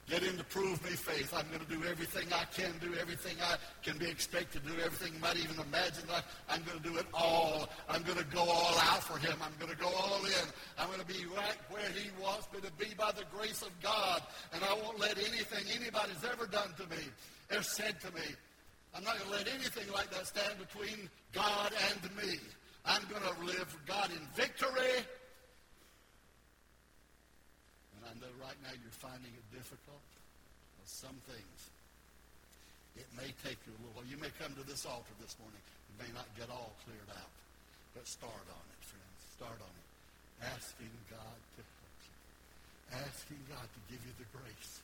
Get 0.09 0.23
in 0.23 0.35
to 0.37 0.43
prove 0.43 0.83
me 0.83 0.91
faith. 0.91 1.33
I'm 1.33 1.47
going 1.47 1.63
to 1.63 1.71
do 1.71 1.87
everything 1.87 2.27
I 2.33 2.43
can 2.51 2.73
do, 2.81 2.93
everything 2.99 3.37
I 3.41 3.55
can 3.81 3.97
be 3.97 4.09
expected 4.09 4.61
to 4.63 4.69
do, 4.69 4.75
everything 4.83 5.13
you 5.13 5.21
might 5.21 5.37
even 5.37 5.55
imagine. 5.59 6.03
I, 6.11 6.21
I'm 6.49 6.63
going 6.63 6.79
to 6.79 6.83
do 6.83 6.97
it 6.97 7.05
all. 7.13 7.69
I'm 7.87 8.01
going 8.03 8.17
to 8.17 8.25
go 8.25 8.41
all 8.41 8.75
out 8.91 9.03
for 9.03 9.17
him. 9.19 9.37
I'm 9.41 9.53
going 9.59 9.71
to 9.71 9.77
go 9.77 9.87
all 9.87 10.25
in. 10.25 10.47
I'm 10.77 10.87
going 10.87 10.99
to 10.99 11.05
be 11.05 11.25
right 11.35 11.55
where 11.69 11.87
he 11.95 12.09
wants 12.21 12.47
me 12.53 12.59
to 12.59 12.71
be 12.73 12.93
by 12.97 13.11
the 13.11 13.23
grace 13.33 13.61
of 13.61 13.71
God. 13.81 14.21
And 14.53 14.63
I 14.63 14.73
won't 14.73 14.99
let 14.99 15.17
anything 15.17 15.63
anybody's 15.79 16.23
ever 16.29 16.45
done 16.45 16.73
to 16.77 16.83
me, 16.93 17.03
ever 17.49 17.63
said 17.63 18.01
to 18.01 18.11
me, 18.13 18.35
I'm 18.93 19.05
not 19.05 19.17
going 19.17 19.31
to 19.31 19.37
let 19.37 19.47
anything 19.47 19.89
like 19.93 20.11
that 20.11 20.27
stand 20.27 20.59
between 20.59 21.09
God 21.31 21.71
and 21.87 22.01
me. 22.17 22.35
I'm 22.85 23.03
going 23.09 23.21
to 23.21 23.35
live 23.45 23.67
for 23.69 23.81
God 23.85 24.09
in 24.11 24.21
victory 24.35 25.05
And 28.01 28.09
I 28.09 28.13
know 28.17 28.33
right 28.41 28.57
now 28.65 28.73
you're 28.73 28.97
finding 28.97 29.29
it 29.29 29.45
difficult. 29.53 30.01
Well, 30.01 30.89
some 30.89 31.13
things, 31.29 31.59
it 32.97 33.05
may 33.13 33.29
take 33.45 33.61
you 33.69 33.77
a 33.77 33.79
little 33.85 33.93
while. 33.93 34.09
You 34.09 34.17
may 34.17 34.33
come 34.41 34.57
to 34.57 34.65
this 34.65 34.89
altar 34.89 35.13
this 35.21 35.37
morning. 35.37 35.61
You 35.93 35.95
may 36.01 36.11
not 36.17 36.25
get 36.33 36.49
all 36.49 36.73
cleared 36.81 37.13
out. 37.13 37.29
But 37.93 38.09
start 38.09 38.45
on 38.49 38.65
it, 38.73 38.81
friends. 38.81 39.19
Start 39.37 39.59
on 39.61 39.73
it. 39.77 39.87
Asking 40.49 40.89
God 41.13 41.37
to 41.53 41.61
help 41.61 41.97
you. 42.01 42.17
Asking 43.05 43.41
God 43.53 43.69
to 43.69 43.79
give 43.93 44.01
you 44.01 44.13
the 44.17 44.25
grace. 44.33 44.81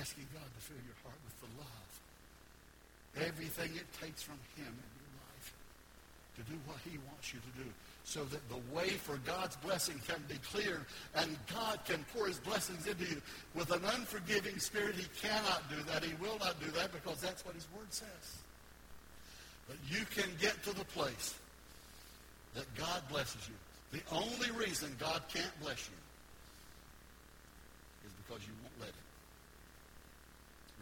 Asking 0.00 0.24
God 0.32 0.48
to 0.48 0.60
fill 0.64 0.80
your 0.80 0.96
heart 1.04 1.20
with 1.28 1.36
the 1.44 1.50
love. 1.60 1.92
Everything 3.20 3.76
it 3.76 3.88
takes 4.00 4.24
from 4.24 4.40
him 4.56 4.72
in 4.72 4.90
your 4.96 5.12
life 5.28 5.48
to 6.35 6.35
do 6.48 6.56
what 6.66 6.78
he 6.84 6.98
wants 7.08 7.32
you 7.32 7.40
to 7.40 7.64
do 7.64 7.70
so 8.06 8.24
that 8.24 8.48
the 8.48 8.74
way 8.74 8.90
for 8.90 9.16
God's 9.26 9.56
blessing 9.56 10.00
can 10.06 10.22
be 10.28 10.36
cleared 10.50 10.84
and 11.16 11.36
God 11.52 11.80
can 11.84 12.04
pour 12.14 12.28
his 12.28 12.38
blessings 12.38 12.86
into 12.86 13.04
you. 13.04 13.20
With 13.54 13.72
an 13.72 13.84
unforgiving 13.84 14.60
spirit, 14.60 14.94
he 14.94 15.06
cannot 15.20 15.68
do 15.68 15.76
that. 15.90 16.04
He 16.04 16.14
will 16.22 16.38
not 16.38 16.60
do 16.60 16.70
that 16.70 16.92
because 16.92 17.20
that's 17.20 17.44
what 17.44 17.56
his 17.56 17.66
word 17.76 17.90
says. 17.90 18.38
But 19.66 19.76
you 19.90 20.04
can 20.14 20.30
get 20.40 20.62
to 20.62 20.72
the 20.72 20.84
place 20.84 21.34
that 22.54 22.72
God 22.76 23.02
blesses 23.10 23.48
you. 23.48 23.54
The 23.98 24.14
only 24.14 24.52
reason 24.52 24.94
God 25.00 25.22
can't 25.32 25.60
bless 25.60 25.88
you 25.88 25.98
is 28.06 28.12
because 28.24 28.46
you 28.46 28.52
won't 28.62 28.78
let 28.78 28.90
him. 28.90 29.06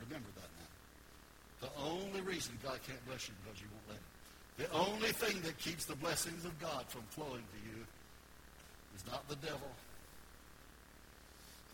Remember 0.07 0.29
that 0.37 0.51
now. 0.61 1.69
The 1.69 1.73
only 1.89 2.21
reason 2.21 2.53
God 2.63 2.79
can't 2.87 3.05
bless 3.07 3.29
you 3.29 3.35
is 3.35 3.41
because 3.45 3.61
you 3.63 3.69
won't 3.73 3.89
let 3.89 3.97
him. 3.97 4.14
The 4.57 4.71
only 4.71 5.11
thing 5.11 5.43
that 5.43 5.59
keeps 5.59 5.85
the 5.85 5.97
blessings 5.99 6.45
of 6.45 6.55
God 6.61 6.87
from 6.87 7.03
flowing 7.11 7.43
to 7.43 7.59
you 7.67 7.83
is 8.95 9.03
not 9.11 9.27
the 9.27 9.35
devil, 9.43 9.71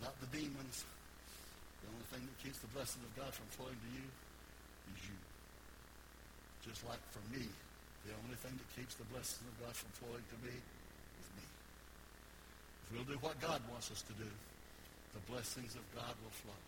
not 0.00 0.16
the 0.24 0.30
demons. 0.32 0.84
The 1.84 1.88
only 1.92 2.08
thing 2.08 2.24
that 2.24 2.36
keeps 2.40 2.56
the 2.64 2.72
blessings 2.72 3.04
of 3.04 3.12
God 3.20 3.32
from 3.36 3.48
flowing 3.52 3.76
to 3.76 3.90
you 3.92 4.06
is 4.96 5.00
you. 5.12 5.18
Just 6.64 6.80
like 6.88 7.00
for 7.12 7.20
me, 7.28 7.44
the 8.08 8.16
only 8.24 8.36
thing 8.40 8.56
that 8.56 8.68
keeps 8.72 8.96
the 8.96 9.08
blessings 9.12 9.44
of 9.44 9.56
God 9.60 9.76
from 9.76 9.92
flowing 10.00 10.24
to 10.24 10.38
me 10.40 10.56
is 10.56 11.28
me. 11.36 11.44
If 11.44 12.86
we'll 12.96 13.08
do 13.12 13.20
what 13.20 13.36
God 13.44 13.60
wants 13.68 13.92
us 13.92 14.00
to 14.08 14.14
do, 14.16 14.28
the 15.12 15.22
blessings 15.28 15.76
of 15.76 15.84
God 15.92 16.16
will 16.24 16.32
flow. 16.32 16.60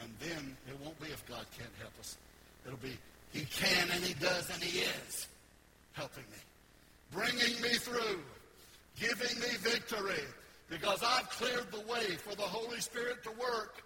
And 0.00 0.08
then 0.16 0.56
it 0.64 0.80
won't 0.80 0.96
be 0.96 1.12
if 1.12 1.20
God 1.28 1.44
can't 1.52 1.76
help 1.76 1.92
us. 2.00 2.16
It'll 2.64 2.80
be 2.80 2.96
he 3.36 3.44
can 3.44 3.90
and 3.92 4.04
he 4.04 4.14
does 4.14 4.48
and 4.48 4.62
he 4.62 4.80
is 4.80 5.28
helping 5.92 6.24
me, 6.24 6.38
bringing 7.10 7.60
me 7.62 7.74
through, 7.76 8.20
giving 8.98 9.38
me 9.40 9.56
victory 9.60 10.24
because 10.68 11.02
I've 11.02 11.28
cleared 11.30 11.70
the 11.70 11.80
way 11.80 12.16
for 12.16 12.34
the 12.34 12.42
Holy 12.42 12.80
Spirit 12.80 13.22
to 13.24 13.30
work. 13.32 13.84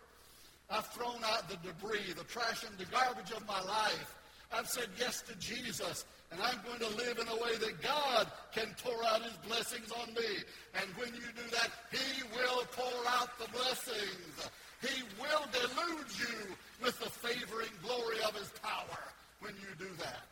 I've 0.70 0.86
thrown 0.86 1.18
out 1.24 1.48
the 1.48 1.56
debris, 1.56 2.12
the 2.16 2.24
trash, 2.24 2.64
and 2.64 2.76
the 2.78 2.84
garbage 2.86 3.32
of 3.32 3.46
my 3.46 3.60
life. 3.62 4.16
I've 4.52 4.68
said 4.68 4.88
yes 4.98 5.22
to 5.22 5.34
Jesus, 5.36 6.04
and 6.30 6.40
I'm 6.40 6.58
going 6.64 6.78
to 6.78 6.96
live 6.96 7.18
in 7.18 7.26
a 7.26 7.42
way 7.42 7.56
that 7.58 7.82
God 7.82 8.30
can 8.54 8.74
pour 8.82 9.04
out 9.04 9.22
his 9.22 9.36
blessings 9.46 9.90
on 9.90 10.14
me. 10.14 10.42
And 10.74 10.86
when 10.96 11.08
you 11.14 11.26
do 11.34 11.50
that, 11.52 11.70
he 11.90 12.22
will 12.34 12.62
pour 12.70 13.10
out 13.10 13.36
the 13.38 13.50
blessings. 13.50 14.50
He 14.80 15.02
will 15.20 15.44
delude 15.50 16.06
you 16.18 16.54
with 16.82 16.98
the 17.00 17.10
favoring 17.10 17.74
glory 17.82 18.22
of 18.26 18.36
his 18.36 18.50
power 18.62 19.02
when 19.40 19.54
you 19.54 19.74
do 19.78 19.90
that. 19.98 20.28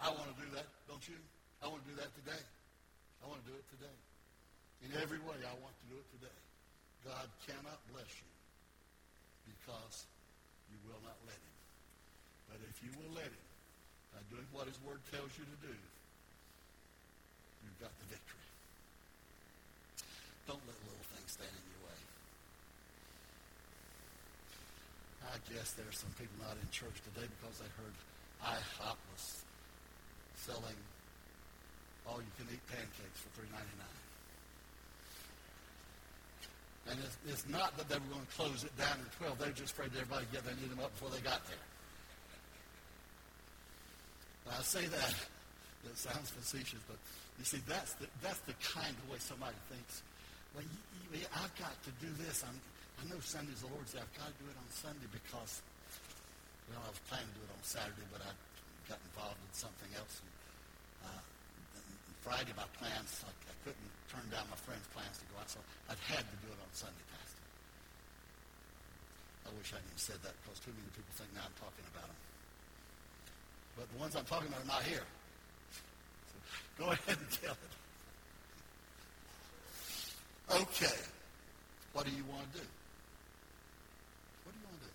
I 0.00 0.10
want 0.10 0.28
to 0.30 0.38
do 0.40 0.48
that, 0.58 0.66
don't 0.88 1.04
you? 1.06 1.18
I 1.62 1.68
want 1.68 1.80
to 1.84 1.88
do 1.88 1.96
that 2.00 2.10
today. 2.18 2.42
I 3.22 3.28
want 3.30 3.40
to 3.44 3.48
do 3.48 3.56
it 3.56 3.66
today. 3.72 3.96
In 4.84 4.90
every 5.00 5.20
way, 5.24 5.38
I 5.40 5.54
want 5.64 5.72
to 5.72 5.86
do 5.88 5.96
it 5.96 6.08
today. 6.20 6.38
God 7.08 7.28
cannot 7.48 7.80
bless 7.92 8.08
you 8.20 8.32
because 9.48 10.04
you 10.68 10.76
will 10.84 11.00
not 11.04 11.16
let 11.24 11.36
him. 11.36 11.56
But 12.52 12.58
if 12.68 12.76
you 12.84 12.92
will 13.00 13.12
let 13.16 13.28
him, 13.28 13.46
by 14.12 14.20
doing 14.28 14.44
what 14.52 14.68
his 14.68 14.76
word 14.84 15.00
tells 15.08 15.32
you 15.40 15.44
to 15.48 15.58
do, 15.64 15.74
you've 17.64 17.80
got 17.80 17.92
the 18.04 18.08
victory. 18.12 18.48
Don't 20.44 20.60
let 20.68 20.76
little 20.84 21.08
things 21.16 21.32
stand 21.32 21.48
in 21.48 21.64
your 21.72 21.82
way. 21.88 21.98
I 25.32 25.40
guess 25.48 25.72
there 25.72 25.88
are 25.88 25.96
some 25.96 26.12
people 26.20 26.36
not 26.44 26.60
in 26.60 26.68
church 26.68 27.00
today 27.08 27.24
because 27.40 27.56
they 27.56 27.70
heard 27.80 27.96
IHOP 28.44 29.00
was 29.16 29.44
selling 30.36 30.78
all-you-can-eat 32.06 32.60
pancakes 32.68 33.20
for 33.24 33.30
three 33.40 33.48
ninety 33.52 33.76
nine. 33.80 34.00
And 36.84 37.00
it's, 37.00 37.16
it's, 37.24 37.46
not 37.48 37.72
that 37.80 37.88
they 37.88 37.96
were 37.96 38.12
going 38.12 38.28
to 38.28 38.34
close 38.36 38.60
it 38.60 38.76
down 38.76 39.00
at 39.00 39.08
12. 39.16 39.40
They 39.40 39.48
just 39.56 39.72
afraid 39.72 39.88
everybody 39.96 40.28
get 40.28 40.44
and 40.44 40.52
eat 40.60 40.68
them 40.68 40.84
up 40.84 40.92
before 40.92 41.08
they 41.08 41.24
got 41.24 41.40
there. 41.48 41.64
Now, 44.44 44.60
I 44.60 44.62
say 44.62 44.84
that, 44.84 45.16
that 45.88 45.96
sounds 45.96 46.28
facetious, 46.28 46.84
but 46.84 47.00
you 47.40 47.44
see, 47.48 47.64
that's 47.64 47.96
the, 47.96 48.04
that's 48.20 48.44
the 48.44 48.52
kind 48.60 48.92
of 48.92 49.04
way 49.08 49.16
somebody 49.16 49.56
thinks. 49.72 50.04
Well, 50.52 50.68
you, 50.68 51.24
you, 51.24 51.26
I've 51.32 51.56
got 51.56 51.72
to 51.88 51.90
do 52.04 52.12
this. 52.20 52.44
I'm, 52.44 52.60
I 53.00 53.08
know 53.08 53.16
Sunday's 53.24 53.64
the 53.64 53.72
Lord's 53.72 53.96
Day. 53.96 54.04
I've 54.04 54.16
got 54.20 54.28
to 54.28 54.36
do 54.44 54.46
it 54.52 54.56
on 54.60 54.68
Sunday 54.68 55.08
because, 55.08 55.64
well, 56.68 56.84
I 56.84 56.92
was 56.92 57.00
planning 57.08 57.32
to 57.32 57.36
do 57.40 57.48
it 57.48 57.52
on 57.56 57.64
Saturday, 57.64 58.04
but 58.12 58.20
I 58.28 58.30
got 58.88 59.00
involved 59.08 59.40
in 59.40 59.50
something 59.52 59.90
else. 59.96 60.20
And, 60.20 60.32
uh, 61.08 61.22
Friday, 62.24 62.52
my 62.56 62.68
plans, 62.80 63.24
I, 63.24 63.32
I 63.32 63.54
couldn't 63.64 63.90
turn 64.08 64.24
down 64.32 64.48
my 64.48 64.60
friend's 64.64 64.86
plans 64.92 65.18
to 65.20 65.26
go 65.32 65.40
out, 65.40 65.48
so 65.48 65.60
I've 65.88 66.00
had 66.08 66.24
to 66.24 66.36
do 66.40 66.48
it 66.48 66.58
on 66.60 66.70
Sunday, 66.72 67.04
Pastor. 67.12 67.44
I 69.44 69.50
wish 69.56 69.72
I 69.72 69.80
hadn't 69.80 70.00
said 70.00 70.20
that 70.24 70.32
because 70.40 70.60
too 70.60 70.72
many 70.72 70.88
people 70.96 71.12
think 71.16 71.28
now 71.36 71.44
I'm 71.44 71.56
talking 71.60 71.84
about 71.92 72.08
them. 72.08 72.20
But 73.76 73.86
the 73.92 73.98
ones 73.98 74.16
I'm 74.16 74.24
talking 74.24 74.48
about 74.48 74.62
are 74.64 74.72
not 74.80 74.82
here. 74.86 75.04
So 76.30 76.36
go 76.80 76.86
ahead 76.92 77.18
and 77.18 77.30
tell 77.30 77.56
it. 77.58 77.74
Okay. 80.62 81.00
What 81.92 82.04
do 82.06 82.12
you 82.12 82.24
want 82.24 82.52
to 82.52 82.58
do? 82.58 82.66
What 84.44 84.52
do 84.52 84.58
you 84.60 84.66
want 84.66 84.78
to 84.80 84.86
do? 84.86 84.92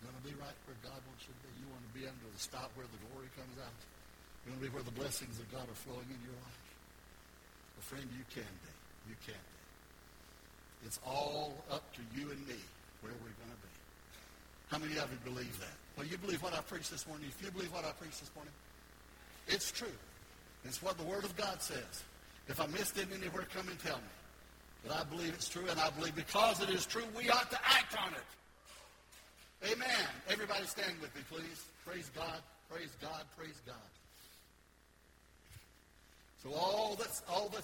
Want 0.00 0.16
to 0.16 0.24
be 0.24 0.34
right 0.40 0.56
where 0.64 0.78
God 0.80 1.00
wants 1.04 1.28
you 1.28 1.32
to 1.36 1.42
be? 1.44 1.50
You 1.60 1.68
want 1.68 1.84
to 1.84 1.92
be 1.92 2.04
under 2.08 2.28
the 2.32 2.40
spot 2.40 2.72
where 2.72 2.88
the 2.88 3.00
glory 3.08 3.28
comes 3.36 3.56
out? 3.60 3.78
You 4.44 4.56
want 4.56 4.64
to 4.64 4.66
be 4.68 4.72
where 4.72 4.86
the 4.86 4.96
blessings 4.96 5.36
of 5.36 5.46
God 5.52 5.68
are 5.68 5.80
flowing 5.84 6.08
in 6.08 6.20
your 6.24 6.36
life? 6.40 6.64
Well, 7.76 7.84
friend, 7.84 8.08
you 8.16 8.24
can 8.32 8.48
be. 8.64 8.72
You 9.12 9.16
can 9.20 9.36
be. 9.36 10.88
It's 10.88 11.00
all 11.04 11.60
up 11.68 11.84
to 11.94 12.02
you 12.16 12.32
and 12.32 12.40
me 12.48 12.56
where 13.04 13.12
we're 13.20 13.36
going 13.36 13.52
to 13.52 13.60
be. 13.60 13.74
How 14.72 14.78
many 14.80 14.96
of 14.96 15.12
you 15.12 15.20
believe 15.24 15.52
that? 15.60 15.76
Well, 15.96 16.06
you 16.06 16.16
believe 16.16 16.42
what 16.42 16.54
I 16.54 16.64
preached 16.64 16.90
this 16.90 17.06
morning. 17.06 17.28
If 17.28 17.44
you 17.44 17.50
believe 17.50 17.72
what 17.72 17.84
I 17.84 17.92
preached 17.92 18.20
this 18.20 18.30
morning, 18.34 18.52
it's 19.48 19.70
true. 19.70 19.92
It's 20.64 20.82
what 20.82 20.96
the 20.96 21.04
Word 21.04 21.24
of 21.24 21.36
God 21.36 21.60
says. 21.60 22.04
If 22.48 22.60
I 22.60 22.66
missed 22.66 22.96
it 22.98 23.08
anywhere, 23.12 23.44
come 23.52 23.68
and 23.68 23.78
tell 23.80 23.96
me. 23.96 24.14
But 24.86 24.96
I 24.96 25.04
believe 25.04 25.34
it's 25.34 25.48
true, 25.48 25.66
and 25.68 25.78
I 25.78 25.90
believe 25.90 26.14
because 26.16 26.62
it 26.62 26.70
is 26.70 26.86
true, 26.86 27.04
we 27.16 27.28
ought 27.28 27.50
to 27.50 27.58
act 27.64 27.96
on 28.00 28.12
it. 28.12 28.24
Amen. 29.64 30.06
Everybody 30.30 30.64
stand 30.64 30.94
with 31.00 31.14
me, 31.14 31.20
please. 31.30 31.64
Praise 31.84 32.10
God. 32.14 32.40
Praise 32.70 32.96
God. 33.00 33.24
Praise 33.36 33.60
God. 33.66 33.76
So 36.42 36.54
all 36.54 36.96
that's 36.98 37.22
all 37.28 37.48
that's 37.48 37.58